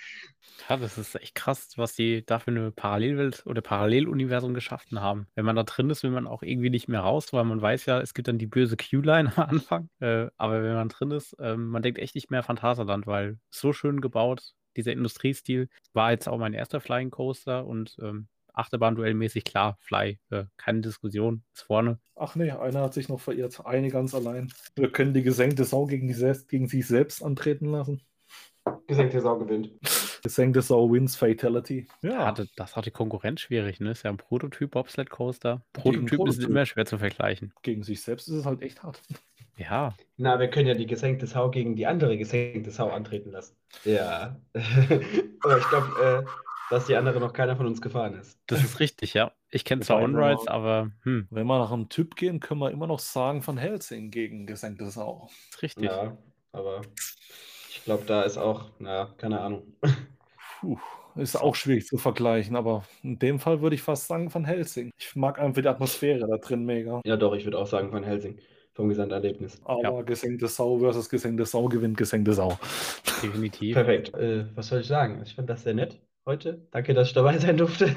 Ja, 0.68 0.76
das 0.76 0.96
ist 0.96 1.14
echt 1.16 1.34
krass, 1.34 1.72
was 1.76 1.94
die 1.94 2.24
da 2.24 2.38
für 2.38 2.50
eine 2.50 2.70
Parallelwelt 2.70 3.44
oder 3.44 3.60
Paralleluniversum 3.60 4.54
geschaffen 4.54 5.00
haben. 5.00 5.26
Wenn 5.34 5.44
man 5.44 5.56
da 5.56 5.64
drin 5.64 5.90
ist, 5.90 6.02
will 6.02 6.10
man 6.10 6.26
auch 6.26 6.42
irgendwie 6.42 6.70
nicht 6.70 6.88
mehr 6.88 7.00
raus, 7.00 7.32
weil 7.32 7.44
man 7.44 7.60
weiß 7.60 7.87
ja, 7.87 8.00
es 8.00 8.14
gibt 8.14 8.28
dann 8.28 8.38
die 8.38 8.46
böse 8.46 8.76
Q-Line 8.76 9.32
am 9.37 9.44
Anfang. 9.48 9.90
Äh, 10.00 10.28
aber 10.37 10.62
wenn 10.62 10.74
man 10.74 10.88
drin 10.88 11.10
ist, 11.10 11.34
äh, 11.34 11.56
man 11.56 11.82
denkt 11.82 11.98
echt 11.98 12.14
nicht 12.14 12.30
mehr 12.30 12.42
Phantasialand, 12.42 13.06
weil 13.06 13.38
so 13.50 13.72
schön 13.72 14.00
gebaut, 14.00 14.54
dieser 14.76 14.92
Industriestil 14.92 15.68
war 15.92 16.12
jetzt 16.12 16.28
auch 16.28 16.38
mein 16.38 16.54
erster 16.54 16.80
Flying 16.80 17.10
Coaster 17.10 17.66
und 17.66 17.96
ähm, 18.00 18.28
Achterbahn-Duell-mäßig 18.54 19.44
klar, 19.44 19.76
Fly, 19.80 20.18
äh, 20.30 20.44
keine 20.56 20.80
Diskussion, 20.80 21.42
ist 21.54 21.62
vorne. 21.62 21.98
Ach 22.16 22.34
nee, 22.36 22.50
einer 22.50 22.82
hat 22.82 22.94
sich 22.94 23.08
noch 23.08 23.20
verirrt, 23.20 23.64
eine 23.64 23.90
ganz 23.90 24.14
allein. 24.14 24.52
Wir 24.76 24.90
können 24.90 25.14
die 25.14 25.22
gesenkte 25.22 25.64
Sau 25.64 25.86
gegen, 25.86 26.08
die, 26.08 26.32
gegen 26.48 26.68
sich 26.68 26.86
selbst 26.86 27.22
antreten 27.22 27.66
lassen. 27.66 28.00
Gesenkte 28.86 29.20
Sau 29.20 29.38
gewinnt. 29.38 29.72
Gesenkte 30.22 30.62
Sau 30.62 30.90
wins 30.90 31.16
Fatality. 31.16 31.86
Ja. 32.02 32.26
Hatte, 32.26 32.48
das 32.56 32.76
hat 32.76 32.86
die 32.86 32.90
Konkurrenz 32.90 33.42
schwierig, 33.42 33.80
ne? 33.80 33.90
Ist 33.90 34.04
ja 34.04 34.10
ein 34.10 34.16
Prototyp 34.16 34.70
Bobsled 34.70 35.10
Coaster. 35.10 35.62
Prototypen 35.72 36.30
sind 36.30 36.48
immer 36.48 36.64
schwer 36.64 36.86
zu 36.86 36.98
vergleichen. 36.98 37.52
Gegen 37.62 37.82
sich 37.82 38.02
selbst 38.02 38.28
ist 38.28 38.34
es 38.34 38.46
halt 38.46 38.62
echt 38.62 38.82
hart. 38.82 39.02
Ja. 39.56 39.94
Na, 40.16 40.38
wir 40.40 40.48
können 40.48 40.66
ja 40.66 40.74
die 40.74 40.86
gesenkte 40.86 41.26
Sau 41.26 41.50
gegen 41.50 41.76
die 41.76 41.86
andere 41.86 42.16
gesenkte 42.16 42.70
Sau 42.70 42.88
antreten 42.88 43.30
lassen. 43.30 43.56
Ja. 43.84 44.40
Aber 44.54 45.58
ich 45.58 45.68
glaube, 45.68 46.24
äh, 46.26 46.43
dass 46.70 46.87
die 46.87 46.96
andere 46.96 47.20
noch 47.20 47.33
keiner 47.33 47.57
von 47.57 47.66
uns 47.66 47.81
gefahren 47.81 48.14
ist. 48.14 48.38
Das 48.46 48.62
ist 48.62 48.81
richtig, 48.81 49.14
ja. 49.14 49.33
Ich 49.50 49.64
kenne 49.64 49.83
zwar 49.83 50.03
On-Rides, 50.03 50.48
aber 50.48 50.90
hm. 51.03 51.29
wenn 51.31 51.46
wir 51.46 51.59
nach 51.59 51.72
einem 51.72 51.88
Typ 51.88 52.16
gehen, 52.16 52.40
können 52.40 52.61
wir 52.61 52.70
immer 52.70 52.87
noch 52.87 52.98
sagen 52.98 53.42
von 53.42 53.59
Helsing 53.59 54.11
gegen 54.11 54.46
gesenkte 54.46 54.88
Sau. 54.90 55.29
Das 55.29 55.57
ist 55.57 55.62
richtig. 55.62 55.85
Ja, 55.85 56.16
aber 56.53 56.81
ich 57.70 57.85
glaube, 57.85 58.05
da 58.07 58.22
ist 58.22 58.38
auch, 58.38 58.70
naja, 58.79 59.11
keine 59.18 59.40
Ahnung. 59.40 59.74
Puh, 60.61 60.79
ist 61.16 61.37
auch 61.37 61.55
schwierig 61.55 61.87
zu 61.87 61.98
vergleichen, 61.98 62.57
aber 62.57 62.85
in 63.03 63.18
dem 63.18 63.38
Fall 63.38 63.61
würde 63.61 63.77
ich 63.77 63.83
fast 63.83 64.09
sagen 64.09 64.31
von 64.31 64.44
Helsing. 64.44 64.90
Ich 64.98 65.14
mag 65.14 65.38
einfach 65.38 65.62
die 65.62 65.68
Atmosphäre 65.68 66.27
da 66.27 66.38
drin 66.38 66.64
mega. 66.64 67.00
Ja, 67.05 67.16
doch, 67.16 67.35
ich 67.35 67.44
würde 67.44 67.59
auch 67.59 67.66
sagen 67.66 67.90
von 67.90 68.03
Helsing 68.03 68.38
vom 68.72 68.88
Gesamterlebnis. 68.88 69.61
Aber 69.64 69.83
ja. 69.83 70.03
gesenkte 70.03 70.48
Sau 70.48 70.79
versus 70.79 71.09
gesenkte 71.09 71.46
Sau 71.46 71.68
gewinnt 71.68 71.96
gesenkte 71.96 72.33
Sau. 72.33 72.59
Definitiv. 73.22 73.74
Perfekt. 73.74 74.12
Äh, 74.14 74.46
was 74.57 74.68
soll 74.68 74.81
ich 74.81 74.88
sagen? 74.88 75.22
Ich 75.24 75.37
fand 75.37 75.48
das 75.48 75.62
sehr 75.62 75.74
nett 75.74 76.00
heute. 76.26 76.66
Danke, 76.70 76.94
dass 76.94 77.08
ich 77.08 77.14
dabei 77.14 77.38
sein 77.38 77.56
durfte. 77.56 77.94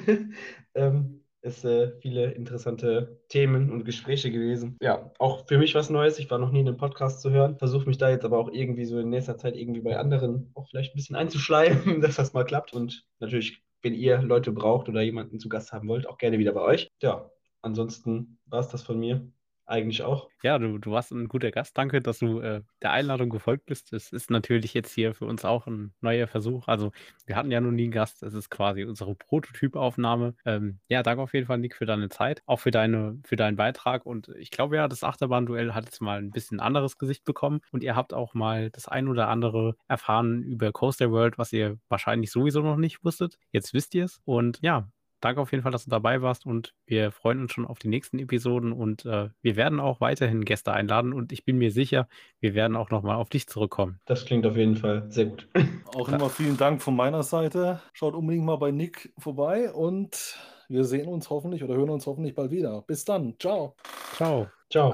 ähm, 0.75 1.23
es 1.41 1.63
äh, 1.63 1.91
viele 2.01 2.31
interessante 2.31 3.21
Themen 3.29 3.71
und 3.71 3.85
Gespräche 3.85 4.31
gewesen. 4.31 4.77
Ja, 4.81 5.11
auch 5.17 5.47
für 5.47 5.57
mich 5.57 5.75
was 5.75 5.89
Neues. 5.89 6.19
Ich 6.19 6.29
war 6.29 6.39
noch 6.39 6.51
nie 6.51 6.61
in 6.61 6.67
einem 6.67 6.77
Podcast 6.77 7.21
zu 7.21 7.29
hören. 7.31 7.57
Versuche 7.57 7.87
mich 7.87 7.97
da 7.97 8.09
jetzt 8.09 8.25
aber 8.25 8.37
auch 8.37 8.51
irgendwie 8.51 8.85
so 8.85 8.99
in 8.99 9.09
nächster 9.09 9.37
Zeit 9.37 9.55
irgendwie 9.55 9.81
bei 9.81 9.97
anderen 9.97 10.51
auch 10.55 10.67
vielleicht 10.67 10.93
ein 10.93 10.97
bisschen 10.97 11.15
einzuschleimen, 11.15 12.01
dass 12.01 12.15
das 12.15 12.33
mal 12.33 12.43
klappt. 12.43 12.73
Und 12.73 13.05
natürlich, 13.19 13.63
wenn 13.81 13.93
ihr 13.93 14.21
Leute 14.21 14.51
braucht 14.51 14.89
oder 14.89 15.01
jemanden 15.01 15.39
zu 15.39 15.49
Gast 15.49 15.71
haben 15.71 15.87
wollt, 15.87 16.07
auch 16.07 16.17
gerne 16.17 16.39
wieder 16.39 16.53
bei 16.53 16.61
euch. 16.61 16.89
Ja, 17.01 17.29
ansonsten 17.61 18.39
war 18.45 18.59
es 18.59 18.69
das 18.69 18.83
von 18.83 18.99
mir. 18.99 19.31
Eigentlich 19.69 20.01
auch. 20.01 20.29
Ja, 20.43 20.57
du, 20.59 20.77
du 20.77 20.91
warst 20.91 21.11
ein 21.11 21.27
guter 21.27 21.51
Gast. 21.51 21.77
Danke, 21.77 22.01
dass 22.01 22.19
du 22.19 22.39
äh, 22.39 22.61
der 22.81 22.91
Einladung 22.91 23.29
gefolgt 23.29 23.65
bist. 23.65 23.91
Es 23.91 24.13
ist 24.13 24.31
natürlich 24.31 24.73
jetzt 24.73 24.93
hier 24.93 25.13
für 25.13 25.25
uns 25.25 25.43
auch 25.43 25.67
ein 25.67 25.93
neuer 25.99 26.27
Versuch. 26.27 26.69
Also, 26.69 26.93
wir 27.25 27.35
hatten 27.35 27.51
ja 27.51 27.59
noch 27.59 27.71
nie 27.71 27.83
einen 27.83 27.91
Gast. 27.91 28.23
Es 28.23 28.33
ist 28.33 28.49
quasi 28.49 28.85
unsere 28.85 29.13
Prototypaufnahme. 29.15 30.35
Ähm, 30.45 30.79
ja, 30.87 31.03
danke 31.03 31.21
auf 31.21 31.33
jeden 31.33 31.47
Fall, 31.47 31.57
Nick, 31.57 31.75
für 31.75 31.85
deine 31.85 32.07
Zeit, 32.07 32.43
auch 32.45 32.61
für, 32.61 32.71
deine, 32.71 33.19
für 33.25 33.35
deinen 33.35 33.57
Beitrag. 33.57 34.05
Und 34.05 34.29
ich 34.39 34.51
glaube 34.51 34.77
ja, 34.77 34.87
das 34.87 35.03
Achterbahnduell 35.03 35.73
hat 35.73 35.83
jetzt 35.83 35.99
mal 35.99 36.19
ein 36.19 36.31
bisschen 36.31 36.61
anderes 36.61 36.97
Gesicht 36.97 37.25
bekommen. 37.25 37.59
Und 37.73 37.83
ihr 37.83 37.97
habt 37.97 38.13
auch 38.13 38.33
mal 38.33 38.69
das 38.69 38.87
ein 38.87 39.09
oder 39.09 39.27
andere 39.27 39.75
erfahren 39.89 40.43
über 40.43 40.71
Coaster 40.71 41.11
World, 41.11 41.37
was 41.37 41.51
ihr 41.51 41.77
wahrscheinlich 41.89 42.31
sowieso 42.31 42.61
noch 42.61 42.77
nicht 42.77 43.03
wusstet. 43.03 43.37
Jetzt 43.51 43.73
wisst 43.73 43.93
ihr 43.95 44.05
es. 44.05 44.21
Und 44.23 44.59
ja, 44.61 44.87
danke 45.21 45.41
auf 45.41 45.51
jeden 45.51 45.63
Fall, 45.63 45.71
dass 45.71 45.85
du 45.85 45.89
dabei 45.89 46.21
warst 46.21 46.45
und 46.45 46.73
wir 46.85 47.11
freuen 47.11 47.41
uns 47.41 47.53
schon 47.53 47.65
auf 47.65 47.79
die 47.79 47.87
nächsten 47.87 48.19
Episoden 48.19 48.71
und 48.71 49.05
äh, 49.05 49.29
wir 49.41 49.55
werden 49.55 49.79
auch 49.79 50.01
weiterhin 50.01 50.45
Gäste 50.45 50.73
einladen 50.73 51.13
und 51.13 51.31
ich 51.31 51.45
bin 51.45 51.57
mir 51.57 51.71
sicher, 51.71 52.07
wir 52.39 52.53
werden 52.53 52.75
auch 52.75 52.89
nochmal 52.89 53.15
auf 53.15 53.29
dich 53.29 53.47
zurückkommen. 53.47 53.99
Das 54.05 54.25
klingt 54.25 54.45
auf 54.45 54.57
jeden 54.57 54.75
Fall 54.75 55.05
sehr 55.09 55.25
gut. 55.25 55.47
Auch 55.95 56.09
immer 56.09 56.29
vielen 56.29 56.57
Dank 56.57 56.81
von 56.81 56.95
meiner 56.95 57.23
Seite. 57.23 57.79
Schaut 57.93 58.13
unbedingt 58.13 58.45
mal 58.45 58.57
bei 58.57 58.71
Nick 58.71 59.13
vorbei 59.17 59.71
und 59.71 60.37
wir 60.69 60.83
sehen 60.83 61.07
uns 61.07 61.29
hoffentlich 61.29 61.63
oder 61.63 61.75
hören 61.75 61.89
uns 61.89 62.05
hoffentlich 62.05 62.35
bald 62.35 62.51
wieder. 62.51 62.83
Bis 62.85 63.05
dann. 63.05 63.35
Ciao. 63.39 63.75
Ciao. 64.15 64.47
Ciao. 64.69 64.93